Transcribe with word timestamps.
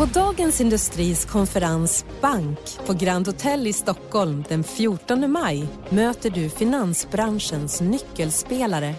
På 0.00 0.06
Dagens 0.06 0.60
Industris 0.60 1.24
konferens 1.24 2.04
Bank 2.20 2.58
på 2.86 2.92
Grand 2.92 3.26
Hotel 3.26 3.66
i 3.66 3.72
Stockholm 3.72 4.44
den 4.48 4.64
14 4.64 5.32
maj 5.32 5.66
möter 5.90 6.30
du 6.30 6.48
finansbranschens 6.48 7.80
nyckelspelare. 7.80 8.94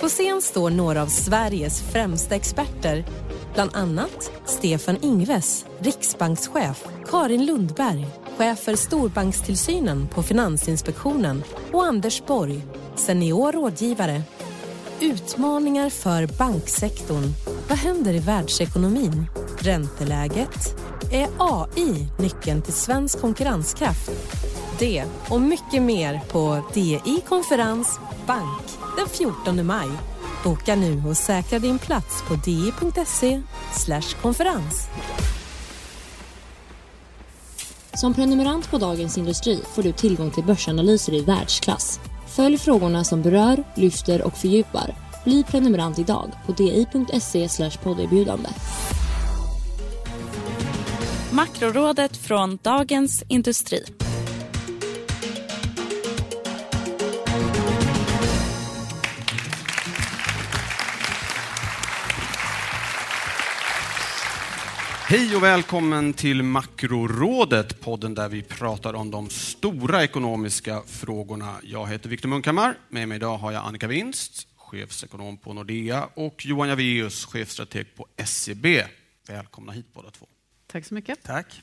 På 0.00 0.08
scen 0.08 0.42
står 0.42 0.70
några 0.70 1.02
av 1.02 1.06
Sveriges 1.06 1.82
främsta 1.82 2.34
experter. 2.34 3.04
Bland 3.54 3.70
annat 3.76 4.30
Stefan 4.44 4.96
Ingves, 5.02 5.66
riksbankschef, 5.78 6.84
Karin 7.10 7.46
Lundberg, 7.46 8.06
chef 8.36 8.58
för 8.58 8.76
storbankstillsynen 8.76 10.08
på 10.08 10.22
Finansinspektionen 10.22 11.42
och 11.72 11.84
Anders 11.84 12.26
Borg, 12.26 12.60
senior 12.96 13.52
rådgivare. 13.52 14.22
Utmaningar 15.00 15.90
för 15.90 16.26
banksektorn. 16.38 17.32
Vad 17.68 17.78
händer 17.78 18.14
i 18.14 18.18
världsekonomin? 18.18 19.26
Ränteläget? 19.58 20.76
Är 21.12 21.28
AI 21.38 22.08
nyckeln 22.18 22.62
till 22.62 22.72
svensk 22.72 23.20
konkurrenskraft? 23.20 24.10
Det 24.78 25.04
och 25.28 25.40
mycket 25.40 25.82
mer 25.82 26.20
på 26.28 26.64
DI 26.74 27.22
Konferens 27.28 28.00
Bank 28.26 28.62
den 28.96 29.08
14 29.08 29.66
maj. 29.66 29.88
Boka 30.44 30.76
nu 30.76 31.02
och 31.08 31.16
säkra 31.16 31.58
din 31.58 31.78
plats 31.78 32.22
på 32.28 32.34
di.se 32.34 33.42
konferens. 34.22 34.88
Som 37.94 38.14
prenumerant 38.14 38.70
på 38.70 38.78
Dagens 38.78 39.18
Industri 39.18 39.60
får 39.74 39.82
du 39.82 39.92
tillgång 39.92 40.30
till 40.30 40.44
börsanalyser 40.44 41.14
i 41.14 41.20
världsklass. 41.20 42.00
Följ 42.36 42.58
frågorna 42.58 43.04
som 43.04 43.22
berör, 43.22 43.64
lyfter 43.74 44.22
och 44.22 44.36
fördjupar. 44.36 44.94
Bli 45.24 45.44
prenumerant 45.44 45.98
idag 45.98 46.32
på 46.46 46.52
di.se 46.52 47.70
podderbjudande. 47.82 48.48
Makrorådet 51.32 52.16
från 52.16 52.58
Dagens 52.62 53.24
Industri. 53.28 54.05
Hej 65.08 65.36
och 65.36 65.42
välkommen 65.42 66.12
till 66.12 66.42
Makrorådet, 66.42 67.80
podden 67.80 68.14
där 68.14 68.28
vi 68.28 68.42
pratar 68.42 68.94
om 68.94 69.10
de 69.10 69.30
stora 69.30 70.04
ekonomiska 70.04 70.82
frågorna. 70.86 71.54
Jag 71.62 71.86
heter 71.86 72.08
Viktor 72.08 72.28
Munkhammar. 72.28 72.78
Med 72.88 73.08
mig 73.08 73.16
idag 73.16 73.36
har 73.38 73.52
jag 73.52 73.64
Annika 73.64 73.86
Winst, 73.86 74.48
chefsekonom 74.56 75.36
på 75.36 75.52
Nordea 75.52 76.08
och 76.14 76.46
Johan 76.46 76.68
Javeus, 76.68 77.24
chefstrateg 77.24 77.86
på 77.96 78.06
SEB. 78.24 78.66
Välkomna 79.28 79.72
hit 79.72 79.86
båda 79.94 80.10
två. 80.10 80.26
Tack 80.76 80.84
så 80.84 80.94
mycket. 80.94 81.22
Tack. 81.22 81.62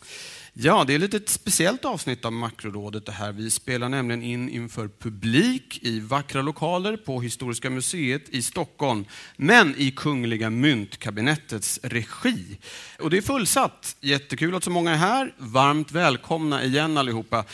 Ja, 0.54 0.84
det 0.88 0.94
är 0.94 1.00
lite 1.00 1.18
ett 1.18 1.30
speciellt 1.30 1.86
avsnitt 1.86 2.26
av 2.26 2.34
Makrorådet 2.34 3.06
det 3.06 3.12
här. 3.12 3.32
Vi 3.32 3.52
spelar 3.52 3.90
nämligen 3.90 4.24
in 4.24 4.50
inför 4.50 4.90
publik 5.00 5.80
i 5.82 6.00
vackra 6.00 6.42
lokaler 6.42 6.98
på 6.98 7.22
Historiska 7.22 7.70
museet 7.70 8.30
i 8.30 8.42
Stockholm, 8.42 9.06
men 9.38 9.76
i 9.78 9.92
Kungliga 9.92 10.50
Myntkabinettets 10.50 11.80
regi. 11.84 12.58
Och 13.00 13.10
det 13.10 13.18
är 13.18 13.22
fullsatt. 13.22 13.96
Jättekul 14.02 14.56
att 14.56 14.64
så 14.64 14.70
många 14.70 14.92
är 14.92 14.98
här. 14.98 15.34
Varmt 15.38 15.92
välkomna 15.92 16.64
igen 16.64 16.98
allihopa. 16.98 17.46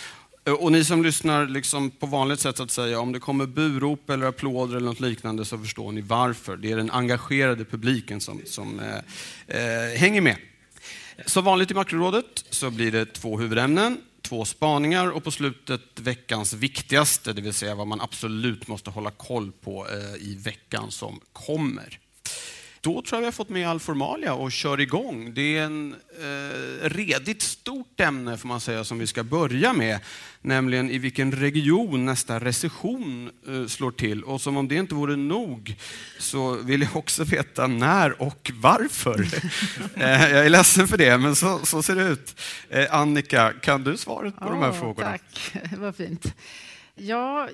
Och 0.59 0.71
ni 0.71 0.83
som 0.83 1.03
lyssnar 1.03 1.47
liksom 1.47 1.91
på 1.91 2.05
vanligt 2.05 2.39
sätt, 2.39 2.57
så 2.57 2.63
att 2.63 2.71
säga, 2.71 2.99
om 2.99 3.11
det 3.11 3.19
kommer 3.19 3.45
burop 3.45 4.09
eller 4.09 4.25
applåder 4.25 4.75
eller 4.77 4.85
något 4.85 4.99
liknande 4.99 5.45
så 5.45 5.57
förstår 5.57 5.91
ni 5.91 6.01
varför. 6.01 6.57
Det 6.57 6.71
är 6.71 6.77
den 6.77 6.91
engagerade 6.91 7.65
publiken 7.65 8.21
som, 8.21 8.41
som 8.45 8.79
eh, 8.79 9.57
eh, 9.57 9.97
hänger 9.97 10.21
med. 10.21 10.35
Som 11.25 11.45
vanligt 11.45 11.71
i 11.71 11.73
Makrorådet 11.73 12.45
så 12.49 12.71
blir 12.71 12.91
det 12.91 13.05
två 13.05 13.39
huvudämnen, 13.39 14.01
två 14.21 14.45
spaningar 14.45 15.07
och 15.07 15.23
på 15.23 15.31
slutet 15.31 15.81
veckans 15.99 16.53
viktigaste, 16.53 17.33
det 17.33 17.41
vill 17.41 17.53
säga 17.53 17.75
vad 17.75 17.87
man 17.87 18.01
absolut 18.01 18.67
måste 18.67 18.89
hålla 18.89 19.11
koll 19.11 19.51
på 19.51 19.87
eh, 19.87 20.27
i 20.27 20.35
veckan 20.35 20.91
som 20.91 21.19
kommer. 21.33 21.99
Då 22.81 23.01
tror 23.01 23.17
jag 23.17 23.19
vi 23.19 23.25
har 23.25 23.31
fått 23.31 23.49
med 23.49 23.69
all 23.69 23.79
formalia 23.79 24.33
och 24.33 24.51
kör 24.51 24.79
igång. 24.79 25.33
Det 25.33 25.57
är 25.57 25.63
en 25.63 25.95
eh, 26.19 26.89
redigt 26.89 27.41
stort 27.41 27.99
ämne 27.99 28.37
får 28.37 28.47
man 28.47 28.59
säga 28.59 28.83
som 28.83 28.99
vi 28.99 29.07
ska 29.07 29.23
börja 29.23 29.73
med, 29.73 29.99
nämligen 30.41 30.91
i 30.91 30.97
vilken 30.97 31.31
region 31.31 32.05
nästa 32.05 32.39
recession 32.39 33.31
eh, 33.47 33.65
slår 33.65 33.91
till. 33.91 34.23
Och 34.23 34.41
som 34.41 34.57
om 34.57 34.67
det 34.67 34.75
inte 34.75 34.95
vore 34.95 35.15
nog 35.15 35.75
så 36.19 36.55
vill 36.55 36.81
jag 36.81 36.95
också 36.95 37.23
veta 37.23 37.67
när 37.67 38.21
och 38.21 38.51
varför. 38.53 39.19
eh, 39.95 40.31
jag 40.31 40.45
är 40.45 40.49
ledsen 40.49 40.87
för 40.87 40.97
det, 40.97 41.17
men 41.17 41.35
så, 41.35 41.59
så 41.65 41.83
ser 41.83 41.95
det 41.95 42.03
ut. 42.03 42.41
Eh, 42.69 42.95
Annika, 42.95 43.53
kan 43.61 43.83
du 43.83 43.97
svaret 43.97 44.35
på 44.35 44.45
oh, 44.45 44.51
de 44.51 44.61
här 44.61 44.71
frågorna? 44.71 45.11
Tack, 45.11 45.55
vad 45.77 45.95
fint. 45.95 46.35
Ja, 46.95 47.49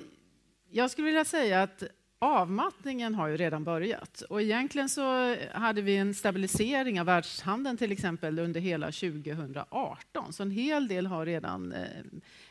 jag 0.70 0.90
skulle 0.90 1.06
vilja 1.06 1.24
säga 1.24 1.62
att 1.62 1.82
Avmattningen 2.18 3.14
har 3.14 3.28
ju 3.28 3.36
redan 3.36 3.64
börjat 3.64 4.20
och 4.20 4.42
egentligen 4.42 4.88
så 4.88 5.36
hade 5.52 5.82
vi 5.82 5.96
en 5.96 6.14
stabilisering 6.14 7.00
av 7.00 7.06
världshandeln 7.06 7.76
till 7.76 7.92
exempel 7.92 8.38
under 8.38 8.60
hela 8.60 8.86
2018. 8.86 10.32
Så 10.32 10.42
en 10.42 10.50
hel 10.50 10.88
del 10.88 11.06
har 11.06 11.26
redan 11.26 11.72
eh, 11.72 11.80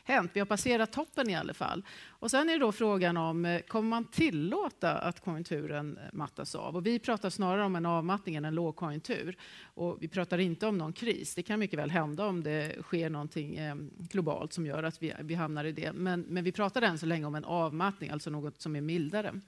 hänt. 0.06 0.30
Vi 0.34 0.40
har 0.40 0.46
passerat 0.46 0.92
toppen 0.92 1.30
i 1.30 1.34
alla 1.34 1.54
fall. 1.54 1.84
Och 2.08 2.30
sen 2.30 2.48
är 2.48 2.58
då 2.58 2.72
frågan 2.72 3.16
om 3.16 3.44
eh, 3.44 3.60
kommer 3.60 3.88
man 3.88 4.04
tillåta 4.04 4.98
att 4.98 5.20
konjunkturen 5.20 5.98
eh, 5.98 6.02
mattas 6.12 6.54
av? 6.54 6.76
Och 6.76 6.86
vi 6.86 6.98
pratar 6.98 7.30
snarare 7.30 7.64
om 7.64 7.76
en 7.76 7.86
avmattning 7.86 8.34
än 8.36 8.44
en 8.44 8.54
lågkonjunktur. 8.54 9.36
Och 9.64 9.98
vi 10.00 10.08
pratar 10.08 10.38
inte 10.38 10.66
om 10.66 10.78
någon 10.78 10.92
kris. 10.92 11.34
Det 11.34 11.42
kan 11.42 11.58
mycket 11.58 11.78
väl 11.78 11.90
hända 11.90 12.26
om 12.26 12.42
det 12.42 12.82
sker 12.82 13.10
någonting 13.10 13.56
ehm, 13.56 13.90
globalt 13.98 14.52
som 14.52 14.66
gör 14.66 14.82
att 14.82 15.02
vi, 15.02 15.14
vi 15.20 15.34
hamnar 15.34 15.64
i 15.64 15.72
det. 15.72 15.92
Men, 15.92 16.20
men 16.20 16.44
vi 16.44 16.52
pratar 16.52 16.82
än 16.82 16.98
så 16.98 17.06
länge 17.06 17.26
om 17.26 17.34
en 17.34 17.44
avmattning, 17.44 18.10
alltså 18.10 18.30
något 18.30 18.60
som 18.60 18.76
är 18.76 18.80
mildare. 18.80 19.40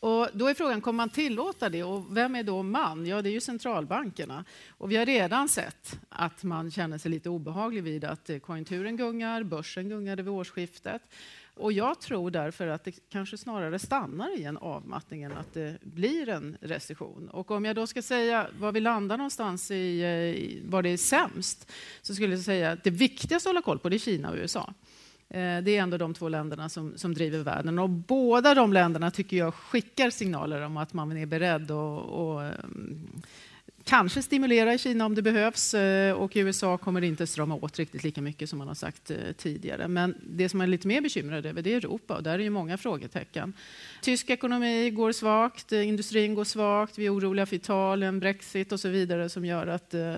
Och 0.00 0.28
då 0.32 0.46
är 0.46 0.54
frågan, 0.54 0.80
kommer 0.80 0.96
man 0.96 1.08
tillåta 1.08 1.68
det? 1.68 1.82
Och 1.82 2.16
vem 2.16 2.34
är 2.34 2.42
då 2.42 2.62
man? 2.62 3.06
Ja, 3.06 3.22
det 3.22 3.28
är 3.28 3.32
ju 3.32 3.40
centralbankerna. 3.40 4.44
Och 4.68 4.90
vi 4.90 4.96
har 4.96 5.06
redan 5.06 5.48
sett 5.48 6.00
att 6.08 6.42
man 6.42 6.70
känner 6.70 6.98
sig 6.98 7.10
lite 7.10 7.28
obehaglig 7.28 7.82
vid 7.82 8.04
att 8.04 8.30
eh, 8.30 8.38
konjunkturen 8.38 8.96
gungar, 8.96 9.42
börsen 9.42 9.88
gungade 9.88 10.22
vid 10.22 10.32
årsskiftet. 10.32 11.02
Och 11.54 11.72
jag 11.72 12.00
tror 12.00 12.30
därför 12.30 12.66
att 12.66 12.84
det 12.84 12.92
kanske 13.08 13.38
snarare 13.38 13.78
stannar 13.78 14.38
i 14.38 14.44
en 14.44 14.56
avmattning 14.56 15.22
än 15.22 15.32
att 15.32 15.54
det 15.54 15.78
blir 15.82 16.28
en 16.28 16.56
recession. 16.60 17.28
Och 17.28 17.50
om 17.50 17.64
jag 17.64 17.76
då 17.76 17.86
ska 17.86 18.02
säga 18.02 18.46
var 18.58 18.72
vi 18.72 18.80
landar 18.80 19.16
någonstans 19.16 19.70
i, 19.70 20.00
eh, 20.00 20.08
i 20.08 20.62
var 20.64 20.82
det 20.82 20.88
är 20.88 20.96
sämst, 20.96 21.72
så 22.02 22.14
skulle 22.14 22.34
jag 22.34 22.44
säga 22.44 22.72
att 22.72 22.84
det 22.84 22.90
viktigaste 22.90 23.48
att 23.48 23.54
hålla 23.54 23.62
koll 23.62 23.78
på 23.78 23.88
det 23.88 23.96
är 23.96 23.98
Kina 23.98 24.30
och 24.30 24.36
USA. 24.36 24.74
Eh, 25.30 25.62
det 25.62 25.76
är 25.76 25.82
ändå 25.82 25.96
de 25.96 26.14
två 26.14 26.28
länderna 26.28 26.68
som, 26.68 26.98
som 26.98 27.14
driver 27.14 27.38
världen. 27.38 27.78
Och 27.78 27.90
båda 27.90 28.54
de 28.54 28.72
länderna 28.72 29.10
tycker 29.10 29.36
jag 29.36 29.54
skickar 29.54 30.10
signaler 30.10 30.60
om 30.60 30.76
att 30.76 30.92
man 30.92 31.16
är 31.16 31.26
beredd 31.26 31.70
att 31.70 32.64
mm, 32.64 33.08
kanske 33.84 34.22
stimulera 34.22 34.74
i 34.74 34.78
Kina 34.78 35.06
om 35.06 35.14
det 35.14 35.22
behövs. 35.22 35.74
Eh, 35.74 36.12
och 36.14 36.32
USA 36.34 36.78
kommer 36.78 37.04
inte 37.04 37.26
strama 37.26 37.54
åt 37.54 37.78
riktigt 37.78 38.04
lika 38.04 38.22
mycket 38.22 38.50
som 38.50 38.58
man 38.58 38.68
har 38.68 38.74
sagt 38.74 39.10
eh, 39.10 39.16
tidigare. 39.36 39.88
Men 39.88 40.14
det 40.22 40.48
som 40.48 40.58
man 40.58 40.66
är 40.66 40.70
lite 40.70 40.88
mer 40.88 41.00
bekymrad 41.00 41.46
över 41.46 41.62
det 41.62 41.72
är 41.72 41.76
Europa 41.76 42.16
och 42.16 42.22
där 42.22 42.34
är 42.34 42.42
ju 42.42 42.50
många 42.50 42.78
frågetecken. 42.78 43.52
Tysk 44.02 44.30
ekonomi 44.30 44.90
går 44.90 45.12
svagt, 45.12 45.72
eh, 45.72 45.88
industrin 45.88 46.34
går 46.34 46.44
svagt, 46.44 46.98
vi 46.98 47.06
är 47.06 47.14
oroliga 47.14 47.46
för 47.46 47.56
Italien, 47.56 48.20
Brexit 48.20 48.72
och 48.72 48.80
så 48.80 48.88
vidare 48.88 49.28
som 49.28 49.44
gör 49.44 49.66
att 49.66 49.94
eh, 49.94 50.14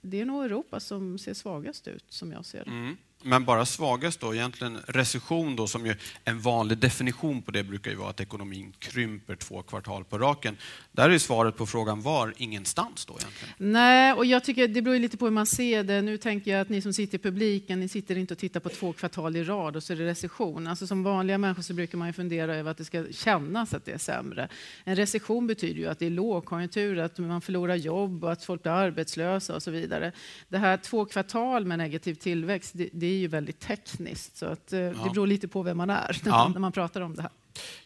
det 0.00 0.20
är 0.20 0.24
nog 0.24 0.44
Europa 0.44 0.80
som 0.80 1.18
ser 1.18 1.34
svagast 1.34 1.88
ut 1.88 2.04
som 2.08 2.32
jag 2.32 2.44
ser 2.44 2.64
det. 2.64 2.70
Mm. 2.70 2.96
Men 3.22 3.44
bara 3.44 3.66
svagast 3.66 4.20
då, 4.20 4.34
egentligen 4.34 4.78
recession 4.86 5.56
då, 5.56 5.66
som 5.66 5.86
ju 5.86 5.94
en 6.24 6.40
vanlig 6.40 6.78
definition 6.78 7.42
på 7.42 7.50
det 7.50 7.62
brukar 7.64 7.90
ju 7.90 7.96
vara 7.96 8.10
att 8.10 8.20
ekonomin 8.20 8.72
krymper 8.78 9.36
två 9.36 9.62
kvartal 9.62 10.04
på 10.04 10.18
raken. 10.18 10.56
Där 10.92 11.10
är 11.10 11.18
svaret 11.18 11.56
på 11.56 11.66
frågan 11.66 12.02
var 12.02 12.34
ingenstans 12.36 13.04
då 13.06 13.14
egentligen? 13.20 13.72
Nej, 13.72 14.12
och 14.12 14.26
jag 14.26 14.44
tycker 14.44 14.68
det 14.68 14.82
beror 14.82 14.98
lite 14.98 15.16
på 15.16 15.24
hur 15.24 15.32
man 15.32 15.46
ser 15.46 15.84
det. 15.84 16.02
Nu 16.02 16.16
tänker 16.16 16.50
jag 16.50 16.60
att 16.60 16.68
ni 16.68 16.82
som 16.82 16.92
sitter 16.92 17.18
i 17.18 17.22
publiken, 17.22 17.80
ni 17.80 17.88
sitter 17.88 18.18
inte 18.18 18.34
och 18.34 18.38
tittar 18.38 18.60
på 18.60 18.68
två 18.68 18.92
kvartal 18.92 19.36
i 19.36 19.44
rad 19.44 19.76
och 19.76 19.82
så 19.82 19.92
är 19.92 19.96
det 19.96 20.06
recession. 20.06 20.66
Alltså 20.66 20.86
som 20.86 21.02
vanliga 21.02 21.38
människor 21.38 21.62
så 21.62 21.74
brukar 21.74 21.98
man 21.98 22.08
ju 22.08 22.12
fundera 22.12 22.56
över 22.56 22.70
att 22.70 22.78
det 22.78 22.84
ska 22.84 23.04
kännas 23.10 23.74
att 23.74 23.84
det 23.84 23.92
är 23.92 23.98
sämre. 23.98 24.48
En 24.84 24.96
recession 24.96 25.46
betyder 25.46 25.80
ju 25.80 25.86
att 25.86 25.98
det 25.98 26.06
är 26.06 26.10
lågkonjunktur, 26.10 26.98
att 26.98 27.18
man 27.18 27.40
förlorar 27.40 27.74
jobb 27.74 28.24
och 28.24 28.32
att 28.32 28.44
folk 28.44 28.62
blir 28.62 28.72
arbetslösa 28.72 29.54
och 29.54 29.62
så 29.62 29.70
vidare. 29.70 30.12
Det 30.48 30.58
här 30.58 30.76
två 30.76 31.04
kvartal 31.04 31.64
med 31.64 31.78
negativ 31.78 32.14
tillväxt, 32.14 32.72
det, 32.74 32.88
det 32.92 33.11
är 33.12 33.18
ju 33.18 33.28
väldigt 33.28 33.60
tekniskt. 33.60 34.36
Så 34.36 34.46
att, 34.46 34.72
eh, 34.72 34.80
Ja. 34.80 34.88
Det 35.04 35.10
beror 35.10 35.26
lite 35.26 35.48
på 35.48 35.62
vem 35.62 35.76
man 35.76 35.90
är 35.90 35.94
när, 35.94 36.20
Ja. 36.30 36.30
man, 36.38 36.52
när 36.52 36.60
man 36.60 36.72
pratar 36.72 37.00
om 37.00 37.16
det 37.16 37.22
här. 37.22 37.30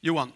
Johan, 0.00 0.32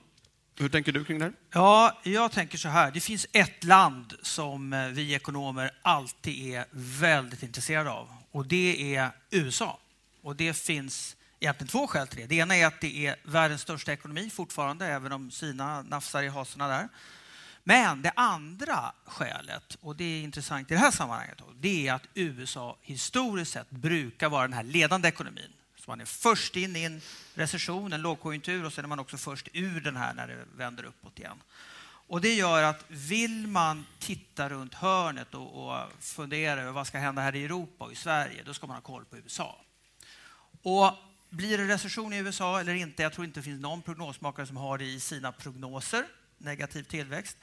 hur 0.59 0.69
tänker 0.69 0.93
du 0.93 1.05
kring 1.05 1.19
det 1.19 1.25
här? 1.25 1.33
Ja, 1.53 2.01
jag 2.05 2.33
tänker 2.33 2.59
så 2.59 2.69
här. 2.69 2.91
Det 2.91 3.01
finns 3.01 3.27
ett 3.33 3.65
land 3.65 4.15
som 4.23 4.73
eh, 4.73 4.87
vi 4.89 5.15
ekonomer 5.15 5.71
alltid 5.83 6.55
är 6.55 6.65
väldigt 6.71 7.43
intresserade 7.43 7.91
av 7.91 8.09
och 8.31 8.47
det 8.47 8.97
är 8.97 9.11
USA. 9.31 9.79
Och 10.23 10.37
det 10.37 10.55
finns 10.57 11.17
egentligen 11.41 11.69
två 11.69 11.87
skäl 11.87 12.07
till 12.09 12.21
det. 12.21 12.27
Det 12.27 12.35
ena 12.35 12.57
är 12.57 12.67
att 12.67 12.81
det 12.81 13.07
är 13.07 13.17
världens 13.25 13.63
största 13.63 13.93
ekonomi 13.93 14.31
fortfarande, 14.31 14.87
även 14.87 15.13
om 15.13 15.31
Kina 15.31 15.83
nafsar 15.83 16.23
i 16.23 16.29
hasorna 16.29 16.69
där. 16.69 16.89
Men 17.65 18.03
det 18.03 18.13
andra 18.17 18.93
skälet, 19.05 19.79
och 19.81 19.97
det 19.97 20.05
är 20.05 20.23
intressant 20.23 20.71
i 20.71 20.75
det 20.75 20.81
här 20.81 20.91
sammanhanget, 20.91 21.39
då, 21.39 21.45
det 21.61 21.89
är 21.89 21.95
att 21.95 22.03
USA 22.15 22.77
historiskt 22.83 23.53
sett 23.53 23.71
brukar 23.71 24.29
vara 24.29 24.43
den 24.43 24.53
här 24.53 24.63
ledande 24.63 25.09
ekonomin. 25.09 25.53
Så 25.77 25.91
man 25.91 26.01
är 26.01 26.05
först 26.05 26.57
in 26.57 26.77
i 26.77 26.83
en 26.83 27.01
recession, 27.35 27.93
en 27.93 28.03
lågkonjunktur 28.03 28.65
och 28.65 28.73
sen 28.73 28.85
är 28.85 28.89
man 28.89 28.99
också 28.99 29.17
först 29.17 29.49
ur 29.53 29.81
den 29.81 29.97
här 29.97 30.15
när 30.15 30.29
det 30.29 30.37
vänder 30.57 30.85
uppåt 30.85 31.19
igen. 31.19 31.43
Och 32.11 32.21
det 32.21 32.35
gör 32.35 32.63
att 32.63 32.85
vill 32.89 33.47
man 33.47 33.87
titta 33.99 34.49
runt 34.49 34.75
hörnet 34.75 35.35
och, 35.35 35.69
och 35.69 35.81
fundera 36.01 36.61
över 36.61 36.73
vad 36.73 36.87
ska 36.87 36.99
hända 36.99 37.23
här 37.23 37.35
i 37.35 37.45
Europa 37.45 37.85
och 37.85 37.93
i 37.93 37.97
Sverige, 37.97 38.43
då 38.47 38.55
ska 38.55 38.67
man 38.67 38.77
ha 38.77 38.83
koll 38.83 39.05
på 39.05 39.17
USA. 39.17 39.59
Och 40.63 40.93
blir 41.29 41.59
det 41.59 41.69
recession 41.69 42.13
i 42.13 42.17
USA 42.17 42.61
eller 42.61 42.75
inte? 42.75 43.03
Jag 43.03 43.13
tror 43.13 43.25
inte 43.25 43.41
det 43.41 43.45
finns 43.45 43.63
någon 43.63 43.83
prognosmakare 43.83 44.47
som 44.47 44.57
har 44.57 44.79
det 44.79 44.85
i 44.85 45.01
sina 45.01 45.33
prognoser, 45.33 46.05
negativ 46.41 46.83
tillväxt. 46.83 47.37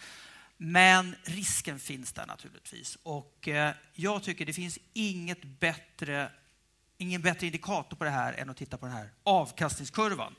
Men 0.58 1.16
risken 1.24 1.80
finns 1.80 2.14
där 2.14 2.26
naturligtvis. 2.26 2.98
Och 3.04 3.48
eh, 3.48 3.74
jag 3.94 4.24
tycker 4.24 4.46
det 4.46 4.54
finns 4.54 4.80
inget 4.94 5.44
bättre, 5.44 6.32
ingen 6.98 7.22
bättre 7.22 7.46
indikator 7.46 7.98
på 7.98 8.04
det 8.04 8.10
här 8.10 8.34
än 8.34 8.50
att 8.50 8.58
titta 8.58 8.78
på 8.78 8.86
den 8.86 8.96
här 8.96 9.10
avkastningskurvan. 9.24 10.36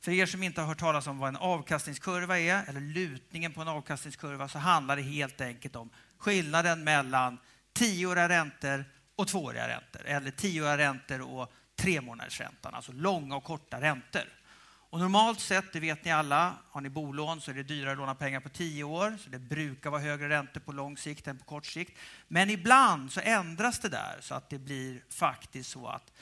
För 0.00 0.12
er 0.12 0.26
som 0.26 0.42
inte 0.42 0.60
har 0.60 0.68
hört 0.68 0.78
talas 0.78 1.06
om 1.06 1.18
vad 1.18 1.28
en 1.28 1.36
avkastningskurva 1.36 2.38
är, 2.38 2.64
eller 2.68 2.80
lutningen 2.80 3.52
på 3.52 3.60
en 3.60 3.68
avkastningskurva, 3.68 4.48
så 4.48 4.58
handlar 4.58 4.96
det 4.96 5.02
helt 5.02 5.40
enkelt 5.40 5.76
om 5.76 5.90
skillnaden 6.18 6.84
mellan 6.84 7.38
tioåriga 7.72 8.28
räntor 8.28 8.84
och 9.16 9.28
tvååriga 9.28 9.68
räntor, 9.68 10.02
eller 10.04 10.30
tioåriga 10.30 10.78
räntor 10.78 11.20
och 11.20 11.52
tremånadersräntan, 11.76 12.74
alltså 12.74 12.92
långa 12.92 13.36
och 13.36 13.44
korta 13.44 13.80
räntor. 13.80 14.22
Och 14.94 15.00
normalt 15.00 15.40
sett, 15.40 15.72
det 15.72 15.80
vet 15.80 16.04
ni 16.04 16.10
alla, 16.10 16.54
har 16.70 16.80
ni 16.80 16.88
bolån 16.88 17.40
så 17.40 17.50
är 17.50 17.54
det 17.54 17.62
dyrare 17.62 17.92
att 17.92 17.98
låna 17.98 18.14
pengar 18.14 18.40
på 18.40 18.48
tio 18.48 18.84
år, 18.84 19.18
så 19.24 19.30
det 19.30 19.38
brukar 19.38 19.90
vara 19.90 20.00
högre 20.00 20.28
räntor 20.28 20.60
på 20.60 20.72
lång 20.72 20.96
sikt 20.96 21.28
än 21.28 21.38
på 21.38 21.44
kort 21.44 21.66
sikt. 21.66 21.98
Men 22.28 22.50
ibland 22.50 23.12
så 23.12 23.20
ändras 23.20 23.78
det 23.78 23.88
där 23.88 24.18
så 24.20 24.34
att 24.34 24.50
det 24.50 24.58
blir 24.58 25.02
faktiskt 25.10 25.70
så 25.70 25.86
att 25.86 26.12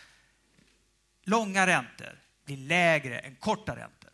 långa 1.25 1.67
räntor 1.67 2.19
blir 2.45 2.57
lägre 2.57 3.19
än 3.19 3.37
korta 3.37 3.77
räntor. 3.77 4.11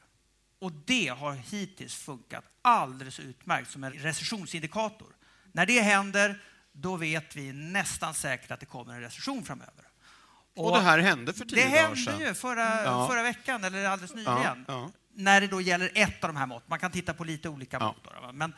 Och 0.58 0.72
det 0.72 1.08
har 1.08 1.34
hittills 1.34 1.96
funkat 1.96 2.44
alldeles 2.62 3.20
utmärkt 3.20 3.70
som 3.70 3.84
en 3.84 3.92
recessionsindikator. 3.92 5.12
När 5.52 5.66
det 5.66 5.80
händer, 5.80 6.42
då 6.72 6.96
vet 6.96 7.36
vi 7.36 7.52
nästan 7.52 8.14
säkert 8.14 8.50
att 8.50 8.60
det 8.60 8.66
kommer 8.66 8.94
en 8.94 9.00
recession 9.00 9.44
framöver. 9.44 9.87
Och, 10.64 10.72
det 10.72 10.80
här 10.80 10.98
hände 10.98 11.32
för 11.32 11.44
tio 11.44 11.56
Det 11.64 11.70
dagar 11.70 11.82
hände 11.82 11.96
sedan. 11.96 12.20
ju 12.20 12.34
förra, 12.34 12.84
Ja. 12.84 13.08
förra 13.10 13.22
veckan, 13.22 13.64
eller 13.64 13.84
alldeles 13.88 14.14
nyligen. 14.14 14.64
ja. 14.68 14.90
När 15.14 15.40
det 15.40 15.46
då 15.46 15.60
gäller 15.60 15.90
ett 15.94 16.24
av 16.24 16.28
de 16.28 16.36
här 16.36 16.46
mått. 16.46 16.68
Man 16.68 16.78
kan 16.78 16.90
titta 16.90 17.14
på 17.14 17.24
lite 17.24 17.48
olika 17.48 17.78
mått. 17.78 18.04
Då, 18.04 18.32
men, 18.32 18.54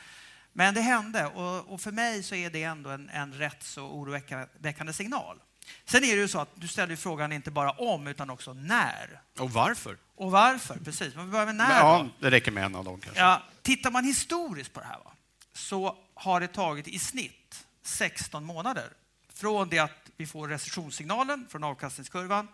men 0.52 0.74
det 0.74 0.80
hände 0.80 1.26
och, 1.26 1.72
och 1.72 1.80
för 1.80 1.92
mig 1.92 2.22
så 2.22 2.34
är 2.34 2.50
det 2.50 2.62
ändå 2.62 2.90
en, 2.90 3.08
en 3.08 3.32
rätt 3.32 3.62
så 3.62 3.82
oroväckande 3.82 4.92
signal. 4.92 5.36
Sen 5.84 6.04
är 6.04 6.16
det 6.16 6.20
ju 6.22 6.28
så 6.28 6.40
att 6.40 6.48
du 6.54 6.68
ställer 6.68 6.90
ju 6.90 6.96
frågan 6.96 7.32
inte 7.32 7.50
bara 7.50 7.70
om 7.70 8.06
utan 8.06 8.30
också 8.30 8.52
när. 8.52 9.20
Och 9.38 9.50
varför? 9.52 9.96
Och 10.16 10.30
varför? 10.30 10.76
Precis, 10.84 11.14
men 11.14 11.26
vi 11.26 11.32
börjar 11.32 11.46
med 11.46 11.54
när. 11.54 11.78
ja, 11.78 11.98
då. 12.02 12.24
det 12.24 12.30
räcker 12.30 12.50
med 12.52 12.64
en 12.64 12.74
av 12.74 12.84
dem 12.84 13.00
kanske. 13.00 13.20
Ja, 13.22 13.42
tittar 13.62 13.90
man 13.90 14.04
historiskt 14.04 14.72
på 14.72 14.80
det 14.80 14.86
här 14.86 14.98
va, 15.04 15.12
så 15.52 15.96
har 16.14 16.40
det 16.40 16.48
tagit 16.48 16.88
i 16.88 16.98
snitt 16.98 17.66
16 17.82 18.44
månader 18.44 18.88
från 19.34 19.68
det 19.68 19.78
att 19.78 19.99
vi 20.20 20.26
får 20.26 20.48
recessionssignalen 20.48 21.46
från 21.50 21.64
avkastningskurvan 21.64 22.48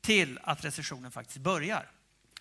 till 0.00 0.38
att 0.42 0.64
recessionen 0.64 1.10
faktiskt 1.10 1.38
börjar. 1.38 1.90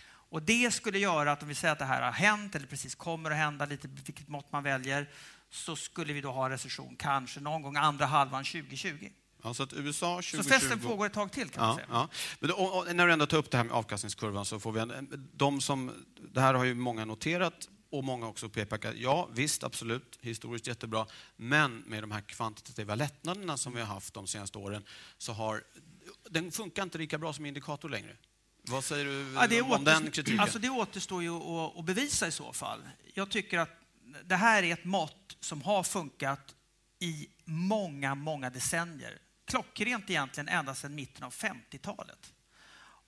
Och 0.03 0.42
det 0.42 0.71
skulle 0.74 1.00
göra 1.00 1.31
att 1.31 1.42
om 1.42 1.48
vi 1.50 1.56
säger 1.56 1.71
att 1.71 1.80
det 1.80 1.86
här 1.86 2.01
har 2.01 2.12
hänt 2.12 2.56
eller 2.56 2.68
precis 2.68 2.95
kommer 2.95 3.31
att 3.31 3.38
hända, 3.38 3.65
lite 3.65 3.88
vilket 3.88 4.27
mått 4.27 4.51
man 4.51 4.63
väljer, 4.63 5.09
så 5.50 5.75
skulle 5.75 6.13
vi 6.13 6.21
då 6.21 6.31
ha 6.31 6.50
recession 6.50 6.95
kanske 6.95 7.39
någon 7.39 7.62
gång 7.62 7.75
andra 7.77 8.06
halvan 8.06 8.44
2020. 8.44 9.09
Ja, 9.44 9.53
så 9.53 9.63
att 9.63 9.74
USA 9.74 10.15
2020... 10.15 10.38
Så 10.38 10.44
festen 10.44 10.80
pågår 10.80 11.06
ett 11.06 11.13
tag 11.13 11.31
till 11.31 11.50
kan 11.50 11.62
man 11.68 11.69
Ja, 11.69 11.75
säga. 11.75 11.88
ja. 11.92 12.07
Men 12.39 12.51
och, 12.51 12.77
och 12.77 12.95
när 12.95 13.07
du 13.07 13.13
ändå 13.13 13.25
tar 13.25 13.38
upp 13.38 13.51
det 13.51 13.57
här 13.57 13.63
med 13.63 13.74
avkastningskurvan 13.74 14.45
så 14.45 14.59
får 14.59 14.71
vi 14.71 14.80
en, 14.80 15.30
de 15.33 15.62
som, 15.62 15.92
det 16.33 16.42
här 16.42 16.53
har 16.53 16.63
ju 16.63 16.74
många 16.74 17.06
noterat 17.06 17.69
och 17.92 18.04
många 18.04 18.28
också 18.28 18.50
påpekat, 18.50 18.96
ja 18.96 19.30
visst 19.34 19.64
absolut, 19.64 20.20
historiskt 20.22 20.68
jättebra, 20.68 21.08
men 21.36 21.78
med 21.78 22.04
de 22.04 22.12
här 22.12 22.22
kvantitativa 22.22 22.96
lättnaderna 22.96 23.58
som 23.58 23.74
vi 23.74 23.80
har 23.80 23.88
haft 23.88 24.14
de 24.14 24.28
senaste 24.28 24.58
åren 24.58 24.84
så 25.18 25.34
har 25.34 25.64
den 26.30 26.52
funkar 26.52 26.84
inte 26.84 26.98
lika 26.98 27.18
bra 27.18 27.34
som 27.34 27.46
indikator 27.46 27.90
längre. 27.90 28.16
Vad 28.64 28.84
säger 28.84 29.06
du 29.06 29.12
Ja, 29.12 29.64
om 29.64 29.72
återstår, 29.72 29.86
den 29.86 30.12
kritiken? 30.12 30.40
alltså 30.40 30.60
det 30.60 30.70
återstår 30.70 31.24
ju 31.24 31.30
att, 31.36 31.78
att 31.78 31.86
bevisa 31.86 32.28
i 32.28 32.32
så 32.32 32.54
fall. 32.54 32.80
Jag 33.14 33.30
tycker 33.32 33.60
att 33.60 33.70
det 34.24 34.36
här 34.36 34.64
är 34.64 34.74
ett 34.74 34.86
mått 34.86 35.38
som 35.40 35.62
har 35.62 35.84
funkat 35.84 36.56
i 37.00 37.28
många, 37.46 38.16
många 38.16 38.50
decennier. 38.50 39.18
Klockrent 39.46 40.10
egentligen 40.10 40.48
ända 40.48 40.76
sedan 40.76 40.96
mitten 40.96 41.24
av 41.24 41.34
50-talet. 41.34 42.34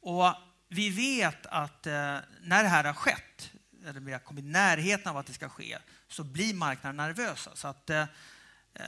Och 0.02 0.34
vi 0.68 0.90
vet 0.90 1.46
att 1.46 1.88
eh, 1.88 1.94
när 2.42 2.64
det 2.64 2.70
här 2.70 2.84
har 2.84 2.94
skett, 2.94 3.52
eller 3.88 4.00
vi 4.00 4.12
har 4.12 4.20
kommit 4.20 4.46
i 4.46 4.48
närheten 4.48 5.12
av 5.12 5.18
att 5.18 5.26
det 5.26 5.34
ska 5.34 5.50
ske, 5.50 5.78
så 6.08 6.24
blir 6.24 6.54
marknaden 6.54 6.98
nervösa. 6.98 7.52
Så 7.56 7.68
att, 7.68 7.90
eh, 7.90 8.06
eh, 8.74 8.86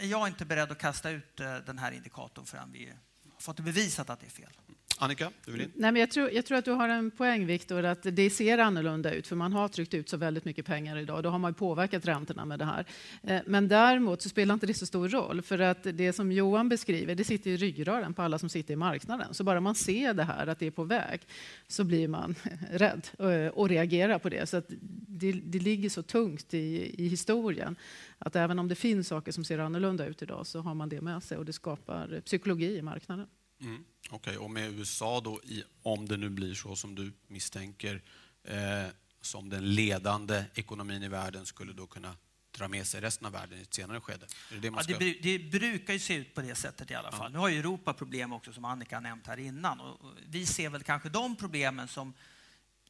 jag 0.00 0.22
är 0.22 0.26
inte 0.26 0.44
beredd 0.44 0.72
att 0.72 0.78
kasta 0.78 1.10
ut 1.10 1.40
eh, 1.40 1.56
den 1.56 1.78
här 1.78 1.92
indikatorn 1.92 2.46
förrän 2.46 2.72
vi 2.72 2.86
har 3.32 3.40
fått 3.40 3.56
det 3.56 3.62
bevisat 3.62 4.10
att 4.10 4.20
det 4.20 4.26
är 4.26 4.30
fel. 4.30 4.52
Annika, 4.98 5.30
du 5.44 5.52
vill 5.52 5.60
in? 5.60 5.72
Nej, 5.74 5.92
men 5.92 6.00
jag, 6.00 6.10
tror, 6.10 6.30
jag 6.30 6.44
tror 6.46 6.58
att 6.58 6.64
du 6.64 6.70
har 6.70 6.88
en 6.88 7.10
poäng, 7.10 7.46
Viktor, 7.46 7.84
att 7.84 8.02
det 8.02 8.30
ser 8.30 8.58
annorlunda 8.58 9.14
ut, 9.14 9.26
för 9.26 9.36
man 9.36 9.52
har 9.52 9.68
tryckt 9.68 9.94
ut 9.94 10.08
så 10.08 10.16
väldigt 10.16 10.44
mycket 10.44 10.66
pengar 10.66 10.96
idag. 10.96 11.22
Då 11.22 11.28
har 11.28 11.38
man 11.38 11.50
ju 11.50 11.54
påverkat 11.54 12.06
räntorna 12.06 12.44
med 12.44 12.58
det 12.58 12.64
här. 12.64 12.86
Eh, 13.22 13.40
men 13.46 13.68
däremot 13.68 14.22
så 14.22 14.28
spelar 14.28 14.54
inte 14.54 14.66
det 14.66 14.74
så 14.74 14.86
stor 14.86 15.08
roll, 15.08 15.42
för 15.42 15.58
att 15.58 15.82
det 15.82 16.12
som 16.12 16.32
Johan 16.32 16.68
beskriver, 16.68 17.14
det 17.14 17.24
sitter 17.24 17.50
i 17.50 17.56
ryggraden 17.56 18.14
på 18.14 18.22
alla 18.22 18.38
som 18.38 18.48
sitter 18.48 18.74
i 18.74 18.76
marknaden. 18.76 19.34
Så 19.34 19.44
bara 19.44 19.60
man 19.60 19.74
ser 19.74 20.14
det 20.14 20.24
här, 20.24 20.46
att 20.46 20.58
det 20.58 20.66
är 20.66 20.70
på 20.70 20.84
väg, 20.84 21.20
så 21.68 21.84
blir 21.84 22.08
man 22.08 22.34
rädd 22.70 23.08
eh, 23.18 23.48
och 23.48 23.68
reagerar 23.68 24.18
på 24.18 24.28
det. 24.28 24.48
Så 24.48 24.56
att 24.56 24.66
det, 25.08 25.32
det 25.32 25.58
ligger 25.58 25.88
så 25.88 26.02
tungt 26.02 26.54
i, 26.54 26.94
i 27.04 27.08
historien, 27.08 27.76
att 28.18 28.36
även 28.36 28.58
om 28.58 28.68
det 28.68 28.74
finns 28.74 29.08
saker 29.08 29.32
som 29.32 29.44
ser 29.44 29.58
annorlunda 29.58 30.06
ut 30.06 30.22
idag, 30.22 30.46
så 30.46 30.60
har 30.60 30.74
man 30.74 30.88
det 30.88 31.00
med 31.00 31.22
sig 31.22 31.38
och 31.38 31.44
det 31.44 31.52
skapar 31.52 32.20
psykologi 32.20 32.76
i 32.76 32.82
marknaden. 32.82 33.26
Mm. 33.60 33.84
Okej, 34.10 34.38
och 34.38 34.50
med 34.50 34.70
USA 34.70 35.20
då, 35.20 35.40
om 35.82 36.08
det 36.08 36.16
nu 36.16 36.28
blir 36.28 36.54
så 36.54 36.76
som 36.76 36.94
du 36.94 37.12
misstänker, 37.26 38.02
eh, 38.44 38.86
som 39.20 39.48
den 39.48 39.74
ledande 39.74 40.44
ekonomin 40.54 41.02
i 41.02 41.08
världen 41.08 41.46
skulle 41.46 41.72
då 41.72 41.86
kunna 41.86 42.16
dra 42.50 42.68
med 42.68 42.86
sig 42.86 43.00
resten 43.00 43.26
av 43.26 43.32
världen 43.32 43.58
i 43.58 43.62
ett 43.62 43.74
senare 43.74 44.00
skede? 44.00 44.26
Det 44.50 44.58
det 44.58 44.66
Ja, 44.68 44.82
ska... 44.82 44.98
det, 44.98 45.12
det 45.12 45.38
brukar 45.38 45.92
ju 45.92 45.98
se 45.98 46.14
ut 46.14 46.34
på 46.34 46.40
det 46.40 46.54
sättet 46.54 46.90
i 46.90 46.94
alla 46.94 47.12
fall. 47.12 47.32
Nu 47.32 47.38
har 47.38 47.48
ju 47.48 47.58
Europa 47.58 47.92
problem 47.94 48.32
också 48.32 48.52
som 48.52 48.64
Annika 48.64 49.00
nämnt 49.00 49.26
här 49.26 49.36
innan. 49.38 49.80
Och 49.80 50.12
vi 50.26 50.46
ser 50.46 50.70
väl 50.70 50.82
kanske 50.82 51.08
de 51.08 51.36
problemen 51.36 51.88
som 51.88 52.14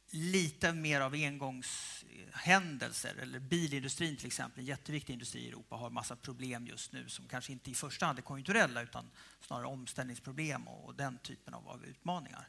lite 0.09 0.73
mer 0.73 1.01
av 1.01 1.13
engångshändelser. 1.13 3.15
Eller 3.21 3.39
bilindustrin 3.39 4.17
till 4.17 4.27
exempel, 4.27 4.59
en 4.59 4.65
jätteviktig 4.65 5.13
industri 5.13 5.41
i 5.41 5.49
Europa, 5.49 5.75
har 5.75 5.89
massa 5.89 6.15
problem 6.15 6.67
just 6.67 6.91
nu 6.91 7.09
som 7.09 7.27
kanske 7.27 7.51
inte 7.51 7.71
i 7.71 7.73
första 7.73 8.05
hand 8.05 8.19
är 8.19 8.23
konjunkturella 8.23 8.81
utan 8.81 9.09
snarare 9.41 9.65
omställningsproblem 9.65 10.67
och, 10.67 10.85
och 10.85 10.95
den 10.95 11.17
typen 11.17 11.53
av, 11.53 11.69
av 11.69 11.85
utmaningar. 11.85 12.47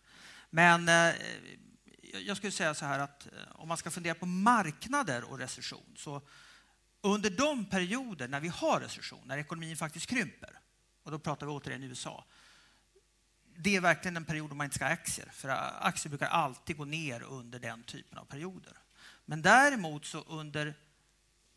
Men 0.51 0.89
eh, 0.89 1.15
jag 2.27 2.37
skulle 2.37 2.53
säga 2.53 2.75
så 2.75 2.85
här 2.85 2.99
att 2.99 3.27
eh, 3.27 3.33
om 3.53 3.69
man 3.69 3.77
ska 3.77 3.91
fundera 3.91 4.15
på 4.15 4.27
marknader 4.27 5.31
och 5.31 5.39
recession 5.39 5.95
så 5.97 6.23
under 7.01 7.31
de 7.31 7.65
perioder 7.65 8.29
när 8.29 8.41
vi 8.41 8.49
har 8.49 8.81
recession, 8.81 9.23
när 9.25 9.39
ekonomin 9.39 9.77
faktiskt 9.77 10.07
krymper, 10.07 10.61
och 11.03 11.11
då 11.11 11.19
pratar 11.19 11.47
vi 11.47 11.53
återigen 11.53 11.83
USA, 11.83 12.25
det 13.61 13.77
är 13.77 13.81
verkligen 13.81 14.17
en 14.17 14.25
period 14.25 14.51
då 14.51 14.55
man 14.55 14.65
inte 14.65 14.77
ska 14.77 14.85
ha 14.85 14.93
aktier, 14.93 15.29
för 15.33 15.49
aktier 15.81 16.09
brukar 16.09 16.27
alltid 16.27 16.77
gå 16.77 16.85
ner 16.85 17.23
under 17.23 17.59
den 17.59 17.83
typen 17.83 18.19
av 18.19 18.25
perioder. 18.25 18.73
Men 19.25 19.43
däremot 19.43 20.07
så 20.07 20.21
under 20.21 20.75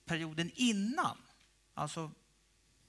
perioden 0.06 0.52
innan, 0.56 1.18
alltså 1.74 2.12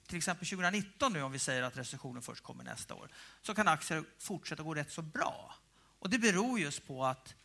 till 0.07 0.17
exempel 0.17 0.47
2019 0.47 1.13
nu 1.13 1.21
om 1.21 1.31
vi 1.31 1.39
säger 1.39 1.63
att 1.63 1.77
recessionen 1.77 2.21
först 2.21 2.43
kommer 2.43 2.63
nästa 2.63 2.95
år, 2.95 3.09
så 3.41 3.55
kan 3.55 3.67
aktier 3.67 4.03
fortsätta 4.19 4.63
gå 4.63 4.73
rätt 4.73 4.91
så 4.91 5.01
bra. 5.01 5.55
Och 5.99 6.09
det 6.09 6.19
beror 6.19 6.59
just 6.59 6.87
på 6.87 7.05
att 7.05 7.35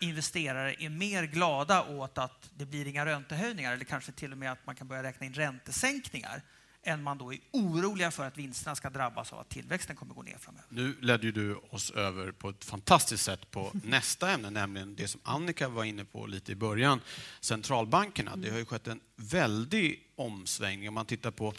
investerare 0.00 0.74
är 0.82 0.90
mer 0.90 1.24
glada 1.24 1.84
åt 1.84 2.18
att 2.18 2.50
det 2.56 2.66
blir 2.66 2.86
inga 2.86 3.06
räntehöjningar 3.06 3.72
eller 3.72 3.84
kanske 3.84 4.12
till 4.12 4.32
och 4.32 4.38
med 4.38 4.52
att 4.52 4.66
man 4.66 4.74
kan 4.74 4.88
börja 4.88 5.02
räkna 5.02 5.26
in 5.26 5.34
räntesänkningar 5.34 6.42
än 6.82 7.02
man 7.02 7.18
då 7.18 7.32
är 7.32 7.38
oroliga 7.50 8.10
för 8.10 8.26
att 8.26 8.38
vinsterna 8.38 8.76
ska 8.76 8.90
drabbas 8.90 9.32
av 9.32 9.38
att 9.38 9.48
tillväxten 9.48 9.96
kommer 9.96 10.14
gå 10.14 10.22
ner 10.22 10.38
framöver. 10.38 10.66
Nu 10.68 10.96
ledde 11.00 11.26
ju 11.26 11.32
du 11.32 11.54
oss 11.54 11.90
över 11.90 12.32
på 12.32 12.48
ett 12.48 12.64
fantastiskt 12.64 13.24
sätt 13.24 13.50
på 13.50 13.70
nästa 13.84 14.30
ämne, 14.30 14.50
nämligen 14.50 14.94
det 14.96 15.08
som 15.08 15.20
Annika 15.24 15.68
var 15.68 15.84
inne 15.84 16.04
på 16.04 16.26
lite 16.26 16.52
i 16.52 16.54
början, 16.54 17.00
centralbankerna. 17.40 18.36
Det 18.36 18.50
har 18.50 18.58
ju 18.58 18.64
skett 18.64 18.86
en 18.86 19.00
väldig 19.16 20.08
omsvängning. 20.16 20.88
Om 20.88 20.94
man 20.94 21.06
tittar 21.06 21.30
på 21.30 21.54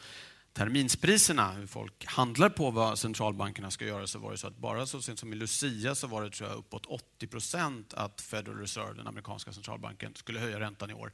terminspriserna, 0.54 1.52
hur 1.52 1.68
folk 1.68 2.06
handlar 2.06 2.50
på 2.50 2.72
vad 2.72 3.00
centralbankerna 3.00 3.72
ska 3.72 3.86
göra, 3.86 4.08
så 4.08 4.20
var 4.20 4.32
det 4.32 4.38
så 4.38 4.48
att 4.48 4.58
bara 4.58 4.86
så 4.86 5.02
sent 5.02 5.20
som 5.20 5.34
i 5.34 5.36
Lucia 5.36 5.96
så 5.96 6.08
var 6.08 6.24
det 6.24 6.30
tror 6.30 6.50
jag, 6.50 6.58
uppåt 6.58 6.86
80 6.86 7.28
procent 7.28 7.94
att 7.94 8.22
Federal 8.22 8.58
Reserve, 8.58 8.94
den 8.94 9.08
amerikanska 9.08 9.54
centralbanken, 9.54 10.16
skulle 10.16 10.40
höja 10.40 10.60
räntan 10.60 10.90
i 10.90 10.94
år. 10.94 11.12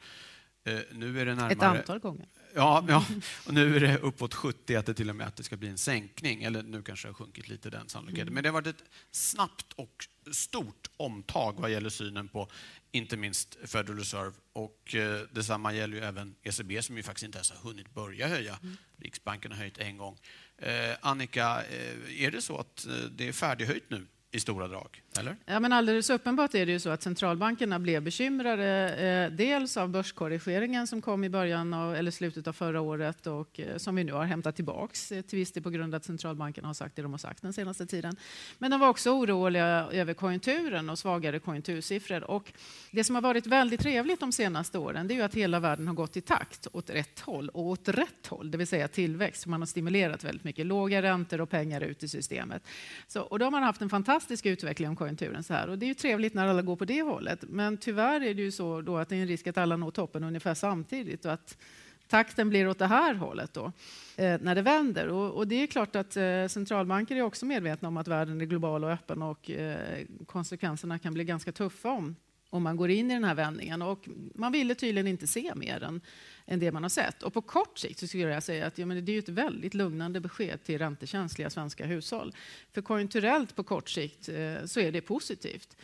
Eh, 0.64 0.80
nu 0.92 1.22
är 1.22 1.26
det 1.26 1.36
närmare... 1.36 1.52
Ett 1.52 1.64
antal 1.64 2.00
gånger. 2.00 2.28
Ja, 2.56 2.86
ja, 2.88 3.06
och 3.46 3.54
nu 3.54 3.76
är 3.76 3.80
det 3.80 3.98
uppåt 3.98 4.34
70 4.34 4.76
att 4.76 4.86
det 4.86 4.94
till 4.94 5.10
och 5.10 5.16
med 5.16 5.28
att 5.28 5.36
det 5.36 5.44
ska 5.44 5.58
bli 5.58 5.70
en 5.70 5.78
sänkning. 5.78 6.44
Eller 6.44 6.64
nu 6.64 6.82
kanske 6.82 7.08
det 7.08 7.10
har 7.10 7.16
sjunkit 7.16 7.48
lite 7.48 7.70
den 7.70 7.90
sannolikheten. 7.90 8.28
Mm. 8.28 8.34
Men 8.34 8.44
det 8.44 8.50
har 8.50 8.54
varit 8.54 8.68
ett 8.68 8.84
snabbt 9.12 9.74
och 9.74 10.08
stort 10.32 10.90
omtag 10.98 11.60
vad 11.60 11.72
gäller 11.72 11.90
synen 11.90 12.28
på 12.28 12.48
inte 12.92 13.18
minst 13.18 13.58
Federal 13.66 13.98
Reserve. 14.00 14.32
Och 14.54 14.96
eh, 14.96 15.22
detsamma 15.32 15.74
gäller 15.74 15.98
ju 15.98 16.04
även 16.04 16.36
ECB 16.44 16.82
som 16.82 16.98
ju 16.98 17.04
faktiskt 17.04 17.26
inte 17.26 17.38
ens 17.38 17.52
har 17.52 17.70
hunnit 17.70 17.94
börja 17.94 18.28
höja. 18.28 18.60
Mm. 18.62 18.78
Riksbanken 18.98 19.52
har 19.52 19.60
höjt 19.60 19.78
en 19.78 19.98
gång. 19.98 20.18
Eh, 20.58 20.96
Annika, 21.02 21.64
eh, 21.64 22.24
är 22.24 22.32
det 22.32 22.42
så 22.42 22.58
att 22.58 22.88
det 23.12 23.28
är 23.28 23.32
färdighöjt 23.32 23.90
nu 23.90 24.08
i 24.32 24.40
stora 24.40 24.68
drag? 24.68 25.02
Eller? 25.20 25.36
Ja, 25.46 25.60
men 25.60 25.74
alldeles 25.74 26.10
uppenbart 26.10 26.56
är 26.56 26.66
det 26.66 26.72
ju 26.72 26.80
så 26.80 26.90
att 26.90 27.04
centralbankerna 27.04 27.80
blev 27.80 28.04
bekymrade. 28.04 28.96
Eh, 28.96 29.32
dels 29.32 29.78
av 29.78 29.90
börskorrigeringen 29.90 30.88
som 30.88 31.02
kom 31.02 31.24
i 31.24 31.30
början 31.30 31.74
av, 31.74 31.96
eller 31.96 32.12
slutet 32.12 32.48
av 32.48 32.54
förra 32.54 32.82
året 32.82 33.28
och 33.28 33.60
eh, 33.60 33.78
som 33.78 33.96
vi 33.96 34.04
nu 34.04 34.14
har 34.14 34.26
hämtat 34.26 34.56
tillbaks 34.56 35.12
eh, 35.12 35.22
till 35.22 35.40
viss 35.40 35.52
del 35.52 35.64
på 35.64 35.70
grund 35.70 35.94
av 35.94 35.98
att 35.98 36.06
centralbankerna 36.06 36.68
har 36.68 36.74
sagt 36.74 36.96
det 36.96 37.02
de 37.02 37.12
har 37.12 37.18
sagt 37.18 37.42
den 37.42 37.54
senaste 37.54 37.86
tiden. 37.86 38.16
Men 38.58 38.72
de 38.72 38.80
var 38.80 38.88
också 38.90 39.12
oroliga 39.12 39.88
över 39.92 40.14
konjunkturen 40.14 40.90
och 40.90 41.00
svagare 41.00 41.40
konjunktursiffror. 41.40 42.24
Och 42.24 42.54
det 42.92 43.04
som 43.04 43.16
har 43.16 43.22
varit 43.22 43.48
väldigt 43.48 43.80
trevligt 43.80 44.20
de 44.20 44.32
senaste 44.32 44.78
åren 44.78 45.08
det 45.08 45.14
är 45.14 45.16
ju 45.16 45.22
att 45.22 45.36
hela 45.36 45.60
världen 45.60 45.88
har 45.88 45.96
gått 45.96 46.18
i 46.18 46.22
takt 46.22 46.68
åt 46.72 46.90
rätt 46.90 47.20
håll 47.20 47.50
och 47.50 47.64
åt 47.64 47.88
rätt 47.88 48.28
håll, 48.28 48.52
det 48.52 48.58
vill 48.58 48.68
säga 48.68 48.88
tillväxt. 48.88 49.46
Man 49.46 49.62
har 49.62 49.66
stimulerat 49.66 50.24
väldigt 50.24 50.44
mycket, 50.44 50.66
låga 50.66 51.02
räntor 51.02 51.42
och 51.42 51.50
pengar 51.50 51.82
ut 51.82 52.04
i 52.04 52.08
systemet. 52.08 52.64
Så, 53.08 53.22
och 53.22 53.40
då 53.40 53.46
har 53.46 53.52
man 53.52 53.64
haft 53.64 53.82
en 53.82 53.90
fantastisk 53.90 54.46
utveckling 54.46 54.90
om 54.90 54.96
konjunkturen 54.96 55.09
så 55.18 55.54
här. 55.54 55.70
Och 55.70 55.78
det 55.78 55.86
är 55.86 55.88
ju 55.88 55.94
trevligt 55.94 56.34
när 56.34 56.48
alla 56.48 56.62
går 56.62 56.76
på 56.76 56.86
det 56.86 57.02
hållet. 57.02 57.44
Men 57.50 57.78
tyvärr 57.78 58.22
är 58.22 58.34
det 58.34 58.42
ju 58.42 58.52
så 58.52 58.82
då 58.82 58.98
att 58.98 59.10
det 59.10 59.16
är 59.16 59.22
en 59.22 59.28
risk 59.28 59.48
att 59.48 59.58
alla 59.58 59.78
når 59.78 59.92
toppen 59.92 60.24
ungefär 60.24 60.54
samtidigt 60.54 61.26
och 61.26 61.34
att 61.34 61.58
takten 62.08 62.50
blir 62.50 62.68
åt 62.68 62.80
det 62.80 62.86
här 62.86 63.14
hållet 63.14 63.54
då, 63.54 63.72
eh, 64.16 64.40
när 64.42 64.56
det 64.56 64.62
vänder. 64.62 65.08
Och, 65.08 65.34
och, 65.34 65.48
det 65.48 65.64
är 65.64 65.68
klart 65.68 65.96
att 65.96 66.18
eh, 66.18 66.48
centralbanker 66.48 67.16
är 67.16 67.22
också 67.22 67.46
medvetna 67.46 67.88
om 67.88 67.98
att 67.98 68.08
världen 68.08 68.42
är 68.42 68.46
global 68.46 68.84
och 68.84 68.92
öppen 68.92 69.22
och 69.22 69.52
eh, 69.52 70.06
konsekvenserna 70.26 71.00
kan 71.00 71.14
bli 71.14 71.24
ganska 71.24 71.52
tuffa 71.52 71.90
om 71.90 72.16
om 72.50 72.64
man 72.64 72.78
går 72.78 72.90
in 72.90 73.12
i 73.12 73.14
den 73.14 73.24
här 73.24 73.36
vändningen. 73.36 73.82
Och 73.82 74.10
man 74.36 74.52
ville 74.52 74.76
tydligen 74.76 75.08
inte 75.08 75.28
se 75.28 75.56
mer 75.56 75.84
än, 75.84 76.02
än 76.46 76.60
det 76.60 76.72
man 76.72 76.84
har 76.84 76.90
sett. 76.90 77.24
Och 77.24 77.34
på 77.34 77.42
kort 77.42 77.78
sikt 77.78 78.00
så 78.00 78.08
skulle 78.08 78.24
jag 78.24 78.44
säga 78.44 78.66
att 78.66 78.78
ja, 78.78 78.86
men 78.86 79.06
det 79.06 79.12
är 79.12 79.20
ett 79.20 79.30
väldigt 79.30 79.74
lugnande 79.74 80.20
besked 80.20 80.64
till 80.64 80.78
räntekänsliga 80.78 81.50
svenska 81.50 81.86
hushåll. 81.86 82.34
För 82.72 82.82
konjunkturellt 82.82 83.56
på 83.56 83.64
kort 83.64 83.90
sikt 83.90 84.30
eh, 84.30 84.66
så 84.66 84.80
är 84.80 84.92
det 84.92 85.02
positivt. 85.02 85.78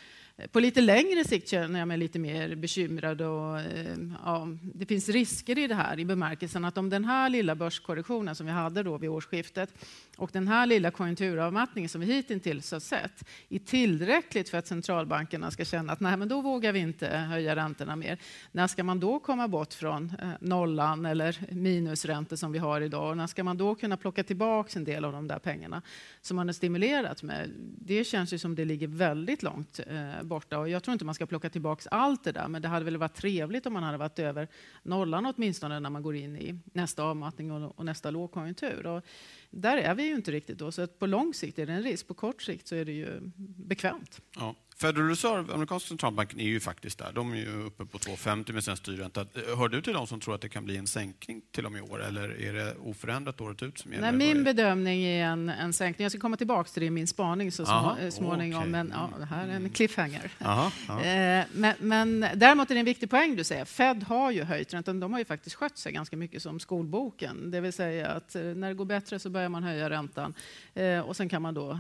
På 0.52 0.60
lite 0.60 0.82
längre 0.82 1.24
sikt 1.24 1.50
känner 1.50 1.80
jag 1.80 1.88
mig 1.88 1.98
lite 1.98 2.20
mer 2.20 2.56
bekymrad. 2.56 3.22
Och, 3.22 3.60
eh, 3.60 3.98
ja, 4.26 4.48
det 4.62 4.86
finns 4.86 5.10
risker 5.10 5.58
i 5.58 5.68
det 5.68 5.76
här 5.76 6.00
i 6.00 6.06
bemärkelsen 6.06 6.66
att 6.66 6.78
om 6.78 6.90
den 6.90 7.06
här 7.06 7.30
lilla 7.30 7.56
börskorrektionen 7.56 8.36
som 8.36 8.46
vi 8.46 8.52
hade 8.52 8.84
då 8.84 8.98
vid 8.98 9.10
årsskiftet 9.10 9.74
och 10.18 10.30
den 10.34 10.48
här 10.48 10.66
lilla 10.66 10.92
konjunkturavmattningen 10.92 11.90
som 11.90 12.02
vi 12.02 12.08
hittills 12.08 12.72
har 12.72 12.80
sett 12.80 13.24
är 13.50 13.60
tillräckligt 13.60 14.50
för 14.50 14.58
att 14.58 14.68
centralbankerna 14.68 15.52
ska 15.52 15.66
känna 15.66 15.94
att 15.94 16.00
nej, 16.00 16.18
men 16.18 16.28
då 16.28 16.42
vågar 16.42 16.72
vi 16.72 16.80
inte 16.80 17.08
höja 17.08 17.56
räntorna 17.56 17.96
mer. 17.96 18.18
När 18.52 18.68
ska 18.68 18.84
man 18.84 19.00
då 19.00 19.20
komma 19.20 19.48
bort 19.48 19.74
från 19.74 20.14
eh, 20.22 20.30
nollan 20.40 21.06
eller 21.06 21.38
minusräntor 21.50 22.36
som 22.36 22.52
vi 22.52 22.60
har 22.60 22.82
idag? 22.82 23.10
Och 23.10 23.18
När 23.18 23.28
ska 23.28 23.44
man 23.44 23.58
då 23.58 23.76
kunna 23.76 23.98
plocka 23.98 24.24
tillbaka 24.24 24.80
en 24.80 24.84
del 24.86 25.06
av 25.06 25.12
de 25.12 25.28
där 25.28 25.40
pengarna 25.40 25.82
som 26.22 26.36
man 26.36 26.48
har 26.48 26.54
stimulerat 26.54 27.24
med? 27.24 27.52
Det 27.88 28.04
känns 28.04 28.34
ju 28.34 28.38
som 28.38 28.56
det 28.56 28.66
ligger 28.66 28.88
väldigt 28.88 29.44
långt 29.44 29.80
eh, 29.88 30.24
borta 30.24 30.60
och 30.60 30.70
jag 30.70 30.84
tror 30.84 30.94
inte 30.94 31.06
man 31.06 31.16
ska 31.16 31.26
plocka 31.26 31.50
tillbaka 31.50 31.90
allt 31.90 32.24
det 32.24 32.32
där, 32.32 32.48
men 32.48 32.62
det 32.62 32.68
hade 32.68 32.86
väl 32.86 32.98
varit 32.98 33.16
trevligt 33.16 33.66
om 33.66 33.74
man 33.74 33.84
hade 33.84 33.98
varit 33.98 34.20
över 34.20 34.48
nollan 34.84 35.34
åtminstone 35.36 35.80
när 35.80 35.90
man 35.90 36.04
går 36.04 36.16
in 36.16 36.38
i 36.38 36.60
nästa 36.74 37.04
avmattning 37.04 37.52
och, 37.52 37.80
och 37.80 37.86
nästa 37.86 38.12
lågkonjunktur. 38.12 38.86
Och 38.86 39.06
där 39.50 39.78
är 39.78 39.96
vi 39.96 40.04
ju 40.04 40.16
inte 40.16 40.32
riktigt 40.32 40.58
då, 40.58 40.72
så 40.72 40.82
att 40.82 41.00
på 41.00 41.06
lång 41.06 41.34
sikt 41.34 41.60
är 41.60 41.66
det 41.66 41.74
en 41.74 41.84
risk. 41.84 42.08
På 42.08 42.14
kort 42.14 42.42
sikt 42.42 42.68
så 42.68 42.76
är 42.76 42.86
det 42.86 42.92
ju 42.92 43.20
bekvämt. 43.58 44.22
Ja. 44.36 44.56
Federal 44.78 45.10
Reserve, 45.10 45.54
amerikanska 45.54 45.88
centralbanken, 45.88 46.40
är 46.40 46.46
ju 46.46 46.60
faktiskt 46.60 47.00
där. 47.00 47.12
De 47.14 47.32
är 47.32 47.36
ju 47.36 47.64
uppe 47.64 47.86
på 47.86 47.98
2,50 47.98 48.54
med 48.54 48.64
sin 48.64 48.78
styrränta. 48.78 49.26
Hör 49.58 49.68
du 49.68 49.82
till 49.82 49.94
de 49.94 50.08
som 50.08 50.20
tror 50.20 50.36
att 50.36 50.42
det 50.42 50.50
kan 50.50 50.66
bli 50.66 50.78
en 50.78 50.88
sänkning 50.88 51.42
till 51.52 51.66
och 51.66 51.72
med 51.72 51.80
i 51.80 51.82
år, 51.82 52.04
eller 52.04 52.42
är 52.42 52.54
det 52.54 52.76
oförändrat 52.76 53.42
året 53.42 53.64
ut 53.64 53.78
som 53.80 53.94
gäller? 53.94 54.12
Nej, 54.12 54.34
min 54.34 54.44
bedömning 54.44 55.04
är 55.04 55.26
en, 55.26 55.50
en 55.50 55.74
sänkning. 55.74 56.04
Jag 56.04 56.12
ska 56.12 56.22
komma 56.22 56.38
tillbaka 56.38 56.70
till 56.70 56.82
det 56.82 56.86
i 56.86 56.90
min 56.90 57.08
spaning 57.08 57.52
så 57.52 57.64
Aha, 57.64 57.96
små, 57.96 58.12
småningom, 58.12 58.60
okay. 58.60 58.72
men 58.72 58.94
ja, 58.96 59.10
det 59.20 59.26
här 59.26 59.48
är 59.48 59.52
en 59.52 59.70
cliffhanger. 59.70 60.32
Aha, 60.42 60.72
aha. 60.90 61.02
Eh, 61.02 61.46
men, 61.54 61.76
men 61.80 62.26
däremot 62.36 62.72
är 62.72 62.76
det 62.76 62.80
en 62.80 62.86
viktig 62.86 63.10
poäng 63.10 63.36
du 63.36 63.44
säger. 63.44 63.66
Fed 63.66 64.04
har 64.04 64.32
ju 64.32 64.44
höjt 64.44 64.74
räntan. 64.74 65.00
De 65.00 65.12
har 65.14 65.20
ju 65.20 65.26
faktiskt 65.26 65.56
skött 65.56 65.78
sig 65.78 65.92
ganska 65.92 66.18
mycket 66.18 66.42
som 66.42 66.60
skolboken. 66.60 67.52
Det 67.52 67.62
vill 67.62 67.74
säga 67.74 68.08
att 68.08 68.36
eh, 68.36 68.42
när 68.42 68.68
det 68.68 68.74
går 68.74 68.86
bättre 68.86 69.20
så 69.20 69.30
börjar 69.30 69.50
man 69.50 69.64
höja 69.64 69.90
räntan 69.90 70.34
eh, 70.74 71.00
och 71.00 71.16
sen 71.16 71.30
kan 71.30 71.42
man 71.42 71.54
då 71.54 71.80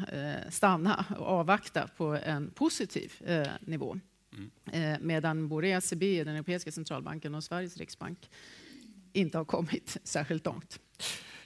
stanna 0.49 1.05
och 1.19 1.27
avvakta 1.27 1.89
på 1.97 2.17
en 2.25 2.49
positiv 2.49 2.84
nivå. 3.59 3.99
Mm. 4.33 5.07
Medan 5.07 5.47
både 5.47 5.67
ECB, 5.67 6.23
den 6.23 6.35
europeiska 6.35 6.71
centralbanken 6.71 7.35
och 7.35 7.43
Sveriges 7.43 7.77
riksbank 7.77 8.29
inte 9.13 9.37
har 9.37 9.45
kommit 9.45 9.97
särskilt 10.03 10.45
långt. 10.45 10.79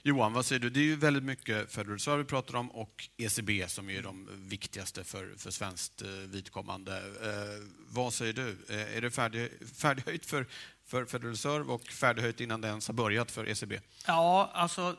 Johan, 0.02 0.32
vad 0.32 0.46
säger 0.46 0.60
du? 0.60 0.70
Det 0.70 0.80
är 0.80 0.84
ju 0.84 0.96
väldigt 0.96 1.22
mycket 1.22 1.72
Federal 1.72 1.92
Reserve 1.92 2.18
vi 2.18 2.24
pratar 2.24 2.56
om 2.56 2.70
och 2.70 3.08
ECB 3.16 3.68
som 3.68 3.90
är 3.90 4.02
de 4.02 4.28
viktigaste 4.48 5.04
för, 5.04 5.34
för 5.36 5.50
svenskt 5.50 6.02
vidkommande. 6.26 6.96
Eh, 6.96 7.68
vad 7.88 8.12
säger 8.12 8.32
du? 8.32 8.56
Eh, 8.68 8.96
är 8.96 9.00
det 9.00 9.10
färdig, 9.10 9.50
färdighöjt 9.74 10.26
för, 10.26 10.46
för 10.84 11.04
Federal 11.04 11.30
Reserve 11.30 11.72
och 11.72 11.84
färdighöjt 11.86 12.40
innan 12.40 12.60
det 12.60 12.68
ens 12.68 12.86
har 12.86 12.94
börjat 12.94 13.30
för 13.30 13.48
ECB? 13.48 13.80
Ja, 14.06 14.50
alltså 14.54 14.96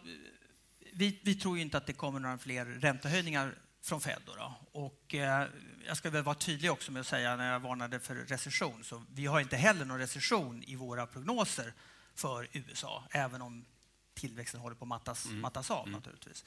vi, 0.94 1.20
vi 1.24 1.36
tror 1.36 1.58
inte 1.58 1.78
att 1.78 1.88
det 1.88 1.94
kommer 1.94 2.20
några 2.20 2.38
fler 2.38 2.66
räntehöjningar 2.66 3.56
från 3.82 4.02
Fed. 4.02 4.22
Då, 4.26 4.36
då. 4.36 4.54
Och, 4.72 5.16
eh, 5.16 5.48
jag 5.88 5.98
ska 5.98 6.10
väl 6.10 6.24
vara 6.24 6.36
tydlig 6.36 6.72
också 6.72 6.92
med 6.92 7.00
att 7.00 7.08
säga 7.08 7.36
när 7.36 7.52
jag 7.52 7.60
varnade 7.60 8.00
för 8.00 8.16
recession, 8.16 8.84
så 8.84 9.04
vi 9.14 9.26
har 9.26 9.40
inte 9.40 9.58
heller 9.58 9.86
någon 9.86 10.00
recession 10.00 10.64
i 10.64 10.76
våra 10.76 11.08
prognoser 11.08 11.74
för 12.16 12.48
USA, 12.52 13.04
även 13.12 13.42
om 13.42 13.66
tillväxten 14.14 14.60
håller 14.60 14.76
på 14.76 14.86
att 14.86 14.90
mattas, 14.90 15.26
mm. 15.26 15.42
mattas 15.42 15.72
av 15.72 15.88
mm. 15.88 15.92
naturligtvis. 15.92 16.46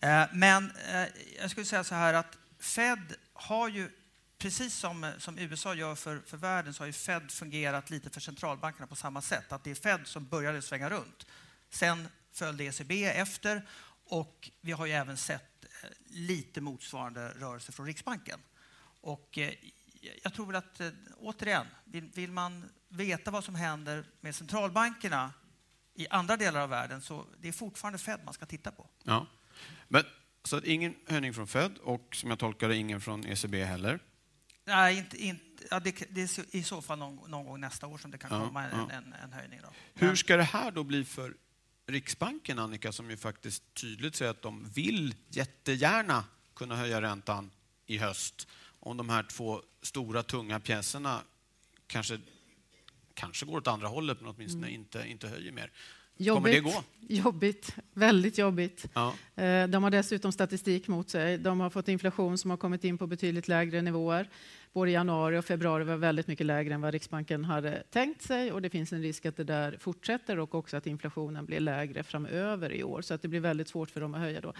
Eh, 0.00 0.24
men 0.32 0.70
eh, 0.70 1.06
jag 1.40 1.50
skulle 1.50 1.66
säga 1.66 1.84
så 1.84 1.94
här 1.94 2.14
att 2.14 2.38
Fed 2.58 3.14
har 3.32 3.68
ju, 3.68 3.90
precis 4.38 4.74
som, 4.74 5.12
som 5.18 5.38
USA 5.38 5.74
gör 5.74 5.94
för, 5.94 6.22
för 6.26 6.36
världen, 6.36 6.74
så 6.74 6.82
har 6.82 6.86
ju 6.86 6.92
Fed 6.92 7.30
fungerat 7.30 7.90
lite 7.90 8.10
för 8.10 8.20
centralbankerna 8.20 8.86
på 8.86 8.96
samma 8.96 9.22
sätt. 9.22 9.52
Att 9.52 9.64
det 9.64 9.70
är 9.70 9.74
Fed 9.74 10.00
som 10.06 10.26
började 10.26 10.62
svänga 10.62 10.90
runt. 10.90 11.26
Sen 11.70 12.08
följde 12.32 12.64
ECB 12.64 13.04
efter 13.04 13.66
och 14.04 14.50
vi 14.60 14.72
har 14.72 14.86
ju 14.86 14.92
även 14.92 15.16
sett 15.16 15.49
lite 16.10 16.60
motsvarande 16.60 17.28
rörelse 17.28 17.72
från 17.72 17.86
Riksbanken. 17.86 18.40
Och 19.00 19.38
jag 20.22 20.34
tror 20.34 20.46
väl 20.46 20.56
att, 20.56 20.80
återigen, 21.16 21.66
vill, 21.84 22.10
vill 22.14 22.32
man 22.32 22.70
veta 22.88 23.30
vad 23.30 23.44
som 23.44 23.54
händer 23.54 24.04
med 24.20 24.34
centralbankerna 24.34 25.32
i 25.94 26.08
andra 26.08 26.36
delar 26.36 26.60
av 26.60 26.68
världen 26.68 27.00
så 27.00 27.26
det 27.40 27.48
är 27.48 27.52
fortfarande 27.52 27.98
Fed 27.98 28.20
man 28.24 28.34
ska 28.34 28.46
titta 28.46 28.70
på. 28.70 28.86
Ja. 29.02 29.26
Men, 29.88 30.04
så 30.44 30.56
att 30.56 30.64
ingen 30.64 30.94
höjning 31.06 31.34
från 31.34 31.46
Fed 31.46 31.78
och 31.78 32.16
som 32.16 32.30
jag 32.30 32.38
tolkar 32.38 32.68
det 32.68 32.76
ingen 32.76 33.00
från 33.00 33.26
ECB 33.26 33.64
heller? 33.64 34.00
Nej, 34.64 34.98
inte, 34.98 35.24
inte, 35.24 35.64
ja, 35.70 35.80
det, 35.80 36.04
det, 36.10 36.20
är 36.22 36.56
i 36.56 36.62
så 36.62 36.82
fall 36.82 36.98
någon, 36.98 37.30
någon 37.30 37.46
gång 37.46 37.60
nästa 37.60 37.86
år 37.86 37.98
som 37.98 38.10
det 38.10 38.18
kan 38.18 38.30
ja, 38.32 38.46
komma 38.46 38.64
en, 38.64 38.78
ja. 38.78 38.90
en, 38.90 39.12
en, 39.12 39.32
höjning. 39.32 39.60
Då. 39.62 39.68
Hur 39.94 40.14
ska 40.14 40.36
det 40.36 40.42
här 40.42 40.70
då 40.70 40.84
bli 40.84 41.04
för 41.04 41.34
Riksbanken, 41.90 42.58
Annika, 42.58 42.92
som 42.92 43.10
ju 43.10 43.16
faktiskt 43.16 43.62
tydligt 43.74 44.16
säger 44.16 44.30
att 44.30 44.42
de 44.42 44.70
vill 44.74 45.14
jättegärna 45.28 46.24
kunna 46.54 46.76
höja 46.76 47.02
räntan 47.02 47.50
i 47.86 47.98
höst 47.98 48.48
om 48.80 48.96
de 48.96 49.08
här 49.08 49.22
två 49.22 49.62
stora, 49.82 50.22
tunga 50.22 50.60
pjäserna 50.60 51.20
kanske 51.86 52.18
kanske 53.14 53.46
går 53.46 53.56
åt 53.56 53.66
andra 53.66 53.88
hållet, 53.88 54.20
men 54.20 54.34
åtminstone 54.36 54.66
mm. 54.66 54.80
inte, 54.80 55.04
inte 55.08 55.28
höjer 55.28 55.52
mer. 55.52 55.70
Kommer 56.34 56.48
det 56.48 56.60
gå? 56.60 56.82
Jobbigt, 57.08 57.76
väldigt 57.92 58.38
jobbigt. 58.38 58.86
Ja. 58.94 59.14
Eh, 59.34 59.66
de 59.68 59.82
har 59.82 59.90
dessutom 59.90 60.32
statistik 60.32 60.88
mot 60.88 61.10
sig. 61.10 61.38
De 61.38 61.60
har 61.60 61.70
fått 61.70 61.88
inflation 61.88 62.38
som 62.38 62.50
har 62.50 62.58
kommit 62.58 62.84
in 62.84 62.98
på 62.98 63.06
betydligt 63.06 63.48
lägre 63.48 63.82
nivåer 63.82 64.28
både 64.72 64.90
januari 64.90 65.38
och 65.38 65.44
februari 65.44 65.84
var 65.84 65.96
väldigt 65.96 66.26
mycket 66.26 66.46
lägre 66.46 66.74
än 66.74 66.80
vad 66.80 66.92
Riksbanken 66.92 67.44
hade 67.44 67.82
tänkt 67.90 68.22
sig 68.22 68.52
och 68.52 68.62
det 68.62 68.70
finns 68.70 68.92
en 68.92 69.02
risk 69.02 69.26
att 69.26 69.36
det 69.36 69.44
där 69.44 69.76
fortsätter 69.80 70.38
och 70.38 70.54
också 70.54 70.76
att 70.76 70.86
inflationen 70.86 71.46
blir 71.46 71.60
lägre 71.60 72.02
framöver 72.02 72.72
i 72.72 72.84
år 72.84 73.02
så 73.02 73.14
att 73.14 73.22
det 73.22 73.28
blir 73.28 73.40
väldigt 73.40 73.68
svårt 73.68 73.90
för 73.90 74.00
dem 74.00 74.14
att 74.14 74.20
höja 74.20 74.40
då. 74.40 74.52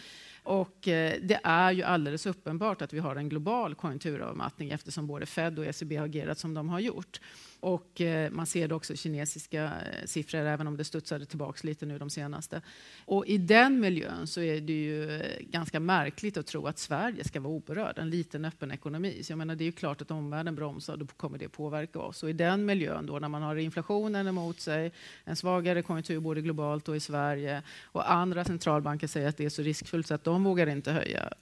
Och 0.42 0.88
eh, 0.88 1.14
det 1.22 1.40
är 1.44 1.72
ju 1.72 1.82
alldeles 1.82 2.26
uppenbart 2.26 2.82
att 2.82 2.92
vi 2.92 2.98
har 2.98 3.16
en 3.16 3.28
global 3.28 3.74
konjunkturavmattning 3.74 4.70
eftersom 4.70 5.06
både 5.06 5.26
Fed 5.26 5.58
och 5.58 5.66
ECB 5.66 5.96
har 5.96 6.06
agerat 6.06 6.38
som 6.38 6.54
de 6.54 6.68
har 6.68 6.80
gjort. 6.80 7.20
Och 7.60 8.00
eh, 8.00 8.30
man 8.30 8.46
ser 8.46 8.68
det 8.68 8.74
också 8.74 8.92
i 8.92 8.96
kinesiska 8.96 9.64
eh, 9.64 10.04
siffror, 10.04 10.40
även 10.40 10.66
om 10.66 10.76
det 10.76 10.84
studsade 10.84 11.26
tillbaka 11.26 11.60
lite 11.62 11.86
nu 11.86 11.98
de 11.98 12.10
senaste. 12.10 12.62
Och 13.04 13.26
i 13.26 13.38
den 13.38 13.80
miljön 13.80 14.26
så 14.26 14.40
är 14.40 14.60
det 14.60 14.72
ju 14.72 15.20
eh, 15.20 15.40
ganska 15.40 15.80
märkligt 15.80 16.36
att 16.36 16.46
tro 16.46 16.66
att 16.66 16.78
Sverige 16.78 17.24
ska 17.24 17.40
vara 17.40 17.52
oberörd, 17.52 17.98
en 17.98 18.10
liten 18.10 18.44
öppen 18.44 18.72
ekonomi. 18.72 19.22
Så 19.22 19.32
jag 19.32 19.38
menar, 19.38 19.54
det 19.54 19.64
är 19.64 19.66
ju 19.66 19.72
klart 19.72 19.99
att 20.02 20.10
om 20.10 20.18
omvärlden 20.18 20.54
bromsar, 20.54 20.96
då 20.96 21.06
kommer 21.06 21.38
det 21.38 21.48
påverka 21.48 21.98
oss. 21.98 22.22
Och 22.22 22.30
i 22.30 22.32
den 22.32 22.66
miljön 22.66 23.06
då, 23.06 23.18
när 23.18 23.28
man 23.28 23.42
har 23.42 23.56
inflationen 23.56 24.26
emot 24.26 24.60
sig, 24.60 24.92
en 25.24 25.36
svagare 25.36 25.82
konjunktur 25.82 26.20
både 26.20 26.40
globalt 26.40 26.88
och 26.88 26.96
i 26.96 27.00
Sverige 27.00 27.62
och 27.82 28.12
andra 28.12 28.44
centralbanker 28.44 29.06
säger 29.06 29.28
att 29.28 29.36
det 29.36 29.44
är 29.44 29.50
så 29.50 29.62
riskfullt 29.62 30.06
så 30.06 30.14
att 30.14 30.24
de 30.24 30.44
vågar 30.44 30.66
inte 30.66 30.92
höja. 30.92 31.32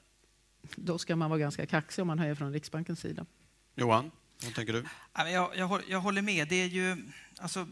Då 0.77 0.99
ska 0.99 1.17
man 1.17 1.31
vara 1.31 1.41
ganska 1.41 1.67
kaxig 1.67 2.03
om 2.03 2.09
man 2.09 2.19
höjer 2.19 2.35
från 2.35 2.53
Riksbankens 2.53 3.01
sida. 3.01 3.27
Johan? 3.75 4.11
Vad 4.45 4.55
tänker 4.55 4.73
du? 4.73 4.85
Jag, 5.15 5.57
jag, 5.57 5.83
jag 5.89 6.01
håller 6.01 6.23
med. 6.23 6.49
Det 6.49 6.63
är 6.63 6.67
ju, 6.69 6.97
alltså, 7.39 7.67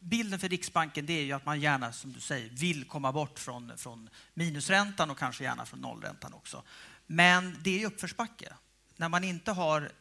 bilden 0.00 0.38
för 0.38 0.48
Riksbanken 0.48 1.06
det 1.06 1.12
är 1.12 1.24
ju 1.24 1.32
att 1.32 1.46
man 1.46 1.60
gärna, 1.60 1.92
som 1.92 2.12
du 2.12 2.20
säger, 2.20 2.48
vill 2.48 2.84
komma 2.84 3.12
bort 3.12 3.38
från, 3.38 3.72
från 3.76 4.08
minusräntan 4.34 5.10
och 5.10 5.18
kanske 5.18 5.44
gärna 5.44 5.66
från 5.66 5.80
nollräntan 5.80 6.34
också. 6.34 6.62
Men 7.06 7.56
det 7.62 7.70
är 7.70 7.78
ju 7.78 7.86
uppförsbacke. 7.86 8.52
När 8.96 9.08
man 9.08 9.24
inte 9.24 9.52
har 9.52 9.92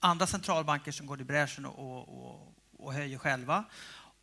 andra 0.00 0.26
centralbanker 0.26 0.92
som 0.92 1.06
går 1.06 1.20
i 1.20 1.24
bräschen 1.24 1.66
och, 1.66 2.08
och, 2.08 2.54
och 2.78 2.92
höjer 2.92 3.18
själva 3.18 3.64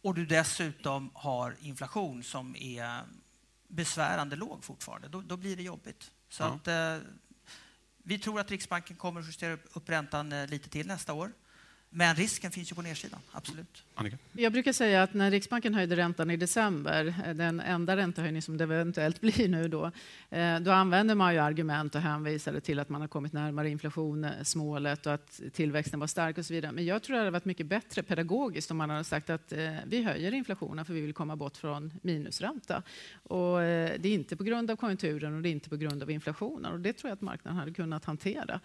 och 0.01 0.13
du 0.13 0.25
dessutom 0.25 1.12
har 1.13 1.56
inflation 1.60 2.24
som 2.24 2.56
är 2.56 3.01
besvärande 3.68 4.36
låg 4.36 4.63
fortfarande, 4.63 5.08
då, 5.08 5.22
då 5.22 5.38
blir 5.38 5.56
det 5.56 5.63
jobbigt. 5.63 6.12
Så 6.30 6.44
ja. 6.44 6.48
att, 6.48 6.68
eh, 6.68 7.08
vi 7.98 8.20
tror 8.20 8.39
att 8.39 8.51
Riksbanken 8.51 8.96
kommer 8.96 9.22
att 9.22 9.27
justera 9.27 9.54
upp 9.74 9.89
räntan 9.89 10.32
eh, 10.32 10.48
lite 10.48 10.70
till 10.70 10.88
nästa 10.88 11.13
år. 11.13 11.32
Men 11.98 12.16
risken 12.16 12.52
finns 12.52 12.72
ju 12.72 12.75
på 12.75 12.82
nedsidan, 12.82 13.20
absolut. 13.32 13.84
Annika? 13.96 14.18
Jag 14.34 14.52
brukar 14.52 14.74
säga 14.74 15.04
att 15.04 15.14
när 15.14 15.32
Riksbanken 15.32 15.74
höjde 15.74 15.96
räntan 15.96 16.32
i 16.32 16.38
december, 16.38 17.16
eh, 17.25 17.34
den 17.34 17.60
enda 17.60 17.98
räntehöjning 17.98 18.42
som 18.42 18.58
det 18.58 18.64
eventuellt 18.64 19.22
blir 19.22 19.48
nu 19.48 19.68
då, 19.68 19.92
eh, 20.30 20.60
då 20.60 20.72
använder 20.72 21.16
man 21.16 21.34
ju 21.34 21.40
argument 21.40 21.96
och 21.96 22.02
hänvisade 22.02 22.62
till 22.62 22.80
att 22.80 22.90
man 22.90 23.02
har 23.02 23.08
kommit 23.08 23.34
närmare 23.34 23.70
inflationsmålet 23.70 25.06
och 25.06 25.14
att 25.14 25.42
tillväxten 25.54 26.00
var 26.00 26.08
stark 26.08 26.38
och 26.38 26.46
så 26.46 26.54
vidare. 26.54 26.72
Men 26.72 26.86
jag 26.86 27.04
tror 27.04 27.16
att 27.16 27.18
det 27.18 27.22
hade 27.22 27.32
varit 27.32 27.46
mycket 27.46 27.66
bättre 27.66 28.04
pedagogiskt 28.04 28.72
om 28.72 28.78
man 28.78 28.90
hade 28.90 29.04
sagt 29.04 29.30
att 29.30 29.52
eh, 29.52 29.74
vi 29.86 30.04
höjer 30.04 30.34
inflationen 30.34 30.86
för 30.86 30.94
vi 30.94 31.02
vill 31.02 31.14
komma 31.14 31.36
bort 31.36 31.58
från 31.58 31.94
minusränta. 32.02 32.84
Och 33.24 33.60
det 33.60 34.06
är 34.06 34.14
inte 34.14 34.36
på 34.36 34.44
grund 34.44 34.72
av 34.72 34.75
konjunkturen 34.75 35.36
och 35.36 35.42
det 35.42 35.50
är 35.50 35.52
inte 35.52 35.70
på 35.70 35.75
grund 35.75 36.04
av 36.04 36.12
inflationen 36.12 36.72
och 36.72 36.80
det 36.80 36.94
tror 36.94 37.10
jag 37.10 37.16
att 37.16 37.22
marknaden 37.22 37.60
hade 37.60 37.74
kunnat 37.74 38.06
hantera. 38.06 38.60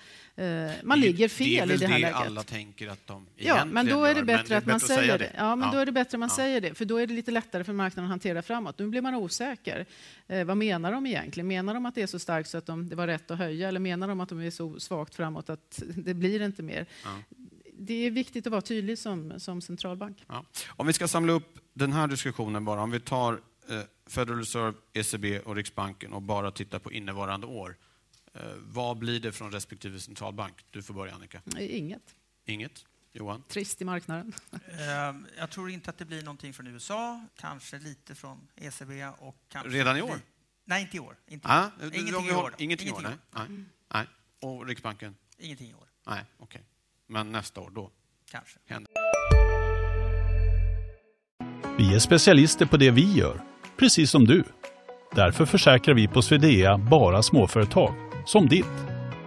Man 0.83 1.01
ligger 1.01 1.29
fel 1.29 1.71
i 1.71 1.77
det 1.77 1.87
här 1.87 1.99
läget. 1.99 2.17
Det 2.17 2.19
är 2.19 2.25
väl 2.25 2.35
det 2.35 2.41
alla 2.41 2.43
tänker 2.43 2.89
att 2.89 3.07
de 3.07 3.20
Ja, 3.37 3.65
men 3.65 3.87
då 3.87 4.05
är 4.05 4.15
det 4.15 4.25
bättre 4.25 4.57
att 4.57 4.67
man 4.67 4.81
säger 4.81 5.19
det. 5.19 5.33
Ja, 5.37 5.57
men 5.57 5.69
ja. 5.69 5.75
då 5.75 5.79
är 5.79 5.87
det 5.87 5.93
bättre 5.93 6.17
att 6.17 6.21
man 6.21 6.29
ja. 6.29 6.37
säger 6.37 6.61
det, 6.61 6.75
för 6.75 6.85
då 6.85 6.97
är 6.97 7.07
det 7.07 7.15
lite 7.15 7.31
lättare 7.31 7.65
för 7.65 7.73
marknaden 7.73 8.05
att 8.05 8.11
hantera 8.11 8.43
framåt. 8.43 8.79
Nu 8.79 8.87
blir 8.87 9.01
man 9.01 9.15
osäker. 9.15 9.87
Eh, 10.27 10.45
vad 10.45 10.57
menar 10.57 10.93
de 10.93 11.07
egentligen? 11.07 11.47
Menar 11.47 11.75
de 11.75 11.87
att 11.87 11.95
det 11.95 12.03
är 12.03 12.07
så 12.07 12.19
starkt 12.19 12.49
så 12.49 12.59
att 12.59 12.67
de, 12.67 12.89
det 12.89 12.97
var 12.97 13.07
rätt 13.07 13.31
att 13.31 13.39
höja, 13.39 13.69
eller 13.69 13.81
menar 13.81 14.09
de 14.09 14.21
att 14.21 14.29
de 14.29 14.41
är 14.41 14.51
så 14.51 14.81
svagt 14.81 15.15
framåt 15.15 15.51
att 15.51 15.83
det 15.97 16.15
blir 16.15 16.43
inte 16.43 16.63
mer? 16.63 16.87
Ja. 17.05 17.11
Det 17.83 18.07
är 18.07 18.11
viktigt 18.11 18.47
att 18.47 18.51
vara 18.51 18.63
tydlig 18.63 18.99
som, 18.99 19.41
som 19.41 19.61
centralbank. 19.61 20.25
Om 20.69 20.87
vi 20.87 20.93
ska 20.93 21.09
samla 21.09 21.33
upp 21.33 21.59
den 21.73 21.93
här 21.93 22.07
diskussionen 22.07 22.65
bara, 22.65 22.83
om 22.83 22.91
vi 22.91 23.01
tar 23.01 23.33
eh, 23.69 23.81
Federal 24.07 24.39
Reserve, 24.39 24.73
ECB 24.93 25.39
och 25.41 25.57
Riksbanken 25.57 26.13
och 26.13 26.23
bara 26.23 26.51
tittar 26.51 26.79
på 26.79 26.93
innevarande 26.93 27.47
år. 27.47 27.77
Eh, 28.35 28.43
vad 28.57 28.99
blir 28.99 29.21
det 29.21 29.33
från 29.33 29.53
respektive 29.53 30.01
centralbank? 30.01 30.65
Du 30.71 30.83
får 30.83 30.95
börja 30.95 31.15
Annika. 31.15 31.43
Inget. 31.59 32.15
Inget? 32.47 32.85
Johan? 33.13 33.43
Trist 33.49 33.83
i 33.83 33.85
marknaden. 33.85 34.33
Ehm, 34.79 35.27
jag 35.39 35.51
tror 35.51 35.71
inte 35.71 35.91
att 35.91 35.99
det 35.99 36.05
blir 36.05 36.23
någonting 36.23 36.53
från 36.53 36.67
USA, 36.67 37.25
kanske 37.37 37.79
lite 37.79 38.15
från 38.15 38.49
ECB 38.57 39.07
och 39.19 39.37
kanske... 39.49 39.71
Redan 39.71 39.97
i 39.97 40.03
år? 40.03 40.21
Nej, 40.65 40.83
inte 40.83 40.97
i 40.97 41.01
år. 41.01 41.17
Inte 41.29 41.49
ah, 41.49 41.71
ingenting, 41.93 42.27
i 42.27 42.33
år. 42.33 42.55
Ingenting 42.59 42.89
i 42.89 42.93
år, 42.93 43.01
nej. 43.03 43.13
nej. 43.31 43.47
Mm. 43.47 43.67
nej. 43.95 44.07
Och 44.41 44.67
Riksbanken? 44.67 45.17
Ingenting 45.39 45.71
i 45.71 45.75
år. 45.75 45.89
Nej, 46.07 46.25
okej. 46.39 46.47
Okay. 46.47 46.63
Men 47.07 47.33
nästa 47.33 47.61
år, 47.61 47.71
då? 47.71 47.91
Kanske. 48.31 48.59
Händer. 48.67 48.93
Vi 51.79 51.95
är 51.95 51.99
specialister 51.99 52.67
på 52.67 52.77
det 52.77 52.91
vi 52.91 53.13
gör, 53.13 53.41
precis 53.77 54.11
som 54.11 54.25
du. 54.25 54.45
Därför 55.15 55.47
försäkrar 55.47 55.95
vi 55.95 56.09
på 56.09 56.23
Swedea 56.23 56.79
bara 56.79 57.23
småföretag, 57.23 57.95
som 58.27 58.49
ditt. 58.49 58.67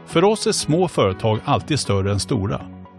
För 0.08 0.24
oss 0.24 0.48
är 0.48 0.52
små 0.52 0.88
företag 0.88 1.40
alltid 1.46 1.80
större 1.80 2.12
än 2.12 2.20
stora 2.20 2.83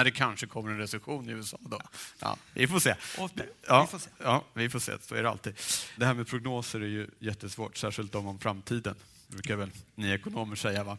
när 0.00 0.04
det 0.04 0.10
kanske 0.10 0.46
kommer 0.46 0.70
en 0.70 0.78
recession 0.78 1.28
i 1.28 1.32
USA. 1.32 1.58
Då. 1.60 1.80
Ja, 2.18 2.36
vi 2.54 2.66
får 2.66 2.80
se. 2.80 2.94
Ja, 3.16 3.28
vi 3.36 3.86
får 3.86 3.98
se. 3.98 4.10
Ja, 4.18 4.44
vi 4.54 4.70
får 4.70 4.78
se. 4.78 4.92
Så 5.00 5.14
är 5.14 5.22
det 5.22 5.30
alltid. 5.30 5.54
Det 5.96 6.06
här 6.06 6.14
med 6.14 6.26
prognoser 6.26 6.80
är 6.80 6.86
ju 6.86 7.10
jättesvårt, 7.18 7.76
särskilt 7.76 8.14
om, 8.14 8.26
om 8.26 8.38
framtiden. 8.38 8.94
Brukar 9.28 9.56
väl 9.56 9.70
ni 9.94 10.10
ekonomer 10.10 10.56
säga, 10.56 10.84
va? 10.84 10.98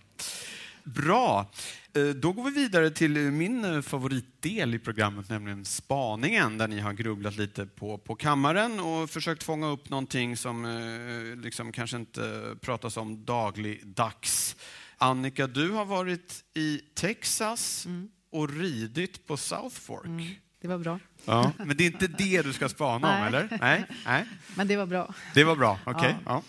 Bra. 0.84 1.52
Eh, 1.94 2.04
då 2.04 2.32
går 2.32 2.44
vi 2.44 2.52
vidare 2.52 2.92
till 2.92 3.12
min 3.12 3.66
eh, 3.66 3.82
favoritdel 3.82 4.74
i 4.74 4.80
programmet, 4.80 5.30
nämligen 5.30 5.66
spaningen, 5.66 6.58
där 6.58 6.68
ni 6.68 6.80
har 6.80 6.94
grubblat 6.94 7.38
lite 7.38 7.66
på, 7.66 7.98
på 7.98 8.16
kammaren 8.16 8.80
och 8.80 9.10
försökt 9.10 9.44
fånga 9.44 9.68
upp 9.68 9.90
någonting 9.90 10.38
som 10.38 10.66
eh, 10.66 11.42
liksom 11.44 11.72
kanske 11.72 11.98
inte 11.98 12.56
pratas 12.62 12.98
om 12.98 13.26
dagligdags. 13.26 14.56
Annika, 14.98 15.48
du 15.48 15.72
har 15.72 15.86
varit 15.86 16.44
i 16.54 16.82
Texas. 16.96 17.86
Mm 17.86 18.10
och 18.32 18.50
ridit 18.50 19.28
på 19.28 19.38
South 19.38 19.76
Fork. 19.76 20.06
Mm, 20.06 20.28
det 20.62 20.68
var 20.68 20.78
bra. 20.78 21.00
Ja, 21.26 21.52
men 21.58 21.78
det 21.78 21.84
är 21.84 21.86
inte 21.86 22.08
det 22.08 22.42
du 22.42 22.54
ska 22.54 22.70
spana 22.70 23.18
om, 23.18 23.28
eller? 23.28 23.58
Nej, 23.62 23.86
nej. 24.06 24.26
Men 24.56 24.68
det 24.68 24.78
var 24.78 24.86
bra. 24.86 25.14
Det 25.34 25.44
var 25.44 25.56
bra, 25.56 25.80
okej. 25.86 25.96
Okay. 25.96 26.12
Ja. 26.12 26.20
Ja. 26.26 26.44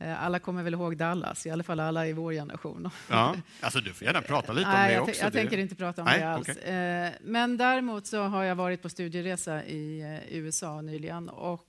Eh, 0.00 0.22
alla 0.24 0.38
kommer 0.38 0.62
väl 0.62 0.74
ihåg 0.74 0.96
Dallas, 0.96 1.46
i 1.46 1.50
alla 1.50 1.62
fall 1.62 1.80
alla 1.80 2.06
i 2.06 2.12
vår 2.12 2.32
generation. 2.32 2.90
Ja, 3.10 3.36
alltså 3.60 3.80
du 3.80 3.92
får 3.92 4.06
gärna 4.06 4.22
prata 4.22 4.52
lite 4.52 4.68
om 4.68 4.74
Nej, 4.74 4.88
det 4.88 4.94
jag 4.94 5.02
också. 5.02 5.22
Jag 5.22 5.32
det... 5.32 5.38
tänker 5.38 5.58
inte 5.58 5.74
prata 5.74 6.02
om 6.02 6.06
Nej, 6.06 6.20
det 6.20 6.28
alls. 6.30 6.48
Okay. 6.48 6.72
Eh, 6.72 7.12
men 7.20 7.56
däremot 7.56 8.06
så 8.06 8.22
har 8.22 8.44
jag 8.44 8.54
varit 8.54 8.82
på 8.82 8.88
studieresa 8.88 9.64
i 9.64 10.00
eh, 10.00 10.36
USA 10.36 10.82
nyligen 10.82 11.28
och 11.28 11.64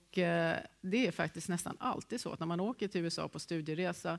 det 0.80 1.06
är 1.06 1.10
faktiskt 1.12 1.48
nästan 1.48 1.76
alltid 1.80 2.20
så 2.20 2.32
att 2.32 2.40
när 2.40 2.46
man 2.46 2.60
åker 2.60 2.88
till 2.88 3.00
USA 3.00 3.28
på 3.28 3.38
studieresa 3.38 4.18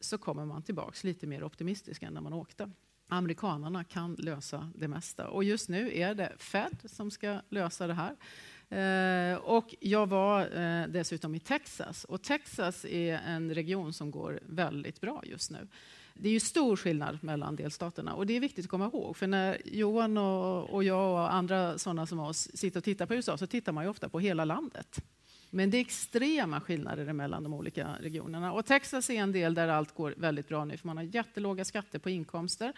så 0.00 0.18
kommer 0.18 0.44
man 0.44 0.62
tillbaks 0.62 1.04
lite 1.04 1.26
mer 1.26 1.44
optimistisk 1.44 2.02
än 2.02 2.14
när 2.14 2.20
man 2.20 2.32
åkte 2.32 2.70
amerikanerna 3.08 3.84
kan 3.84 4.14
lösa 4.14 4.70
det 4.74 4.88
mesta. 4.88 5.28
Och 5.28 5.44
just 5.44 5.68
nu 5.68 5.98
är 5.98 6.14
det 6.14 6.32
Fed 6.38 6.78
som 6.84 7.10
ska 7.10 7.40
lösa 7.48 7.86
det 7.86 7.94
här. 7.94 8.16
Eh, 8.68 9.36
och 9.36 9.74
jag 9.80 10.06
var 10.06 10.40
eh, 10.60 10.86
dessutom 10.88 11.34
i 11.34 11.40
Texas. 11.40 12.04
Och 12.04 12.22
Texas 12.22 12.84
är 12.84 13.20
en 13.26 13.54
region 13.54 13.92
som 13.92 14.10
går 14.10 14.40
väldigt 14.42 15.00
bra 15.00 15.22
just 15.26 15.50
nu. 15.50 15.68
Det 16.14 16.28
är 16.28 16.32
ju 16.32 16.40
stor 16.40 16.76
skillnad 16.76 17.24
mellan 17.24 17.56
delstaterna 17.56 18.14
och 18.14 18.26
det 18.26 18.36
är 18.36 18.40
viktigt 18.40 18.64
att 18.64 18.70
komma 18.70 18.86
ihåg. 18.86 19.16
För 19.16 19.26
när 19.26 19.62
Johan 19.64 20.18
och, 20.18 20.70
och 20.70 20.84
jag 20.84 21.12
och 21.12 21.34
andra 21.34 21.78
sådana 21.78 22.06
som 22.06 22.20
oss 22.20 22.48
sitter 22.54 22.80
och 22.80 22.84
tittar 22.84 23.06
på 23.06 23.14
USA 23.14 23.38
så 23.38 23.46
tittar 23.46 23.72
man 23.72 23.84
ju 23.84 23.90
ofta 23.90 24.08
på 24.08 24.20
hela 24.20 24.44
landet. 24.44 25.02
Men 25.50 25.70
det 25.70 25.76
är 25.76 25.80
extrema 25.80 26.60
skillnader 26.60 27.12
mellan 27.12 27.42
de 27.42 27.54
olika 27.54 27.96
regionerna. 28.00 28.52
Och 28.52 28.66
Texas 28.66 29.10
är 29.10 29.14
en 29.14 29.32
del 29.32 29.54
där 29.54 29.68
allt 29.68 29.94
går 29.94 30.14
väldigt 30.16 30.48
bra 30.48 30.64
nu, 30.64 30.76
för 30.76 30.86
man 30.86 30.96
har 30.96 31.04
jättelåga 31.04 31.64
skatter 31.64 31.98
på 31.98 32.10
inkomster. 32.10 32.72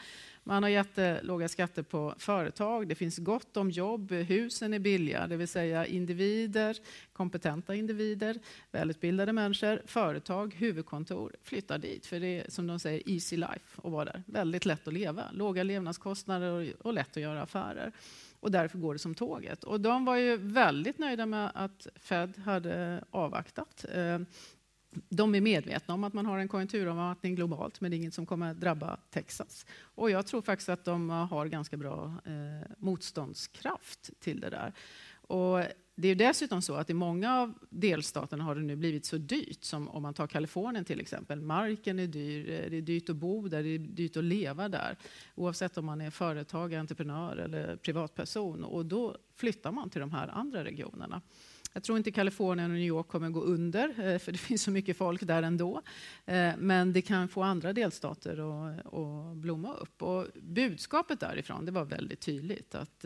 Man 0.45 0.63
har 0.63 0.71
jättelåga 0.71 1.49
skatter 1.49 1.83
på 1.83 2.15
företag. 2.19 2.89
Det 2.89 2.95
finns 2.95 3.19
gott 3.19 3.57
om 3.57 3.71
jobb. 3.71 4.13
Husen 4.13 4.75
är 4.75 4.79
billiga, 4.79 5.27
det 5.27 5.37
vill 5.37 5.49
säga 5.49 5.87
individer, 5.87 6.77
kompetenta 7.13 7.75
individer, 7.75 8.39
välutbildade 8.71 9.33
människor, 9.33 9.83
företag, 9.87 10.55
huvudkontor 10.55 11.37
flyttar 11.43 11.79
dit. 11.79 12.07
För 12.07 12.21
det 12.21 12.41
är 12.41 12.51
som 12.51 12.67
de 12.67 12.79
säger 12.79 13.11
easy 13.11 13.37
life 13.37 13.81
att 13.85 13.93
vara 13.93 14.05
där. 14.05 14.23
Väldigt 14.27 14.67
lätt 14.67 14.89
att 14.89 14.95
leva. 14.95 15.25
Låga 15.33 15.63
levnadskostnader 15.63 16.73
och 16.81 16.93
lätt 16.93 17.17
att 17.17 17.23
göra 17.23 17.43
affärer. 17.43 17.93
Och 18.41 18.51
därför 18.51 18.79
går 18.79 18.93
det 18.93 18.99
som 18.99 19.15
tåget. 19.15 19.65
Och 19.65 19.81
de 19.81 20.05
var 20.05 20.17
ju 20.17 20.37
väldigt 20.37 20.99
nöjda 20.99 21.27
med 21.27 21.51
att 21.55 21.87
Fed 21.97 22.39
hade 22.39 23.05
avvaktat. 23.11 23.85
Eh, 23.95 24.19
de 25.09 25.35
är 25.35 25.41
medvetna 25.41 25.95
om 25.95 26.05
att 26.05 26.13
man 26.13 26.27
har 26.27 26.39
en 26.39 26.49
konjunkturavmattning 26.49 27.35
globalt, 27.35 27.81
men 27.81 27.91
det 27.91 27.97
är 27.97 27.99
inget 27.99 28.15
som 28.15 28.27
kommer 28.27 28.51
att 28.51 28.61
drabba 28.61 28.99
Texas. 29.11 29.67
Och 29.81 30.11
jag 30.11 30.27
tror 30.27 30.43
faktiskt 30.43 30.69
att 30.69 30.85
de 30.85 31.11
har 31.11 31.47
ganska 31.47 31.77
bra 31.77 32.15
eh, 32.25 32.71
motståndskraft 32.79 34.11
till 34.21 34.41
det 34.41 34.51
där. 34.51 34.73
Och 35.29 35.63
det 36.01 36.09
är 36.09 36.15
dessutom 36.15 36.63
så 36.63 36.75
att 36.75 36.91
i 36.91 36.95
många 36.95 37.35
av 37.35 37.55
delstaterna 37.71 38.45
har 38.45 38.55
det 38.55 38.61
nu 38.61 38.77
blivit 38.77 39.07
så 39.07 39.17
dyrt, 39.17 39.65
som 39.65 39.89
om 39.89 40.03
man 40.03 40.15
tar 40.15 40.27
Kalifornien 40.27 40.85
till 40.85 41.01
exempel. 41.01 41.41
Marken 41.41 41.99
är 41.99 42.07
dyr, 42.07 42.51
eh, 42.51 42.71
det 42.71 42.77
är 42.77 42.83
dyrt 42.83 43.09
att 43.09 43.17
bo 43.17 43.49
där, 43.49 43.63
det 43.63 43.69
är 43.69 43.79
dyrt 43.79 44.17
att 44.17 44.25
leva 44.25 44.69
där. 44.69 44.97
Oavsett 45.35 45.79
om 45.79 45.87
man 45.87 46.01
är 46.01 46.11
företagare, 46.11 46.81
entreprenör 46.81 47.37
eller 47.37 47.77
privatperson. 47.77 48.65
Och 48.65 48.87
då 48.87 49.17
flyttar 49.35 49.73
man 49.73 49.91
till 49.91 50.01
de 50.01 50.13
här 50.13 50.29
andra 50.29 50.65
regionerna. 50.65 51.23
Jag 51.73 51.83
tror 51.83 51.99
inte 51.99 52.11
Kalifornien 52.11 52.71
och 52.71 52.77
New 52.77 52.87
York 52.87 53.09
kommer 53.09 53.31
gå 53.31 53.41
under, 53.41 53.89
eh, 53.89 54.19
för 54.19 54.33
det 54.33 54.39
finns 54.49 54.63
så 54.63 54.71
mycket 54.71 54.97
folk 54.97 55.23
där 55.23 55.43
ändå. 55.43 55.83
Eh, 56.27 56.53
men 56.59 56.93
det 56.93 57.03
kan 57.03 57.29
få 57.29 57.43
andra 57.43 57.73
delstater 57.73 58.33
att, 58.33 58.95
att 58.95 59.37
blomma 59.37 59.75
upp. 59.75 60.03
Och 60.03 60.27
budskapet 60.35 61.21
därifrån 61.21 61.65
det 61.65 61.73
var 61.73 61.85
väldigt 61.85 62.21
tydligt. 62.21 62.75
att 62.75 63.05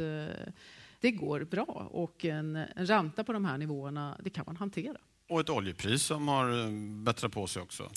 det 1.03 1.11
går 1.11 1.41
bra 1.41 1.89
och 1.91 2.25
en, 2.25 2.57
en 2.57 2.87
ränta 2.87 3.25
på 3.25 3.33
de 3.33 3.45
här 3.45 3.59
nivåerna, 3.59 4.19
det 4.25 4.31
kan 4.31 4.45
man 4.47 4.57
hantera. 4.57 4.99
Och 5.29 5.41
ett 5.41 5.51
oljepris 5.51 6.03
som 6.03 6.29
har 6.29 6.65
eh, 6.65 6.71
bättrat 7.05 7.33
på 7.33 7.47
sig 7.47 7.63
också. 7.63 7.91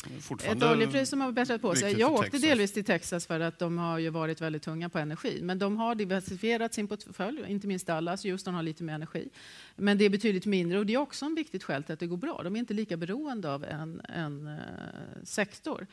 Ett 0.43 0.63
oljepris 0.63 1.09
som 1.09 1.21
har 1.21 1.31
bättrat 1.31 1.61
på 1.61 1.75
sig. 1.75 1.99
Jag 1.99 2.13
åkte 2.13 2.37
delvis 2.37 2.73
till 2.73 2.83
Texas 2.83 3.27
för 3.27 3.39
att 3.39 3.59
de 3.59 3.77
har 3.77 3.99
ju 3.99 4.09
varit 4.09 4.41
väldigt 4.41 4.63
tunga 4.63 4.89
på 4.89 4.99
energi. 4.99 5.39
Men 5.41 5.59
de 5.59 5.77
har 5.77 5.95
diversifierat 5.95 6.73
sin 6.73 6.87
portfölj, 6.87 7.43
inte 7.47 7.67
minst 7.67 7.87
Dallas. 7.87 8.25
Houston 8.25 8.53
har 8.53 8.63
lite 8.63 8.83
mer 8.83 8.93
energi. 8.93 9.29
Men 9.75 9.97
det 9.97 10.05
är 10.05 10.09
betydligt 10.09 10.45
mindre 10.45 10.79
och 10.79 10.85
det 10.85 10.93
är 10.93 10.97
också 10.97 11.25
en 11.25 11.35
viktigt 11.35 11.63
skäl 11.63 11.83
till 11.83 11.93
att 11.93 11.99
det 11.99 12.07
går 12.07 12.17
bra. 12.17 12.41
De 12.43 12.55
är 12.55 12.59
inte 12.59 12.73
lika 12.73 12.97
beroende 12.97 13.53
av 13.53 13.63
en, 13.63 14.01
en 14.09 14.47
uh, 14.47 15.23
sektor. 15.23 15.87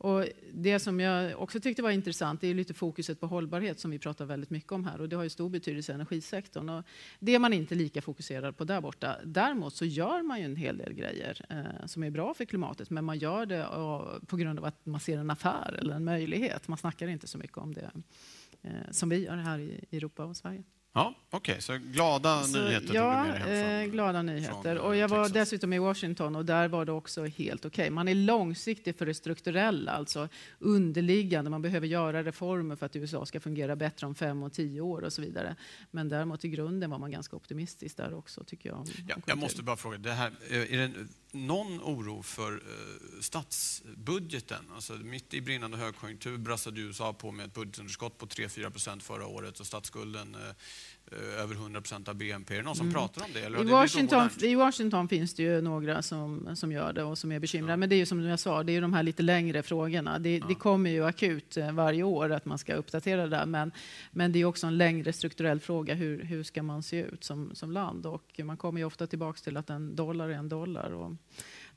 Och 0.00 0.24
det 0.52 0.78
som 0.78 1.00
jag 1.00 1.42
också 1.42 1.60
tyckte 1.60 1.82
var 1.82 1.90
intressant 1.90 2.44
är 2.44 2.54
lite 2.54 2.74
fokuset 2.74 3.20
på 3.20 3.26
hållbarhet 3.26 3.80
som 3.80 3.90
vi 3.90 3.98
pratar 3.98 4.24
väldigt 4.24 4.50
mycket 4.50 4.72
om 4.72 4.84
här 4.84 5.00
och 5.00 5.08
det 5.08 5.16
har 5.16 5.22
ju 5.22 5.28
stor 5.28 5.48
betydelse 5.48 5.92
i 5.92 5.94
energisektorn. 5.94 6.68
Och 6.68 6.84
det 7.18 7.34
är 7.34 7.38
man 7.38 7.52
inte 7.52 7.74
lika 7.74 8.02
fokuserad 8.02 8.56
på 8.56 8.64
där 8.64 8.80
borta. 8.80 9.16
Däremot 9.24 9.74
så 9.74 9.84
gör 9.84 10.22
man 10.22 10.38
ju 10.38 10.44
en 10.44 10.56
hel 10.56 10.78
del 10.78 10.92
grejer 10.92 11.46
eh, 11.48 11.86
som 11.86 12.02
är 12.02 12.10
bra 12.10 12.34
för 12.34 12.44
klimatet 12.44 12.90
men 12.90 13.04
man 13.04 13.18
gör 13.18 13.46
det 13.46 13.66
på 14.26 14.36
grund 14.36 14.58
av 14.58 14.64
att 14.64 14.86
man 14.86 15.00
ser 15.00 15.18
en 15.18 15.30
affär 15.30 15.76
eller 15.80 15.94
en 15.94 16.04
möjlighet. 16.04 16.68
Man 16.68 16.78
snackar 16.78 17.08
inte 17.08 17.26
så 17.26 17.38
mycket 17.38 17.58
om 17.58 17.74
det 17.74 17.90
eh, 18.62 18.90
som 18.90 19.08
vi 19.08 19.24
gör 19.24 19.36
här 19.36 19.58
i 19.58 19.84
Europa 19.92 20.24
och 20.24 20.36
Sverige. 20.36 20.62
Ja, 20.92 21.14
Okej, 21.30 21.52
okay. 21.52 21.60
så 21.60 21.76
glada 21.78 22.42
så, 22.42 22.58
nyheter 22.58 22.94
Ja, 22.94 23.24
tog 23.24 23.34
du 23.34 23.38
med 23.40 23.84
eh, 23.84 23.90
glada 23.90 24.22
nyheter. 24.22 24.78
och 24.78 24.96
jag 24.96 25.08
var 25.08 25.24
Texas. 25.24 25.32
dessutom 25.32 25.72
i 25.72 25.78
Washington 25.78 26.36
och 26.36 26.44
där 26.44 26.68
var 26.68 26.84
det 26.84 26.92
också 26.92 27.24
helt 27.24 27.64
okej. 27.64 27.82
Okay. 27.82 27.90
Man 27.90 28.08
är 28.08 28.14
långsiktig 28.14 28.96
för 28.96 29.06
det 29.06 29.14
strukturella, 29.14 29.92
alltså 29.92 30.28
underliggande. 30.58 31.50
Man 31.50 31.62
behöver 31.62 31.86
göra 31.86 32.22
reformer 32.22 32.76
för 32.76 32.86
att 32.86 32.96
USA 32.96 33.26
ska 33.26 33.40
fungera 33.40 33.76
bättre 33.76 34.06
om 34.06 34.14
fem 34.14 34.42
och 34.42 34.52
tio 34.52 34.80
år 34.80 35.02
och 35.02 35.12
så 35.12 35.22
vidare. 35.22 35.56
Men 35.90 36.08
däremot 36.08 36.44
i 36.44 36.48
grunden 36.48 36.90
var 36.90 36.98
man 36.98 37.10
ganska 37.10 37.36
optimistisk 37.36 37.96
där 37.96 38.14
också, 38.14 38.44
tycker 38.44 38.68
jag. 38.68 38.88
Ja, 39.08 39.16
jag 39.26 39.38
måste 39.38 39.62
bara 39.62 39.76
fråga, 39.76 39.98
det 39.98 40.12
här, 40.12 40.32
är 40.50 40.78
det 40.78 40.92
någon 41.32 41.80
oro 41.80 42.22
för 42.22 42.52
eh, 42.52 43.20
statsbudgeten? 43.20 44.64
Alltså, 44.74 44.92
mitt 44.92 45.34
i 45.34 45.40
brinnande 45.40 45.76
högkonjunktur 45.76 46.38
brassade 46.38 46.80
USA 46.80 47.12
på 47.12 47.32
med 47.32 47.46
ett 47.46 47.54
budgetunderskott 47.54 48.18
på 48.18 48.26
3-4 48.26 48.70
procent 48.70 49.02
förra 49.02 49.26
året 49.26 49.60
och 49.60 49.66
statsskulden 49.66 50.34
eh, 50.34 50.40
Eh, 50.40 50.54
över 51.38 51.54
100 51.54 51.80
procent 51.80 52.08
av 52.08 52.14
BNP. 52.14 52.54
Är 52.54 52.58
det 52.58 52.64
någon 52.64 52.76
som 52.76 52.86
mm. 52.86 52.94
pratar 52.94 53.24
om 53.24 53.30
det? 53.34 53.40
Eller 53.40 53.60
I, 53.60 53.64
Washington, 53.64 54.28
I 54.42 54.54
Washington 54.54 55.08
finns 55.08 55.34
det 55.34 55.42
ju 55.42 55.60
några 55.60 56.02
som, 56.02 56.56
som 56.56 56.72
gör 56.72 56.92
det 56.92 57.02
och 57.02 57.18
som 57.18 57.32
är 57.32 57.38
bekymrade. 57.38 57.72
Ja. 57.72 57.76
Men 57.76 57.88
det 57.88 57.94
är 57.94 57.98
ju 57.98 58.06
som 58.06 58.24
jag 58.24 58.40
sa, 58.40 58.62
det 58.62 58.76
är 58.76 58.80
de 58.80 58.92
här 58.92 59.02
lite 59.02 59.22
längre 59.22 59.62
frågorna. 59.62 60.18
Det, 60.18 60.38
ja. 60.38 60.46
det, 60.48 60.54
kommer 60.54 60.90
ju 60.90 61.04
akut 61.04 61.56
eh, 61.56 61.72
varje 61.72 62.02
år 62.02 62.32
att 62.32 62.44
man 62.44 62.58
ska 62.58 62.74
uppdatera 62.74 63.22
det 63.22 63.28
där. 63.28 63.46
Men, 63.46 63.72
men 64.10 64.32
det 64.32 64.38
är 64.38 64.44
också 64.44 64.66
en 64.66 64.78
längre 64.78 65.12
strukturell 65.12 65.60
fråga. 65.60 65.94
Hur, 65.94 66.24
hur 66.24 66.42
ska 66.42 66.62
man 66.62 66.82
se 66.82 67.02
ut 67.02 67.24
som, 67.24 67.54
som 67.54 67.72
land? 67.72 68.06
Och 68.06 68.40
man 68.44 68.56
kommer 68.56 68.80
ju 68.80 68.84
ofta 68.84 69.06
tillbaka 69.06 69.38
till 69.38 69.56
att 69.56 69.70
en 69.70 69.96
dollar 69.96 70.28
är 70.28 70.34
en 70.34 70.48
dollar. 70.48 70.90
Och, 70.92 71.16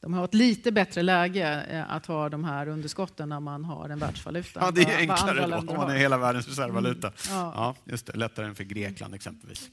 de 0.03 0.13
har 0.13 0.25
ett 0.25 0.33
lite 0.33 0.71
bättre 0.71 1.01
läge 1.01 1.65
eh, 1.69 1.91
att 1.91 2.05
ha 2.05 2.29
de 2.29 2.43
här 2.43 2.67
underskotten 2.67 3.29
när 3.29 3.39
man 3.39 3.65
har 3.65 3.89
en 3.89 3.99
världsvaluta. 3.99 4.59
Ja, 4.59 4.71
det 4.71 4.81
är 4.81 4.97
enklare 4.97 5.47
då 5.47 5.57
om 5.57 5.65
man 5.65 5.89
är 5.89 5.97
hela 5.97 6.17
världens 6.17 6.47
reservvaluta. 6.47 7.07
Mm. 7.07 7.17
Ja. 7.29 7.53
ja. 7.55 7.75
just 7.91 8.05
det. 8.05 8.17
Lättare 8.17 8.45
än 8.45 8.55
för 8.55 8.63
Grekland 8.63 9.15
exempelvis. 9.15 9.69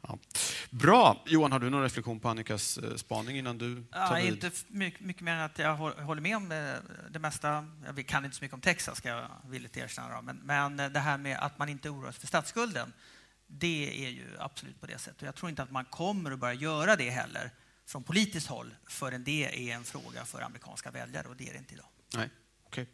Ja. 0.00 0.18
Bra! 0.70 1.22
Johan, 1.26 1.52
har 1.52 1.58
du 1.58 1.70
någon 1.70 1.82
reflektion 1.82 2.20
på 2.20 2.28
Annikas 2.28 2.78
eh, 2.78 2.94
spaning 2.94 3.38
innan 3.38 3.58
du 3.58 3.74
tar 3.74 4.00
ja, 4.00 4.14
vid? 4.22 4.32
Inte 4.32 4.50
mycket, 4.68 5.00
mycket 5.00 5.22
mer 5.22 5.32
än 5.32 5.40
att 5.40 5.58
jag 5.58 5.76
håller 5.76 6.22
med 6.22 6.36
om 6.36 6.48
det, 6.48 6.76
det 7.10 7.18
mesta. 7.18 7.66
Vi 7.94 8.04
kan 8.04 8.24
inte 8.24 8.36
så 8.36 8.44
mycket 8.44 8.54
om 8.54 8.60
Texas, 8.60 8.98
ska 8.98 9.08
jag 9.08 9.26
villigt 9.48 9.76
erkänna. 9.76 10.22
Men, 10.22 10.36
men 10.44 10.92
det 10.92 11.00
här 11.00 11.18
med 11.18 11.38
att 11.38 11.58
man 11.58 11.68
inte 11.68 11.90
oroas 11.90 12.18
för 12.18 12.26
statsskulden, 12.26 12.92
det 13.46 14.06
är 14.06 14.10
ju 14.10 14.26
absolut 14.38 14.80
på 14.80 14.86
det 14.86 14.98
sättet. 14.98 15.22
Jag 15.22 15.34
tror 15.34 15.50
inte 15.50 15.62
att 15.62 15.70
man 15.70 15.84
kommer 15.84 16.30
att 16.32 16.38
börja 16.38 16.54
göra 16.54 16.96
det 16.96 17.10
heller 17.10 17.50
från 17.86 18.02
politiskt 18.02 18.46
håll 18.46 18.74
förrän 18.86 19.24
det 19.24 19.70
är 19.70 19.74
en 19.74 19.84
fråga 19.84 20.24
för 20.24 20.42
amerikanska 20.42 20.90
väljare 20.90 21.28
och 21.28 21.36
det 21.36 21.48
är 21.48 21.52
det 21.52 21.58
inte 21.58 21.74
idag. 21.74 21.86
Nej, 22.14 22.30
okay. 22.66 22.86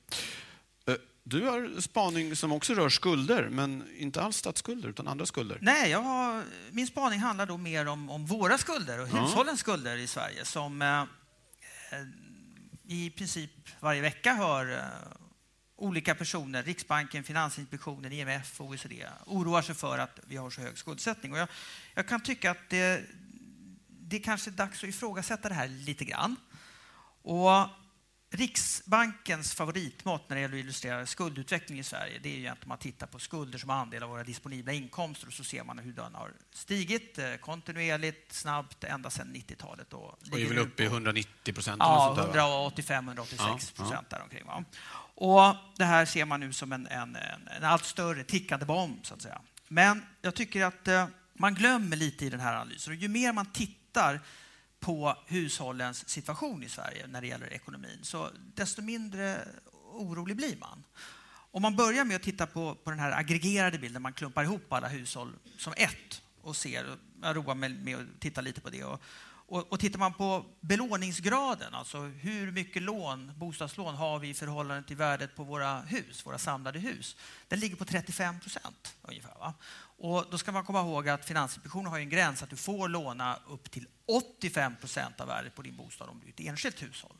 Eh, 0.86 0.94
du 1.22 1.46
har 1.46 1.80
spaning 1.80 2.36
som 2.36 2.52
också 2.52 2.74
rör 2.74 2.88
skulder, 2.88 3.48
men 3.48 3.84
inte 3.96 4.22
alls 4.22 4.36
statsskulder 4.36 4.88
utan 4.88 5.08
andra 5.08 5.26
skulder. 5.26 5.58
Nej, 5.60 5.92
har, 5.92 6.44
min 6.70 6.86
spaning 6.86 7.20
handlar 7.20 7.46
då 7.46 7.56
mer 7.56 7.86
om, 7.86 8.10
om 8.10 8.26
våra 8.26 8.58
skulder 8.58 9.00
och 9.00 9.08
ja. 9.08 9.26
hushållens 9.26 9.60
skulder 9.60 9.96
i 9.96 10.06
Sverige 10.06 10.44
som 10.44 10.82
eh, 10.82 11.04
i 12.84 13.10
princip 13.10 13.50
varje 13.80 14.00
vecka 14.00 14.34
hör 14.34 14.72
eh, 14.72 14.84
olika 15.76 16.14
personer, 16.14 16.62
Riksbanken, 16.62 17.24
Finansinspektionen, 17.24 18.12
IMF, 18.12 18.60
OECD, 18.60 19.06
oroar 19.26 19.62
sig 19.62 19.74
för 19.74 19.98
att 19.98 20.20
vi 20.26 20.36
har 20.36 20.50
så 20.50 20.60
hög 20.60 20.78
skuldsättning. 20.78 21.32
Och 21.32 21.38
jag, 21.38 21.48
jag 21.94 22.08
kan 22.08 22.20
tycka 22.20 22.50
att 22.50 22.70
det, 22.70 23.04
det 24.10 24.16
är 24.16 24.20
kanske 24.22 24.50
dags 24.50 24.84
att 24.84 24.88
ifrågasätta 24.88 25.48
det 25.48 25.54
här 25.54 25.68
lite 25.68 26.04
grann. 26.04 26.36
Och 27.22 27.68
Riksbankens 28.32 29.54
favoritmått 29.54 30.28
när 30.28 30.36
det 30.36 30.42
gäller 30.42 30.54
att 30.56 30.60
illustrera 30.60 31.06
skuldutveckling 31.06 31.78
i 31.78 31.84
Sverige 31.84 32.18
det 32.22 32.34
är 32.34 32.38
ju 32.38 32.46
att 32.46 32.66
man 32.66 32.78
tittar 32.78 33.06
på 33.06 33.18
skulder 33.18 33.58
som 33.58 33.70
andel 33.70 34.02
av 34.02 34.10
våra 34.10 34.24
disponibla 34.24 34.72
inkomster 34.72 35.26
och 35.26 35.32
så 35.32 35.44
ser 35.44 35.64
man 35.64 35.78
hur 35.78 35.92
den 35.92 36.14
har 36.14 36.32
stigit 36.52 37.18
eh, 37.18 37.34
kontinuerligt, 37.34 38.32
snabbt, 38.32 38.84
ända 38.84 39.10
sedan 39.10 39.34
90-talet. 39.34 39.92
Och, 39.92 40.18
är 40.32 40.48
väl 40.48 40.58
uppe 40.58 40.82
i 40.82 40.86
190 40.86 41.54
procent? 41.54 41.76
Ja, 41.78 42.30
185-186 42.34 43.76
procent 43.76 44.06
ja. 44.10 44.16
däromkring. 44.16 44.46
Va? 44.46 44.64
Och 45.14 45.54
det 45.76 45.84
här 45.84 46.04
ser 46.04 46.24
man 46.24 46.40
nu 46.40 46.52
som 46.52 46.72
en, 46.72 46.86
en, 46.86 47.16
en, 47.56 47.64
allt 47.64 47.84
större 47.84 48.24
tickande 48.24 48.66
bomb, 48.66 49.06
så 49.06 49.14
att 49.14 49.22
säga. 49.22 49.40
Men 49.68 50.02
jag 50.22 50.34
tycker 50.34 50.64
att 50.64 50.88
eh, 50.88 51.06
man 51.34 51.54
glömmer 51.54 51.96
lite 51.96 52.26
i 52.26 52.30
den 52.30 52.40
här 52.40 52.54
analysen. 52.54 52.92
Och 52.92 52.96
ju 52.96 53.08
mer 53.08 53.32
man 53.32 53.46
tittar 53.46 53.79
tittar 53.90 54.20
på 54.80 55.16
hushållens 55.26 56.08
situation 56.08 56.62
i 56.62 56.68
Sverige 56.68 57.06
när 57.06 57.20
det 57.20 57.26
gäller 57.26 57.52
ekonomin, 57.52 57.98
så 58.02 58.30
desto 58.54 58.82
mindre 58.82 59.48
orolig 59.92 60.36
blir 60.36 60.56
man. 60.56 60.84
Om 61.52 61.62
man 61.62 61.76
börjar 61.76 62.04
med 62.04 62.16
att 62.16 62.22
titta 62.22 62.46
på, 62.46 62.74
på 62.74 62.90
den 62.90 62.98
här 62.98 63.12
aggregerade 63.12 63.78
bilden, 63.78 64.02
man 64.02 64.12
klumpar 64.12 64.44
ihop 64.44 64.72
alla 64.72 64.88
hushåll 64.88 65.32
som 65.58 65.72
ett 65.76 66.22
och 66.42 66.56
ser, 66.56 66.96
jag 67.22 67.36
roar 67.36 67.54
mig 67.54 67.68
med 67.68 67.96
att 67.96 68.20
titta 68.20 68.40
lite 68.40 68.60
på 68.60 68.70
det. 68.70 68.84
Och, 68.84 69.02
och, 69.48 69.72
och 69.72 69.80
tittar 69.80 69.98
man 69.98 70.14
på 70.14 70.44
belåningsgraden, 70.60 71.74
alltså 71.74 71.98
hur 72.00 72.52
mycket 72.52 72.82
lån, 72.82 73.32
bostadslån 73.36 73.94
har 73.94 74.18
vi 74.18 74.28
i 74.28 74.34
förhållande 74.34 74.88
till 74.88 74.96
värdet 74.96 75.36
på 75.36 75.44
våra 75.44 75.80
hus, 75.80 76.26
våra 76.26 76.38
samlade 76.38 76.78
hus, 76.78 77.16
den 77.48 77.60
ligger 77.60 77.76
på 77.76 77.84
35 77.84 78.40
procent 78.40 78.94
ungefär. 79.02 79.38
Va? 79.38 79.54
Och 80.02 80.26
då 80.30 80.38
ska 80.38 80.52
man 80.52 80.64
komma 80.64 80.80
ihåg 80.80 81.08
att 81.08 81.24
Finansinspektionen 81.24 81.86
har 81.86 81.98
en 81.98 82.08
gräns 82.08 82.42
att 82.42 82.50
du 82.50 82.56
får 82.56 82.88
låna 82.88 83.38
upp 83.48 83.70
till 83.70 83.86
85 84.06 84.76
procent 84.76 85.20
av 85.20 85.26
värdet 85.26 85.54
på 85.54 85.62
din 85.62 85.76
bostad 85.76 86.08
om 86.08 86.20
du 86.20 86.26
är 86.26 86.30
ett 86.30 86.40
enskilt 86.40 86.82
hushåll. 86.82 87.16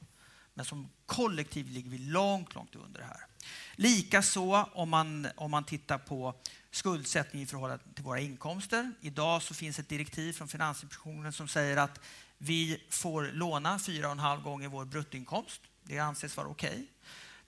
Men 0.55 0.65
som 0.65 0.91
kollektiv 1.07 1.69
ligger 1.69 1.91
vi 1.91 1.99
långt, 1.99 2.55
långt 2.55 2.75
under 2.75 3.01
det 3.01 3.07
här. 3.07 3.27
Likaså 3.75 4.69
om 4.73 4.89
man, 4.91 5.29
om 5.37 5.51
man 5.51 5.65
tittar 5.65 5.99
på 5.99 6.35
skuldsättning 6.71 7.43
i 7.43 7.47
förhållande 7.47 7.85
till 7.95 8.05
våra 8.05 8.21
inkomster. 8.21 8.93
Idag 9.01 9.43
så 9.43 9.55
finns 9.55 9.79
ett 9.79 9.89
direktiv 9.89 10.33
från 10.33 10.49
Finansinspektionen 10.49 11.33
som 11.33 11.49
säger 11.49 11.77
att 11.77 12.01
vi 12.39 12.87
får 12.91 13.31
låna 13.33 13.79
4,5 13.79 14.43
gånger 14.43 14.69
vår 14.69 14.85
bruttoinkomst. 14.85 15.61
Det 15.83 15.99
anses 15.99 16.37
vara 16.37 16.49
okej. 16.49 16.71
Okay. 16.71 16.87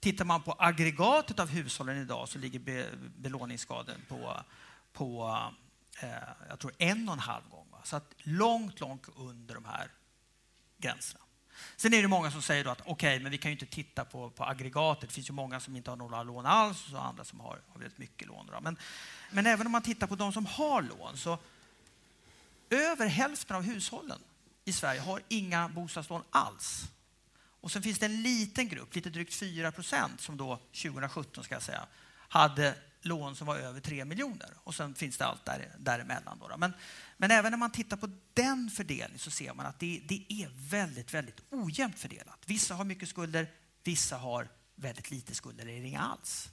Tittar 0.00 0.24
man 0.24 0.42
på 0.42 0.56
aggregatet 0.58 1.38
av 1.38 1.48
hushållen 1.48 1.96
idag 1.96 2.28
så 2.28 2.38
ligger 2.38 2.58
be, 2.58 2.86
belåningsgraden 3.16 4.00
på 4.08 4.42
på 4.92 5.40
eh, 6.00 6.08
jag 6.48 6.58
tror 6.58 6.72
en 6.78 7.08
och 7.08 7.14
en 7.14 7.20
halv 7.20 7.48
gång. 7.50 7.66
Va? 7.70 7.78
Så 7.84 7.96
att 7.96 8.14
långt, 8.18 8.80
långt 8.80 9.08
under 9.16 9.54
de 9.54 9.64
här 9.64 9.90
gränserna. 10.78 11.24
Sen 11.76 11.94
är 11.94 12.02
det 12.02 12.08
många 12.08 12.30
som 12.30 12.42
säger 12.42 12.64
då 12.64 12.70
att 12.70 12.80
okej, 12.80 12.92
okay, 12.92 13.20
men 13.20 13.32
vi 13.32 13.38
kan 13.38 13.50
ju 13.50 13.52
inte 13.52 13.66
titta 13.66 14.04
på, 14.04 14.30
på 14.30 14.44
aggregatet. 14.44 15.08
Det 15.08 15.14
finns 15.14 15.30
ju 15.30 15.32
många 15.32 15.60
som 15.60 15.76
inte 15.76 15.90
har 15.90 15.96
några 15.96 16.22
lån 16.22 16.46
alls 16.46 16.92
och 16.92 17.04
andra 17.04 17.24
som 17.24 17.40
har, 17.40 17.60
har 17.68 17.80
väldigt 17.80 17.98
mycket 17.98 18.28
lån. 18.28 18.46
Då. 18.46 18.60
Men, 18.60 18.76
men 19.30 19.46
även 19.46 19.66
om 19.66 19.72
man 19.72 19.82
tittar 19.82 20.06
på 20.06 20.16
de 20.16 20.32
som 20.32 20.46
har 20.46 20.82
lån 20.82 21.16
så 21.16 21.38
över 22.70 23.06
hälften 23.06 23.56
av 23.56 23.62
hushållen 23.62 24.18
i 24.64 24.72
Sverige 24.72 25.00
har 25.00 25.22
inga 25.28 25.68
bostadslån 25.68 26.22
alls. 26.30 26.84
Och 27.60 27.72
sen 27.72 27.82
finns 27.82 27.98
det 27.98 28.06
en 28.06 28.22
liten 28.22 28.68
grupp, 28.68 28.94
lite 28.94 29.10
drygt 29.10 29.34
4 29.34 29.72
procent, 29.72 30.20
som 30.20 30.36
då 30.36 30.56
2017 30.56 31.44
ska 31.44 31.54
jag 31.54 31.62
säga, 31.62 31.86
hade 32.28 32.74
lån 33.02 33.36
som 33.36 33.46
var 33.46 33.56
över 33.56 33.80
3 33.80 34.04
miljoner. 34.04 34.50
Och 34.56 34.74
sen 34.74 34.94
finns 34.94 35.18
det 35.18 35.26
allt 35.26 35.44
där, 35.44 35.76
däremellan. 35.78 36.38
Då, 36.38 36.48
då. 36.48 36.56
Men, 36.56 36.72
men 37.16 37.30
även 37.30 37.50
när 37.50 37.58
man 37.58 37.72
tittar 37.72 37.96
på 37.96 38.10
den 38.34 38.70
fördelningen 38.70 39.18
så 39.18 39.30
ser 39.30 39.54
man 39.54 39.66
att 39.66 39.78
det, 39.78 40.02
det 40.08 40.26
är 40.28 40.50
väldigt, 40.70 41.14
väldigt 41.14 41.40
ojämnt 41.50 41.98
fördelat. 41.98 42.38
Vissa 42.46 42.74
har 42.74 42.84
mycket 42.84 43.08
skulder, 43.08 43.50
vissa 43.84 44.16
har 44.16 44.48
väldigt 44.74 45.10
lite 45.10 45.34
skulder 45.34 45.62
eller 45.62 45.84
inga 45.84 46.00
alls. 46.00 46.48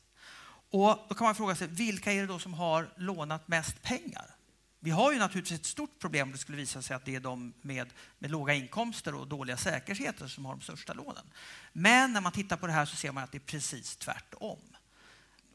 Och 0.71 1.05
då 1.09 1.15
kan 1.15 1.25
man 1.25 1.35
fråga 1.35 1.55
sig, 1.55 1.67
vilka 1.67 2.11
är 2.11 2.21
det 2.21 2.27
då 2.27 2.39
som 2.39 2.53
har 2.53 2.93
lånat 2.97 3.47
mest 3.47 3.81
pengar? 3.81 4.35
Vi 4.79 4.91
har 4.91 5.11
ju 5.11 5.19
naturligtvis 5.19 5.59
ett 5.59 5.65
stort 5.65 5.99
problem 5.99 6.27
om 6.27 6.31
det 6.31 6.37
skulle 6.37 6.57
visa 6.57 6.81
sig 6.81 6.95
att 6.95 7.05
det 7.05 7.15
är 7.15 7.19
de 7.19 7.53
med, 7.61 7.93
med 8.19 8.31
låga 8.31 8.53
inkomster 8.53 9.15
och 9.15 9.27
dåliga 9.27 9.57
säkerheter 9.57 10.27
som 10.27 10.45
har 10.45 10.53
de 10.53 10.61
största 10.61 10.93
lånen. 10.93 11.25
Men 11.73 12.13
när 12.13 12.21
man 12.21 12.31
tittar 12.31 12.57
på 12.57 12.67
det 12.67 12.73
här 12.73 12.85
så 12.85 12.95
ser 12.95 13.11
man 13.11 13.23
att 13.23 13.31
det 13.31 13.37
är 13.37 13.39
precis 13.39 13.97
tvärtom. 13.97 14.59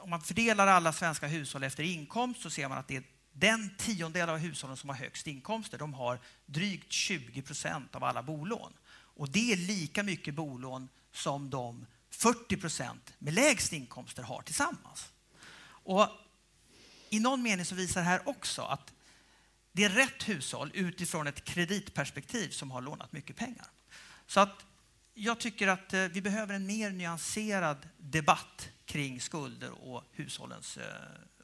Om 0.04 0.10
man 0.10 0.20
fördelar 0.20 0.66
alla 0.66 0.92
svenska 0.92 1.26
hushåll 1.26 1.62
efter 1.62 1.82
inkomst 1.82 2.42
så 2.42 2.50
ser 2.50 2.68
man 2.68 2.78
att 2.78 2.88
det 2.88 2.96
är 2.96 3.04
den 3.32 3.76
tiondel 3.78 4.28
av 4.28 4.38
hushållen 4.38 4.76
som 4.76 4.88
har 4.88 4.96
högst 4.96 5.26
inkomster, 5.26 5.78
de 5.78 5.94
har 5.94 6.20
drygt 6.46 6.92
20 6.92 7.42
procent 7.42 7.94
av 7.94 8.04
alla 8.04 8.22
bolån. 8.22 8.72
Och 8.92 9.28
det 9.28 9.52
är 9.52 9.56
lika 9.56 10.02
mycket 10.02 10.34
bolån 10.34 10.88
som 11.12 11.50
de 11.50 11.86
40 12.10 12.56
procent 12.56 13.12
med 13.18 13.34
lägst 13.34 13.72
inkomster 13.72 14.22
har 14.22 14.42
tillsammans. 14.42 15.12
Och 15.66 16.08
I 17.10 17.20
någon 17.20 17.42
mening 17.42 17.64
så 17.64 17.74
visar 17.74 18.00
det 18.00 18.06
här 18.06 18.28
också 18.28 18.62
att 18.62 18.92
det 19.72 19.84
är 19.84 19.90
rätt 19.90 20.28
hushåll 20.28 20.70
utifrån 20.74 21.26
ett 21.26 21.44
kreditperspektiv 21.44 22.48
som 22.48 22.70
har 22.70 22.80
lånat 22.80 23.12
mycket 23.12 23.36
pengar. 23.36 23.66
Så 24.26 24.40
att 24.40 24.64
jag 25.14 25.40
tycker 25.40 25.68
att 25.68 25.94
eh, 25.94 26.04
vi 26.04 26.22
behöver 26.22 26.54
en 26.54 26.66
mer 26.66 26.90
nyanserad 26.90 27.88
debatt 27.96 28.70
kring 28.86 29.20
skulder 29.20 29.70
och 29.70 30.02
hushållens 30.12 30.76
eh, 30.76 30.84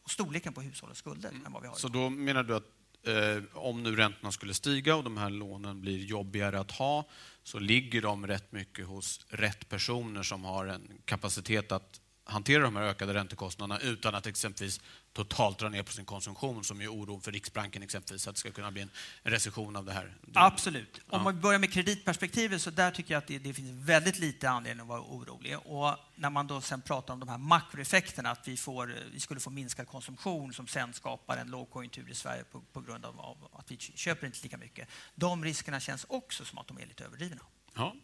och 0.03 0.11
storleken 0.11 0.53
på 0.53 0.61
hushållens 0.61 0.99
skulder 0.99 1.29
mm. 1.29 1.47
än 1.47 1.53
vad 1.53 1.63
vi 1.63 1.69
har 1.69 1.75
Så 1.75 1.89
då 1.89 2.11
menar 2.11 2.43
du 2.43 2.57
att 2.57 2.67
eh, 3.07 3.59
om 3.59 3.83
nu 3.83 3.97
räntorna 3.97 4.33
skulle 4.33 4.55
stiga 4.55 4.97
och 4.97 5.05
de 5.05 5.17
här 5.17 5.31
lånen 5.31 5.81
blir 5.81 5.99
jobbigare 5.99 6.61
att 6.61 6.71
ha 6.71 7.09
så 7.43 7.59
ligger 7.59 8.03
de 8.03 8.27
rätt 8.27 8.53
mycket 8.53 8.87
hos 8.87 9.27
rätt 9.29 9.69
personer 9.69 10.23
som 10.23 10.45
har 10.45 10.67
en 10.67 10.99
kapacitet 11.05 11.73
att 11.73 12.01
hantera 12.31 12.63
de 12.63 12.77
här 12.77 12.83
ökade 12.83 13.15
räntekostnaderna 13.15 13.81
utan 13.81 14.15
att 14.15 14.27
exempelvis 14.27 14.81
totalt 15.13 15.59
dra 15.59 15.69
ner 15.69 15.83
på 15.83 15.93
sin 15.93 16.05
konsumtion 16.05 16.65
som 16.65 16.81
är 16.81 16.89
oron 16.89 17.21
för 17.21 17.33
Riksbanken 17.33 17.83
exempelvis, 17.83 18.29
att 18.29 18.35
det 18.35 18.41
ska 18.41 18.51
kunna 18.51 18.71
bli 18.71 18.83
en 18.83 18.91
recession 19.23 19.77
av 19.77 19.85
det 19.85 19.93
här. 19.93 20.17
Absolut. 20.35 21.01
Om 21.09 21.23
man 21.23 21.41
börjar 21.41 21.59
med 21.59 21.73
kreditperspektivet 21.73 22.63
så 22.63 22.71
där 22.71 22.91
tycker 22.91 23.15
jag 23.15 23.19
att 23.19 23.27
det, 23.27 23.39
det, 23.39 23.55
finns 23.55 23.89
väldigt 23.89 24.19
lite 24.19 24.51
anledning 24.51 24.83
att 24.83 24.89
vara 24.89 25.01
orolig. 25.01 25.59
Och 25.59 25.97
när 26.15 26.31
man 26.31 26.47
då 26.47 26.61
sen 26.61 26.83
pratar 26.83 27.15
om 27.15 27.21
de 27.21 27.29
här 27.29 27.39
makroeffekterna, 27.39 28.31
att 28.31 28.49
vi, 28.49 28.57
får, 28.57 28.95
vi 29.13 29.21
skulle 29.21 29.41
få 29.41 29.51
minskad 29.51 29.89
konsumtion 29.89 30.53
som 30.53 30.67
sen 30.67 30.93
skapar 30.93 31.37
en 31.37 31.51
lågkonjunktur 31.51 32.11
i 32.11 32.15
Sverige 32.15 32.45
på, 32.45 32.61
på 32.73 32.81
grund 32.81 33.05
av, 33.05 33.21
av 33.21 33.49
att 33.53 33.71
vi 33.71 33.77
köper 33.77 34.27
inte 34.27 34.39
lika 34.43 34.57
mycket. 34.57 34.89
De 35.15 35.45
riskerna 35.45 35.81
känns 35.81 36.07
också 36.09 36.45
som 36.45 36.59
att 36.59 36.67
de 36.67 36.79
är 36.79 36.87
lite 36.87 37.05
överdrivna. 37.05 37.43
Ja. 37.75 37.95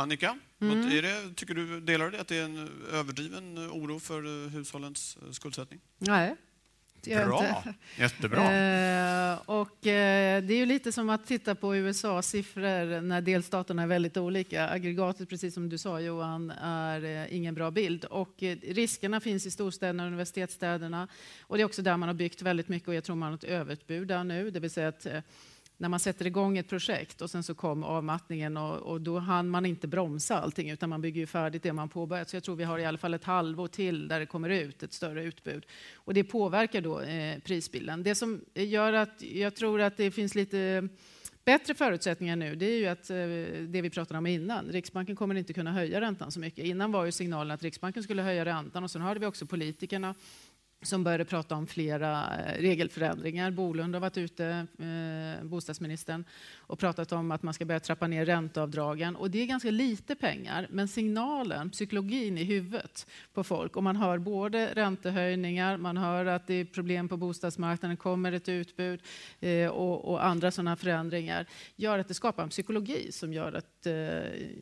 Annika, 0.00 0.38
mm. 0.60 0.92
är 0.92 1.02
det, 1.02 1.34
tycker 1.34 1.54
du, 1.54 1.80
delar 1.80 2.04
du 2.04 2.10
det 2.10 2.20
att 2.20 2.28
det 2.28 2.36
är 2.36 2.44
en 2.44 2.68
överdriven 2.92 3.58
oro 3.58 4.00
för 4.00 4.44
eh, 4.44 4.50
hushållens 4.50 5.18
eh, 5.22 5.32
skuldsättning? 5.32 5.80
Nej, 5.98 6.36
Bra, 7.04 7.48
inte. 7.48 7.74
jättebra. 7.98 8.42
Eh, 8.42 9.38
och, 9.46 9.86
eh, 9.86 10.42
det 10.42 10.54
är 10.54 10.56
ju 10.56 10.66
lite 10.66 10.92
som 10.92 11.10
att 11.10 11.26
titta 11.26 11.54
på 11.54 11.76
USAs 11.76 12.28
siffror 12.28 13.00
när 13.00 13.20
delstaterna 13.20 13.82
är 13.82 13.86
väldigt 13.86 14.16
olika. 14.16 14.68
Aggregatet, 14.68 15.28
precis 15.28 15.54
som 15.54 15.68
du 15.68 15.78
sa 15.78 16.00
Johan, 16.00 16.50
är 16.62 17.04
eh, 17.04 17.36
ingen 17.36 17.54
bra 17.54 17.70
bild. 17.70 18.04
Och, 18.04 18.34
riskerna 18.62 19.20
finns 19.20 19.46
i 19.46 19.50
storstäderna 19.50 20.02
och 20.02 20.06
universitetsstäderna. 20.06 21.08
Och 21.42 21.56
det 21.56 21.62
är 21.62 21.64
också 21.64 21.82
där 21.82 21.96
man 21.96 22.08
har 22.08 22.14
byggt 22.14 22.42
väldigt 22.42 22.68
mycket 22.68 22.88
och 22.88 22.94
jag 22.94 23.04
tror 23.04 23.16
man 23.16 23.28
har 23.28 23.36
ett 23.36 23.44
överutbud 23.44 24.08
där 24.08 24.24
nu. 24.24 24.50
Det 24.50 24.60
vill 24.60 24.70
säga 24.70 24.88
att 24.88 25.06
när 25.80 25.88
man 25.88 26.00
sätter 26.00 26.26
igång 26.26 26.58
ett 26.58 26.68
projekt 26.68 27.20
och 27.20 27.30
sen 27.30 27.42
så 27.42 27.54
kom 27.54 27.84
avmattningen 27.84 28.56
och, 28.56 28.78
och 28.78 29.00
då 29.00 29.18
hann 29.18 29.48
man 29.48 29.66
inte 29.66 29.88
bromsa 29.88 30.40
allting 30.40 30.70
utan 30.70 30.88
man 30.88 31.00
bygger 31.00 31.20
ju 31.20 31.26
färdigt 31.26 31.62
det 31.62 31.72
man 31.72 31.88
påbörjat. 31.88 32.28
Så 32.28 32.36
jag 32.36 32.42
tror 32.42 32.56
vi 32.56 32.64
har 32.64 32.78
i 32.78 32.84
alla 32.84 32.98
fall 32.98 33.14
ett 33.14 33.24
halvår 33.24 33.68
till 33.68 34.08
där 34.08 34.20
det 34.20 34.26
kommer 34.26 34.48
ut 34.48 34.82
ett 34.82 34.92
större 34.92 35.24
utbud. 35.24 35.66
Och 35.94 36.14
det 36.14 36.24
påverkar 36.24 36.80
då 36.80 37.00
eh, 37.00 37.38
prisbilden. 37.38 38.02
Det 38.02 38.14
som 38.14 38.40
gör 38.54 38.92
att 38.92 39.22
jag 39.22 39.56
tror 39.56 39.80
att 39.80 39.96
det 39.96 40.10
finns 40.10 40.34
lite 40.34 40.88
bättre 41.44 41.74
förutsättningar 41.74 42.36
nu, 42.36 42.54
det 42.54 42.66
är 42.66 42.78
ju 42.78 42.86
att 42.86 43.10
eh, 43.10 43.16
det 43.68 43.82
vi 43.82 43.90
pratade 43.90 44.18
om 44.18 44.26
innan. 44.26 44.66
Riksbanken 44.66 45.16
kommer 45.16 45.34
inte 45.34 45.52
kunna 45.52 45.72
höja 45.72 46.00
räntan 46.00 46.32
så 46.32 46.40
mycket. 46.40 46.64
Innan 46.64 46.92
var 46.92 47.04
ju 47.04 47.12
signalen 47.12 47.50
att 47.50 47.62
Riksbanken 47.62 48.02
skulle 48.02 48.22
höja 48.22 48.44
räntan 48.44 48.84
och 48.84 48.90
sen 48.90 49.02
hörde 49.02 49.20
vi 49.20 49.26
också 49.26 49.46
politikerna 49.46 50.14
som 50.82 51.04
började 51.04 51.24
prata 51.24 51.56
om 51.56 51.66
flera 51.66 52.38
eh, 52.38 52.60
regelförändringar. 52.62 53.50
Bolund 53.50 53.94
har 53.94 54.00
varit 54.00 54.18
ute, 54.18 54.66
eh, 54.78 55.44
bostadsministern, 55.46 56.24
och 56.58 56.78
pratat 56.78 57.12
om 57.12 57.30
att 57.30 57.42
man 57.42 57.54
ska 57.54 57.64
börja 57.64 57.80
trappa 57.80 58.06
ner 58.06 58.26
ränteavdragen. 58.26 59.16
Och 59.16 59.30
det 59.30 59.42
är 59.42 59.46
ganska 59.46 59.70
lite 59.70 60.14
pengar, 60.14 60.66
men 60.70 60.88
signalen, 60.88 61.70
psykologin 61.70 62.38
i 62.38 62.44
huvudet 62.44 63.06
på 63.32 63.44
folk, 63.44 63.76
och 63.76 63.82
man 63.82 63.96
hör 63.96 64.18
både 64.18 64.66
räntehöjningar, 64.74 65.76
man 65.76 65.96
hör 65.96 66.26
att 66.26 66.46
det 66.46 66.54
är 66.54 66.64
problem 66.64 67.08
på 67.08 67.16
bostadsmarknaden, 67.16 67.96
kommer 67.96 68.32
ett 68.32 68.48
utbud 68.48 69.00
eh, 69.40 69.68
och, 69.68 70.04
och, 70.10 70.24
andra 70.24 70.50
sådana 70.50 70.76
förändringar, 70.76 71.46
gör 71.76 71.98
att 71.98 72.08
det 72.08 72.14
skapar 72.14 72.42
en 72.42 72.48
psykologi 72.48 73.12
som 73.12 73.32
gör 73.32 73.52
att 73.52 73.86
eh, 73.86 73.92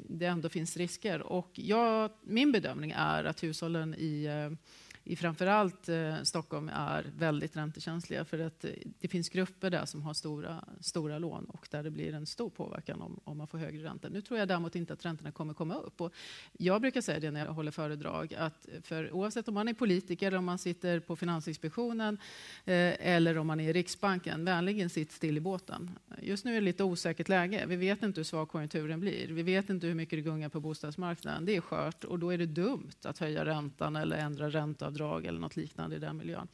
det 0.09 0.27
ändå 0.27 0.49
finns 0.49 0.77
risker. 0.77 1.23
Och 1.23 1.51
jag, 1.55 2.11
min 2.23 2.53
bedömning 2.53 2.95
är 2.97 3.25
att 3.25 3.43
hushållen 3.43 3.95
i 3.95 4.25
eh, 4.25 4.59
i 5.09 5.17
framförallt 5.17 5.89
eh, 5.89 6.23
Stockholm 6.23 6.71
är 6.75 7.07
väldigt 7.19 7.57
räntekänsliga 7.57 8.25
för 8.25 8.39
att 8.39 8.65
eh, 8.65 8.71
det 9.01 9.09
finns 9.09 9.29
grupper 9.29 9.71
där 9.71 9.85
som 9.85 10.03
har 10.03 10.15
stora, 10.15 10.65
stora 10.81 11.19
lån 11.19 11.45
och 11.45 11.69
där 11.71 11.83
det 11.83 11.91
blir 11.91 12.15
en 12.15 12.27
stor 12.27 12.51
påverkan 12.51 13.03
om, 13.03 13.21
om 13.25 13.39
man 13.39 13.47
får 13.47 13.59
högre 13.59 13.85
ränta. 13.85 14.09
Nu 14.09 14.21
tror 14.21 14.39
jag 14.39 14.49
däremot 14.49 14.75
inte 14.75 14.93
att 14.93 15.05
räntorna 15.05 15.33
kommer 15.33 15.55
komma 15.55 15.75
upp. 15.75 16.01
Och 16.01 16.13
jag 16.53 16.81
brukar 16.81 17.01
säga 17.01 17.21
det 17.21 17.31
när 17.31 17.45
jag 17.45 17.53
håller 17.53 17.71
föredrag 17.71 18.35
att 18.35 18.69
för 18.83 19.13
oavsett 19.13 19.49
om 19.49 19.55
man 19.55 19.69
är 19.69 19.75
politiker 19.75 20.27
eller 20.27 20.39
om 20.39 20.45
man 20.45 20.59
sitter 20.59 21.01
på 21.01 21.17
Finansinspektionen 21.17 22.19
eh, 22.65 22.95
eller 23.01 23.39
om 23.39 23.47
man 23.47 23.61
är 23.61 23.69
i 23.69 23.73
Riksbanken, 23.73 24.45
vänligen 24.45 24.91
sitt 24.91 25.13
still 25.13 25.37
i 25.37 25.41
båten. 25.41 25.91
Just 26.23 26.45
nu 26.45 26.51
är 26.51 26.55
det 26.55 26.65
lite 26.65 26.85
osäkert 26.85 27.29
läge. 27.29 27.65
Vi 27.67 27.77
vet 27.77 28.03
inte 28.03 28.21
hur 28.21 28.25
svag 28.25 28.49
konjunkturen 28.49 29.01
blir. 29.01 29.29
Vi 29.29 29.43
vet 29.43 29.71
inte 29.71 29.87
hur 29.87 29.95
mycket 29.95 30.19
det 30.19 30.23
gungar 30.23 30.49
på 30.49 30.61
bostadsmarknaden. 30.61 31.45
Det 31.45 31.57
är 31.57 31.61
skört 31.61 32.05
och 32.05 32.19
då 32.19 32.31
är 32.31 32.39
det 32.39 32.47
dumt 32.47 32.91
att 33.03 33.19
höja 33.19 33.45
räntan 33.45 33.97
eller 33.97 34.17
ändra 34.17 34.51
ränteavdrag 34.51 34.98
bidrag 34.99 35.27
eller 35.27 35.41
något 35.41 35.57
liknande 35.57 35.97
i 35.97 35.99
den 35.99 36.17
miljön. 36.17 36.49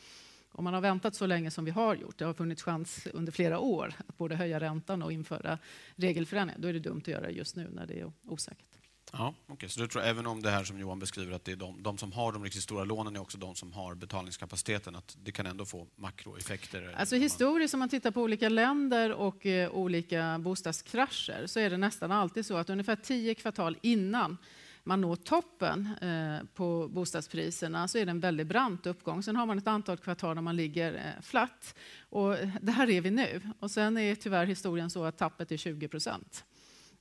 Om 0.56 0.64
man 0.64 0.74
har 0.74 0.80
väntat 0.80 1.14
så 1.14 1.26
länge 1.26 1.50
som 1.50 1.64
vi 1.64 1.70
har 1.70 1.94
gjort, 1.94 2.18
det 2.18 2.24
har 2.24 2.34
funnits 2.34 2.62
chans 2.62 3.06
under 3.12 3.32
flera 3.32 3.58
år 3.58 3.94
att 4.06 4.18
både 4.18 4.36
höja 4.36 4.60
räntan 4.60 5.02
och 5.02 5.12
införa 5.12 5.58
regelförändringar, 5.96 6.60
då 6.60 6.68
är 6.68 6.72
det 6.72 6.78
dumt 6.78 7.00
att 7.00 7.08
göra 7.08 7.26
det 7.26 7.32
just 7.32 7.56
nu 7.56 7.68
när 7.72 7.86
det 7.86 8.00
är 8.00 8.12
osäkert. 8.28 8.66
Ja, 9.12 9.34
okay. 9.48 9.68
Så 9.68 9.80
du 9.80 9.88
tror 9.88 10.02
även 10.02 10.26
om 10.26 10.42
det 10.42 10.50
här 10.50 10.64
som 10.64 10.78
Johan 10.78 10.98
beskriver, 10.98 11.32
att 11.32 11.44
det 11.44 11.52
är 11.52 11.56
de, 11.56 11.82
de, 11.82 11.98
som 11.98 12.12
har 12.12 12.32
de 12.32 12.44
riktigt 12.44 12.62
stora 12.62 12.84
lånen 12.84 13.16
är 13.16 13.20
också 13.20 13.38
de 13.38 13.54
som 13.54 13.72
har 13.72 13.94
betalningskapaciteten, 13.94 14.96
att 14.96 15.16
det 15.22 15.32
kan 15.32 15.46
ändå 15.46 15.64
få 15.64 15.86
makroeffekter? 15.96 16.94
Alltså 16.98 17.16
historiskt, 17.16 17.74
om 17.74 17.80
man 17.80 17.88
tittar 17.88 18.10
på 18.10 18.22
olika 18.22 18.48
länder 18.48 19.12
och 19.12 19.46
eh, 19.46 19.70
olika 19.70 20.38
bostadskrascher, 20.38 21.46
så 21.46 21.60
är 21.60 21.70
det 21.70 21.76
nästan 21.76 22.12
alltid 22.12 22.46
så 22.46 22.56
att 22.56 22.70
ungefär 22.70 22.96
tio 22.96 23.34
kvartal 23.34 23.76
innan 23.82 24.36
man 24.84 25.00
når 25.00 25.16
toppen 25.16 25.88
eh, 26.00 26.46
på 26.54 26.88
bostadspriserna 26.88 27.88
så 27.88 27.98
är 27.98 28.04
det 28.04 28.10
en 28.10 28.20
väldigt 28.20 28.46
brant 28.46 28.86
uppgång. 28.86 29.22
Sen 29.22 29.36
har 29.36 29.46
man 29.46 29.58
ett 29.58 29.66
antal 29.66 29.96
kvartal 29.96 30.34
där 30.34 30.42
man 30.42 30.56
ligger 30.56 30.94
eh, 30.94 31.22
flatt. 31.22 31.74
Och 32.08 32.36
där 32.60 32.90
är 32.90 33.00
vi 33.00 33.10
nu. 33.10 33.40
Och 33.60 33.70
sen 33.70 33.96
är 33.96 34.14
tyvärr 34.14 34.46
historien 34.46 34.90
så 34.90 35.04
att 35.04 35.18
tappet 35.18 35.52
är 35.52 35.56
20 35.56 35.88
procent. 35.88 36.44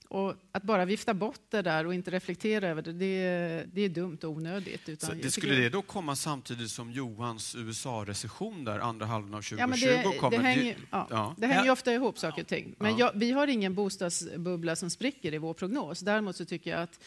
Och 0.07 0.35
att 0.51 0.63
bara 0.63 0.85
vifta 0.85 1.13
bort 1.13 1.41
det 1.49 1.61
där 1.61 1.85
och 1.85 1.93
inte 1.93 2.11
reflektera 2.11 2.67
över 2.67 2.81
det, 2.81 2.91
det, 2.91 3.65
det 3.73 3.81
är 3.81 3.89
dumt 3.89 4.17
och 4.23 4.29
onödigt. 4.29 4.89
Utan 4.89 5.17
det 5.21 5.31
skulle 5.31 5.55
det 5.55 5.69
då 5.69 5.81
komma 5.81 6.15
samtidigt 6.15 6.71
som 6.71 6.91
Johans 6.91 7.55
USA-recession 7.55 8.65
där 8.65 8.79
andra 8.79 9.05
halvan 9.05 9.33
av 9.33 9.41
2020 9.41 9.85
ja, 9.85 10.11
det, 10.11 10.17
kommer? 10.17 10.37
Det 10.37 10.43
hänger, 10.43 10.77
ja, 10.91 11.07
ja. 11.09 11.35
Det 11.37 11.47
hänger 11.47 11.71
ofta 11.71 11.93
ihop 11.93 12.19
saker 12.19 12.41
och 12.41 12.47
ting. 12.47 12.75
Men 12.77 12.97
jag, 12.97 13.11
vi 13.15 13.31
har 13.31 13.47
ingen 13.47 13.75
bostadsbubbla 13.75 14.75
som 14.75 14.89
spricker 14.89 15.33
i 15.33 15.37
vår 15.37 15.53
prognos. 15.53 15.99
Däremot 15.99 16.35
så 16.35 16.45
tycker 16.45 16.71
jag 16.71 16.81
att 16.81 16.99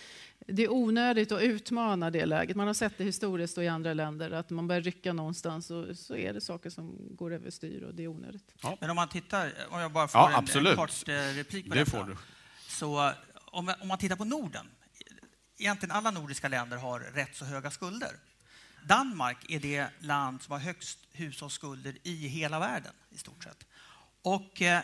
det 0.47 0.63
är 0.63 0.73
onödigt 0.73 1.33
att 1.33 1.43
utmana 1.43 2.11
det 2.11 2.27
läget. 2.27 2.57
Man 2.57 2.67
har 2.67 2.75
sett 2.75 2.99
det 2.99 3.05
historiskt 3.05 3.59
och 3.59 3.65
i 3.65 3.69
andra 3.69 3.95
länder 3.95 4.31
att 4.31 4.51
man 4.51 4.69
börjar 4.69 4.83
rycka 4.83 5.13
någonstans 5.13 5.71
och 5.71 5.97
så 5.97 6.17
är 6.17 6.33
det 6.33 6.41
saker 6.41 6.71
som 6.71 6.97
går 7.11 7.33
överstyr 7.33 7.83
och 7.83 7.95
det 7.95 8.05
är 8.05 8.09
onödigt. 8.09 8.55
Ja. 8.63 8.77
Men 8.81 8.91
om 8.91 8.97
man 8.97 9.09
tittar, 9.09 9.53
om 9.71 9.81
jag 9.81 9.93
bara 9.93 10.09
får 10.09 10.21
ja, 10.21 10.45
en, 10.55 10.67
en 10.67 10.77
kort 10.77 11.09
eh, 11.09 11.13
replik 11.13 11.69
på 11.69 11.75
det 11.75 11.81
detta. 11.81 11.99
Får 11.99 12.05
du. 12.05 12.17
Så 12.77 13.13
om, 13.45 13.75
om 13.81 13.89
man 13.89 13.99
tittar 13.99 14.17
på 14.17 14.25
Norden, 14.25 14.71
egentligen 15.59 15.97
alla 15.97 16.11
nordiska 16.11 16.49
länder 16.49 16.77
har 16.77 17.01
rätt 17.01 17.37
så 17.37 17.45
höga 17.45 17.71
skulder. 17.71 18.17
Danmark 18.85 19.51
är 19.51 19.61
det 19.61 19.89
land 20.01 20.43
som 20.43 20.53
har 20.53 20.59
högst 20.59 20.99
hushållsskulder 21.13 21.97
i 22.03 22.29
hela 22.29 22.59
världen 22.59 22.93
i 23.11 23.19
stort 23.19 23.45
sett. 23.45 23.67
Och 24.23 24.63
eh, 24.63 24.83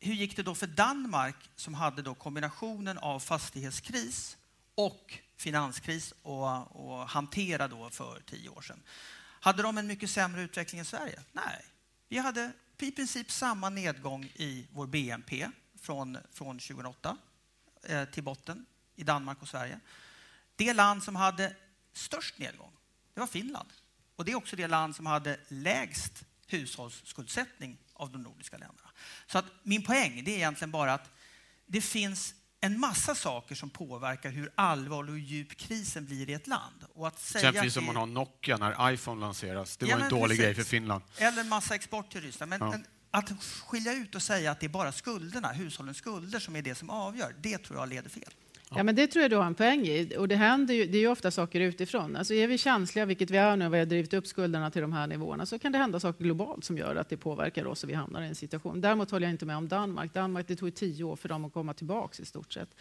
hur 0.00 0.14
gick 0.14 0.36
det 0.36 0.42
då 0.42 0.54
för 0.54 0.66
Danmark 0.66 1.36
som 1.56 1.74
hade 1.74 2.02
då 2.02 2.14
kombinationen 2.14 2.98
av 2.98 3.20
fastighetskris 3.20 4.36
och 4.74 5.18
finanskris 5.36 6.14
att 6.24 7.10
hantera 7.10 7.68
då 7.68 7.90
för 7.90 8.22
tio 8.26 8.48
år 8.48 8.62
sedan? 8.62 8.82
Hade 9.40 9.62
de 9.62 9.78
en 9.78 9.86
mycket 9.86 10.10
sämre 10.10 10.42
utveckling 10.42 10.78
än 10.78 10.84
Sverige? 10.84 11.20
Nej. 11.32 11.64
Vi 12.08 12.18
hade 12.18 12.52
i 12.80 12.90
princip 12.90 13.30
samma 13.30 13.70
nedgång 13.70 14.24
i 14.24 14.66
vår 14.72 14.86
BNP 14.86 15.48
från, 15.82 16.18
från 16.32 16.58
2008 16.58 17.16
eh, 17.82 18.04
till 18.04 18.22
botten 18.22 18.66
i 18.96 19.04
Danmark 19.04 19.42
och 19.42 19.48
Sverige. 19.48 19.80
Det 20.56 20.72
land 20.72 21.02
som 21.02 21.16
hade 21.16 21.56
störst 21.92 22.38
nedgång, 22.38 22.72
det 23.14 23.20
var 23.20 23.26
Finland. 23.26 23.68
Och 24.16 24.24
det 24.24 24.32
är 24.32 24.36
också 24.36 24.56
det 24.56 24.66
land 24.66 24.96
som 24.96 25.06
hade 25.06 25.36
lägst 25.48 26.24
hushållsskuldsättning 26.46 27.78
av 27.92 28.12
de 28.12 28.22
nordiska 28.22 28.58
länderna. 28.58 28.90
Så 29.26 29.38
att 29.38 29.44
min 29.62 29.82
poäng 29.82 30.24
det 30.24 30.30
är 30.30 30.36
egentligen 30.36 30.70
bara 30.70 30.94
att 30.94 31.10
det 31.66 31.80
finns 31.80 32.34
en 32.60 32.80
massa 32.80 33.14
saker 33.14 33.54
som 33.54 33.70
påverkar 33.70 34.30
hur 34.30 34.52
allvarlig 34.54 35.12
och 35.12 35.18
djup 35.18 35.56
krisen 35.56 36.06
blir 36.06 36.30
i 36.30 36.32
ett 36.32 36.46
land. 36.46 36.84
Och 36.94 37.08
att 37.08 37.20
säga 37.20 37.48
Exempelvis 37.48 37.76
om 37.76 37.84
man 37.84 37.96
har 37.96 38.06
Nokia 38.06 38.56
när 38.56 38.92
iPhone 38.92 39.20
lanseras. 39.20 39.76
Det 39.76 39.86
ja, 39.86 39.96
var 39.96 40.04
en 40.04 40.10
dålig 40.10 40.28
precis. 40.28 40.44
grej 40.44 40.54
för 40.54 40.62
Finland. 40.62 41.04
Eller 41.16 41.40
en 41.40 41.48
massa 41.48 41.74
export 41.74 42.12
till 42.12 42.20
Ryssland. 42.20 42.50
Men, 42.50 42.60
ja. 42.60 42.70
men, 42.70 42.86
att 43.14 43.32
skilja 43.66 43.92
ut 43.92 44.14
och 44.14 44.22
säga 44.22 44.50
att 44.50 44.60
det 44.60 44.66
är 44.66 44.68
bara 44.68 44.92
skulderna, 44.92 45.48
hushållens 45.48 45.96
skulder, 45.96 46.38
som 46.38 46.56
är 46.56 46.62
det 46.62 46.74
som 46.74 46.90
avgör, 46.90 47.34
det 47.40 47.58
tror 47.58 47.78
jag 47.78 47.88
leder 47.88 48.10
fel. 48.10 48.30
Ja, 48.76 48.82
men 48.82 48.94
det 48.94 49.06
tror 49.06 49.22
jag 49.22 49.30
du 49.30 49.36
har 49.36 49.44
en 49.44 49.54
poäng 49.54 49.86
i. 49.86 50.14
Och 50.18 50.28
det 50.28 50.36
händer 50.36 50.74
ju, 50.74 50.86
det 50.86 50.98
är 50.98 51.00
ju 51.00 51.08
ofta 51.08 51.30
saker 51.30 51.60
utifrån. 51.60 52.16
Alltså 52.16 52.34
är 52.34 52.46
vi 52.46 52.58
känsliga, 52.58 53.04
vilket 53.04 53.30
vi 53.30 53.36
är 53.36 53.56
nu, 53.56 53.66
och 53.66 53.74
vi 53.74 53.78
har 53.78 53.86
drivit 53.86 54.14
upp 54.14 54.26
skulderna 54.26 54.70
till 54.70 54.82
de 54.82 54.92
här 54.92 55.06
nivåerna, 55.06 55.46
så 55.46 55.58
kan 55.58 55.72
det 55.72 55.78
hända 55.78 56.00
saker 56.00 56.24
globalt 56.24 56.64
som 56.64 56.78
gör 56.78 56.96
att 56.96 57.08
det 57.08 57.16
påverkar 57.16 57.66
oss 57.66 57.84
och 57.84 57.90
vi 57.90 57.94
hamnar 57.94 58.22
i 58.22 58.26
en 58.26 58.34
situation. 58.34 58.80
Däremot 58.80 59.10
håller 59.10 59.26
jag 59.26 59.34
inte 59.34 59.46
med 59.46 59.56
om 59.56 59.68
Danmark. 59.68 60.14
Danmark, 60.14 60.48
det 60.48 60.56
tog 60.56 60.74
tio 60.74 61.04
år 61.04 61.16
för 61.16 61.28
dem 61.28 61.44
att 61.44 61.52
komma 61.52 61.74
tillbaka 61.74 62.22
i 62.22 62.26
stort 62.26 62.52
sett 62.52 62.76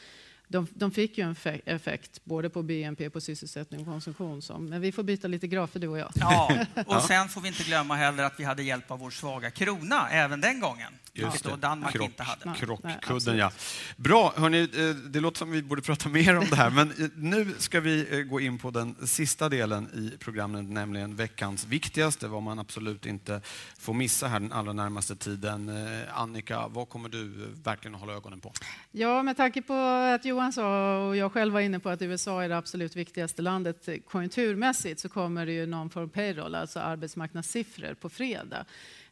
de, 0.52 0.68
de 0.74 0.92
fick 0.92 1.18
ju 1.18 1.24
en 1.24 1.36
effekt 1.66 2.22
både 2.24 2.50
på 2.50 2.64
BNP, 2.64 3.10
på 3.10 3.22
sysselsättning 3.22 3.82
och 3.82 3.88
konsumtion. 3.88 4.42
Som, 4.42 4.66
men 4.66 4.82
vi 4.82 4.92
får 4.92 5.04
byta 5.04 5.28
lite 5.28 5.48
grafer 5.48 5.80
du 5.80 5.88
och 5.88 6.00
jag. 6.00 6.12
Ja, 6.16 6.66
och 6.86 7.02
sen 7.02 7.30
får 7.30 7.42
vi 7.42 7.48
inte 7.48 7.64
glömma 7.64 7.96
heller 7.96 8.24
att 8.24 8.40
vi 8.40 8.44
hade 8.44 8.64
hjälp 8.64 8.92
av 8.92 9.00
vår 9.00 9.10
svaga 9.10 9.52
krona 9.52 10.10
även 10.10 10.42
den 10.42 10.60
gången. 10.60 10.94
Just 11.14 11.44
det. 11.44 11.56
Danmark 11.56 11.94
Krock, 11.94 12.06
inte 12.10 12.24
hade. 12.24 12.56
Krockkudden, 12.58 13.38
ja. 13.38 13.52
Bra, 13.98 14.34
hörni, 14.36 14.62
eh, 14.62 14.96
det 14.96 15.20
låter 15.20 15.38
som 15.38 15.52
vi 15.52 15.62
borde 15.62 15.82
prata 15.82 16.10
mer 16.10 16.38
om 16.38 16.46
det 16.50 16.56
här, 16.56 16.70
men 16.70 16.92
eh, 16.92 17.10
nu 17.16 17.56
ska 17.58 17.80
vi 17.80 18.20
eh, 18.20 18.20
gå 18.20 18.40
in 18.40 18.58
på 18.58 18.72
den 18.72 19.08
sista 19.08 19.50
delen 19.50 19.90
i 19.94 20.18
programmet, 20.18 20.70
nämligen 20.70 21.16
veckans 21.16 21.66
viktigaste, 21.66 22.28
vad 22.28 22.44
man 22.44 22.60
absolut 22.60 23.06
inte 23.06 23.42
får 23.80 23.94
missa 23.94 24.28
här 24.28 24.40
den 24.40 24.52
allra 24.52 24.74
närmaste 24.74 25.16
tiden. 25.16 25.72
Annika, 26.14 26.68
vad 26.68 26.90
kommer 26.90 27.10
du 27.10 27.32
verkligen 27.64 27.96
hålla 27.96 28.14
ögonen 28.14 28.40
på? 28.40 28.54
Ja, 28.92 29.24
med 29.24 29.38
tanke 29.38 29.62
på 29.62 29.74
att 30.16 30.26
Johan 30.26 30.54
sa, 30.54 30.98
och 31.08 31.18
jag 31.18 31.32
själv 31.32 31.54
var 31.54 31.62
inne 31.62 31.80
på 31.80 31.90
att 31.90 32.02
USA 32.02 32.44
är 32.44 32.50
det 32.50 32.58
absolut 32.58 32.96
viktigaste 32.96 33.42
landet 33.42 33.90
konjunkturmässigt, 34.06 35.00
så 35.00 35.10
kommer 35.10 35.46
det 35.46 35.52
ju 35.52 35.66
någon 35.66 35.90
form 35.90 36.10
payroll, 36.10 36.56
alltså 36.56 36.80
arbetsmarknadssiffror, 36.80 37.94
på 37.94 38.10
fredag. 38.10 38.66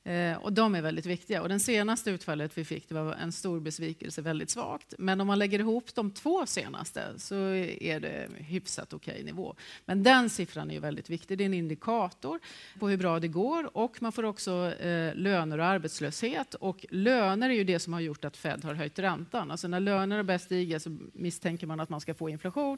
Eh, 0.03 0.37
och 0.37 0.53
de 0.53 0.75
är 0.75 0.81
väldigt 0.81 1.05
viktiga. 1.05 1.41
Och 1.41 1.49
den 1.49 1.59
senaste 1.59 2.11
utfallet 2.11 2.57
vi 2.57 2.65
fick 2.65 2.89
det 2.89 2.95
var 2.95 3.13
en 3.13 3.31
stor 3.31 3.59
besvikelse, 3.59 4.21
väldigt 4.21 4.49
svagt. 4.49 4.93
Men 4.97 5.21
om 5.21 5.27
man 5.27 5.39
lägger 5.39 5.59
ihop 5.59 5.95
de 5.95 6.11
två 6.11 6.45
senaste 6.45 7.19
så 7.19 7.35
är 7.35 7.99
det 7.99 8.29
hyfsat 8.37 8.93
okej 8.93 9.13
okay 9.13 9.25
nivå. 9.25 9.55
Men 9.85 10.03
den 10.03 10.29
siffran 10.29 10.71
är 10.71 10.79
väldigt 10.79 11.09
viktig. 11.09 11.37
Det 11.37 11.43
är 11.43 11.45
en 11.45 11.53
indikator 11.53 12.39
på 12.79 12.89
hur 12.89 12.97
bra 12.97 13.19
det 13.19 13.27
går 13.27 13.77
och 13.77 14.01
man 14.01 14.11
får 14.11 14.25
också 14.25 14.73
eh, 14.73 15.15
löner 15.15 15.57
och 15.57 15.65
arbetslöshet. 15.65 16.53
Och 16.53 16.85
löner 16.89 17.49
är 17.49 17.53
ju 17.53 17.63
det 17.63 17.79
som 17.79 17.93
har 17.93 17.99
gjort 17.99 18.25
att 18.25 18.37
Fed 18.37 18.63
har 18.63 18.73
höjt 18.73 18.99
räntan. 18.99 19.51
Alltså 19.51 19.67
när 19.67 19.79
löner 19.79 20.23
börjar 20.23 20.39
stiga 20.39 20.79
så 20.79 20.97
misstänker 21.13 21.67
man 21.67 21.79
att 21.79 21.89
man 21.89 22.01
ska 22.01 22.13
få 22.13 22.29
inflation 22.29 22.77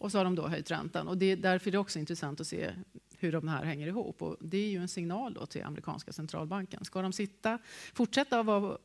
och 0.00 0.12
så 0.12 0.18
har 0.18 0.24
de 0.24 0.34
då 0.34 0.48
höjt 0.48 0.70
räntan. 0.70 1.08
Och 1.08 1.18
det 1.18 1.26
är 1.26 1.36
därför 1.36 1.68
är 1.68 1.72
det 1.72 1.78
också 1.78 1.98
intressant 1.98 2.40
att 2.40 2.46
se 2.46 2.72
hur 3.18 3.32
de 3.32 3.48
här 3.48 3.64
hänger 3.64 3.86
ihop. 3.86 4.22
Och 4.22 4.36
det 4.40 4.56
är 4.58 4.68
ju 4.68 4.78
en 4.78 4.88
signal 4.88 5.34
då 5.34 5.46
till 5.46 5.64
amerikanska 5.64 6.12
centralbanken. 6.12 6.84
Ska 6.84 7.02
de 7.02 7.12
sitta, 7.12 7.58
fortsätta 7.92 8.40
att 8.40 8.46
vara 8.46 8.78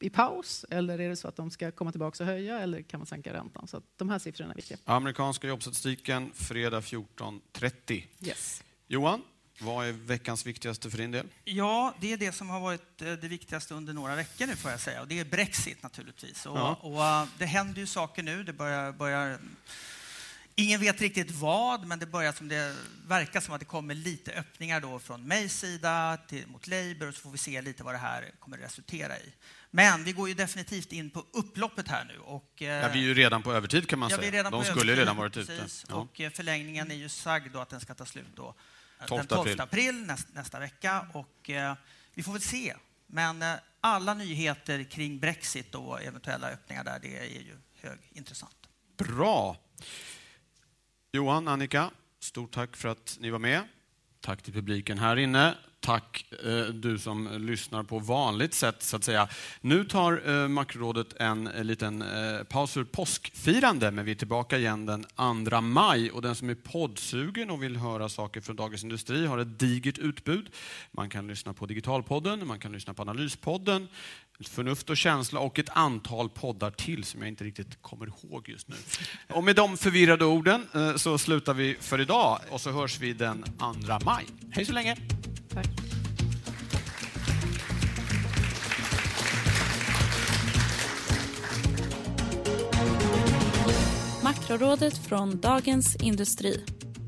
i 0.00 0.10
paus 0.10 0.64
eller 0.70 1.00
är 1.00 1.08
det 1.08 1.16
så 1.16 1.28
att 1.28 1.36
de 1.36 1.50
ska 1.50 1.70
komma 1.70 1.90
tillbaka 1.90 2.22
och 2.22 2.26
höja 2.26 2.58
eller 2.58 2.82
kan 2.82 3.00
man 3.00 3.06
sänka 3.06 3.32
räntan? 3.32 3.68
Så 3.68 3.82
de 3.96 4.08
här 4.08 4.18
siffrorna 4.18 4.52
är 4.52 4.56
viktiga. 4.56 4.78
Amerikanska 4.84 5.46
jobbstatistiken 5.46 6.30
fredag 6.34 6.80
14.30. 6.80 8.04
Yes. 8.20 8.62
Johan, 8.86 9.22
vad 9.60 9.86
är 9.86 9.92
veckans 9.92 10.46
viktigaste 10.46 10.90
för 10.90 10.98
din 10.98 11.10
del? 11.10 11.26
Ja, 11.44 11.94
det 12.00 12.12
är 12.12 12.16
det 12.16 12.32
som 12.32 12.50
har 12.50 12.60
varit 12.60 13.02
eh, 13.02 13.12
det 13.12 13.28
viktigaste 13.28 13.74
under 13.74 13.92
några 13.92 14.16
veckor 14.16 14.46
nu 14.46 14.56
får 14.56 14.70
jag 14.70 14.80
säga. 14.80 15.00
Och 15.00 15.08
det 15.08 15.20
är 15.20 15.24
Brexit 15.24 15.82
naturligtvis. 15.82 16.46
Och, 16.46 16.58
ja. 16.58 16.78
och, 16.82 17.04
eh, 17.04 17.28
det 17.38 17.46
händer 17.46 17.80
ju 17.80 17.86
saker 17.86 18.22
nu. 18.22 18.44
Det 18.44 18.52
börjar, 18.52 18.92
börjar 18.92 19.38
Ingen 20.56 20.80
vet 20.80 21.00
riktigt 21.00 21.30
vad, 21.30 21.86
men 21.86 21.98
det 21.98 22.06
börjar 22.06 22.32
som 22.32 22.48
det 22.48 22.76
verkar 23.06 23.40
som 23.40 23.54
att 23.54 23.60
det 23.60 23.66
kommer 23.66 23.94
lite 23.94 24.32
öppningar 24.32 24.80
då 24.80 24.98
från 24.98 25.28
Mays 25.28 25.58
sida 25.58 26.18
till, 26.28 26.46
mot 26.46 26.66
Labour 26.66 27.08
och 27.08 27.14
så 27.14 27.20
får 27.20 27.30
vi 27.30 27.38
se 27.38 27.62
lite 27.62 27.84
vad 27.84 27.94
det 27.94 27.98
här 27.98 28.30
kommer 28.38 28.58
resultera 28.58 29.18
i. 29.18 29.32
Men 29.70 30.04
vi 30.04 30.12
går 30.12 30.28
ju 30.28 30.34
definitivt 30.34 30.92
in 30.92 31.10
på 31.10 31.26
upploppet 31.32 31.88
här 31.88 32.04
nu. 32.04 32.18
Och, 32.18 32.62
eh, 32.62 32.68
ja, 32.68 32.88
vi 32.92 32.98
är 32.98 33.02
ju 33.02 33.14
redan 33.14 33.42
på 33.42 33.52
övertid 33.52 33.88
kan 33.88 33.98
man 33.98 34.10
ja, 34.10 34.16
säga. 34.16 34.42
De 34.42 34.64
skulle 34.64 34.70
övertid, 34.70 34.98
redan 34.98 35.16
varit 35.16 35.36
ute. 35.36 35.66
Ja. 35.88 35.94
Och 35.94 36.20
eh, 36.20 36.30
förlängningen 36.30 36.90
är 36.90 36.94
ju 36.94 37.08
sagd 37.08 37.52
då 37.52 37.58
att 37.58 37.68
den 37.68 37.80
ska 37.80 37.94
ta 37.94 38.06
slut 38.06 38.26
då, 38.34 38.54
12 39.06 39.18
den 39.18 39.26
12 39.26 39.40
april, 39.40 39.60
april 39.60 40.06
nästa, 40.06 40.28
nästa 40.32 40.58
vecka. 40.58 41.06
Och, 41.12 41.50
eh, 41.50 41.74
vi 42.14 42.22
får 42.22 42.32
väl 42.32 42.42
se. 42.42 42.74
Men 43.06 43.42
eh, 43.42 43.54
alla 43.80 44.14
nyheter 44.14 44.84
kring 44.84 45.18
Brexit 45.18 45.74
och 45.74 46.02
eventuella 46.02 46.50
öppningar 46.50 46.84
där, 46.84 46.98
det 47.02 47.18
är 47.18 47.24
ju 47.24 47.56
högintressant. 47.80 48.56
Bra. 48.96 49.56
Johan, 51.14 51.48
Annika, 51.48 51.90
stort 52.20 52.54
tack 52.54 52.76
för 52.76 52.88
att 52.88 53.16
ni 53.20 53.30
var 53.30 53.38
med. 53.38 53.62
Tack 54.20 54.42
till 54.42 54.52
publiken 54.52 54.98
här 54.98 55.16
inne. 55.16 55.54
Tack 55.80 56.26
eh, 56.44 56.64
du 56.64 56.98
som 56.98 57.28
lyssnar 57.38 57.82
på 57.82 57.98
vanligt 57.98 58.54
sätt, 58.54 58.82
så 58.82 58.96
att 58.96 59.04
säga. 59.04 59.28
Nu 59.60 59.84
tar 59.84 60.28
eh, 60.28 60.48
Makrorådet 60.48 61.16
en 61.16 61.46
eh, 61.46 61.64
liten 61.64 62.02
eh, 62.02 62.42
paus 62.44 62.72
för 62.72 62.84
påskfirande, 62.84 63.90
men 63.90 64.04
vi 64.04 64.10
är 64.10 64.14
tillbaka 64.14 64.58
igen 64.58 64.86
den 64.86 65.04
2 65.50 65.60
maj. 65.60 66.10
Och 66.10 66.22
den 66.22 66.34
som 66.34 66.50
är 66.50 66.54
poddsugen 66.54 67.50
och 67.50 67.62
vill 67.62 67.76
höra 67.76 68.08
saker 68.08 68.40
från 68.40 68.56
Dagens 68.56 68.82
Industri 68.82 69.26
har 69.26 69.38
ett 69.38 69.58
digert 69.58 69.98
utbud. 69.98 70.50
Man 70.92 71.10
kan 71.10 71.26
lyssna 71.26 71.52
på 71.52 71.66
Digitalpodden, 71.66 72.46
man 72.46 72.58
kan 72.58 72.72
lyssna 72.72 72.94
på 72.94 73.02
Analyspodden, 73.02 73.88
Förnuft 74.40 74.90
och 74.90 74.96
känsla 74.96 75.40
och 75.40 75.58
ett 75.58 75.68
antal 75.72 76.28
poddar 76.28 76.70
till 76.70 77.04
som 77.04 77.20
jag 77.20 77.28
inte 77.28 77.44
riktigt 77.44 77.82
kommer 77.82 78.06
ihåg 78.06 78.48
just 78.48 78.68
nu. 78.68 78.76
Och 79.28 79.44
med 79.44 79.56
de 79.56 79.76
förvirrade 79.76 80.24
orden 80.24 80.66
eh, 80.74 80.96
så 80.96 81.18
slutar 81.18 81.54
vi 81.54 81.76
för 81.80 82.00
idag 82.00 82.40
och 82.50 82.60
så 82.60 82.70
hörs 82.70 83.00
vi 83.00 83.12
den 83.12 83.42
2 83.42 83.98
maj. 84.04 84.26
Hej 84.50 84.64
så 84.64 84.72
länge! 84.72 84.96
Tack. 85.48 85.66
Makrorådet 94.22 94.98
från 94.98 95.40
Dagens 95.40 95.96
Industri. 95.96 96.64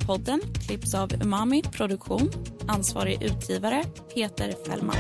Podden 0.07 0.41
klipps 0.67 0.95
av 0.95 1.13
Umami 1.23 1.63
Produktion. 1.63 2.31
Ansvarig 2.69 3.23
utgivare 3.23 3.85
Peter 4.15 4.55
Fällman. 4.67 4.97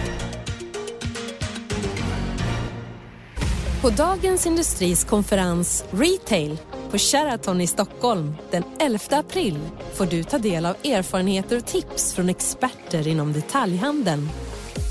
På 3.82 3.90
Dagens 3.90 4.46
Industris 4.46 5.04
konferens 5.04 5.84
Retail 5.90 6.58
på 6.90 6.98
Sheraton 6.98 7.60
i 7.60 7.66
Stockholm 7.66 8.34
den 8.50 8.62
11 8.78 8.98
april 9.10 9.58
får 9.94 10.06
du 10.06 10.22
ta 10.22 10.38
del 10.38 10.66
av 10.66 10.76
erfarenheter 10.84 11.56
och 11.56 11.66
tips 11.66 12.14
från 12.14 12.28
experter 12.28 13.08
inom 13.08 13.32
detaljhandeln. 13.32 14.28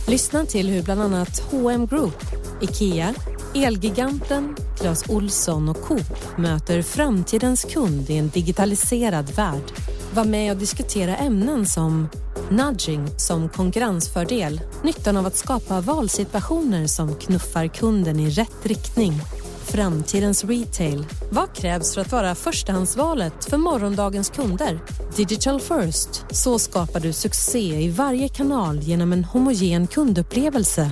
Lyssna 0.08 0.46
till 0.46 0.70
hur 0.70 0.84
bland 0.84 1.02
annat 1.02 1.40
H&M 1.52 1.88
Group, 1.88 2.24
IKEA, 2.62 3.14
Elgiganten, 3.56 4.56
Clas 4.80 5.10
Olsson 5.10 5.70
och 5.70 5.82
Coop 5.82 6.38
möter 6.38 6.82
framtidens 6.82 7.64
kund 7.64 8.10
i 8.10 8.18
en 8.18 8.30
digitaliserad 8.30 9.36
värld. 9.36 9.95
Var 10.16 10.26
med 10.26 10.52
och 10.52 10.58
diskutera 10.58 11.16
ämnen 11.16 11.66
som 11.66 12.10
nudging 12.50 13.08
som 13.18 13.50
konkurrensfördel, 13.50 14.62
nyttan 14.84 15.18
av 15.18 15.26
att 15.26 15.36
skapa 15.36 15.82
valsituationer 15.82 16.88
som 16.88 17.16
knuffar 17.16 17.68
kunden 17.68 18.20
i 18.20 18.30
rätt 18.30 18.66
riktning 18.66 19.14
Framtidens 19.66 20.44
retail. 20.44 21.06
Vad 21.32 21.54
krävs 21.54 21.94
för 21.94 22.02
att 22.02 22.12
vara 22.12 22.36
förstahandsvalet 22.36 23.46
för 23.46 23.58
morgondagens 23.58 24.30
kunder? 24.30 24.80
Digital 25.16 25.62
first. 25.62 26.26
Så 26.32 26.60
skapar 26.60 27.00
du 27.00 27.14
succé 27.14 27.82
i 27.82 27.90
varje 27.90 28.30
kanal 28.30 28.80
genom 28.80 29.14
en 29.14 29.24
homogen 29.24 29.88
kundupplevelse. 29.88 30.92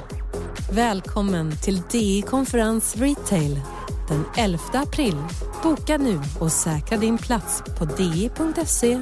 Välkommen 0.72 1.52
till 1.58 1.82
DI 1.92 2.22
Konferens 2.22 2.96
Retail 2.96 3.62
den 4.08 4.26
11 4.38 4.60
april. 4.74 5.16
Boka 5.64 5.98
nu 5.98 6.20
och 6.40 6.52
säkra 6.52 6.98
din 6.98 7.18
plats 7.18 7.64
på 7.80 7.86
di.se 7.86 9.00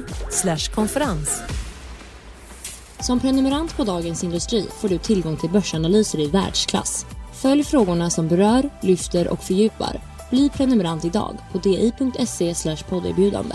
konferens. 0.74 1.42
Som 3.00 3.20
prenumerant 3.20 3.76
på 3.76 3.84
Dagens 3.84 4.24
Industri 4.24 4.66
får 4.80 4.88
du 4.88 4.98
tillgång 4.98 5.36
till 5.36 5.50
börsanalyser 5.50 6.20
i 6.20 6.26
världsklass. 6.26 7.06
Följ 7.32 7.64
frågorna 7.64 8.10
som 8.10 8.28
berör, 8.28 8.70
lyfter 8.80 9.28
och 9.28 9.42
fördjupar. 9.42 10.00
Bli 10.30 10.50
prenumerant 10.50 11.04
idag 11.04 11.38
på 11.52 11.58
di.se 11.58 12.76
podderbjudande. 12.88 13.54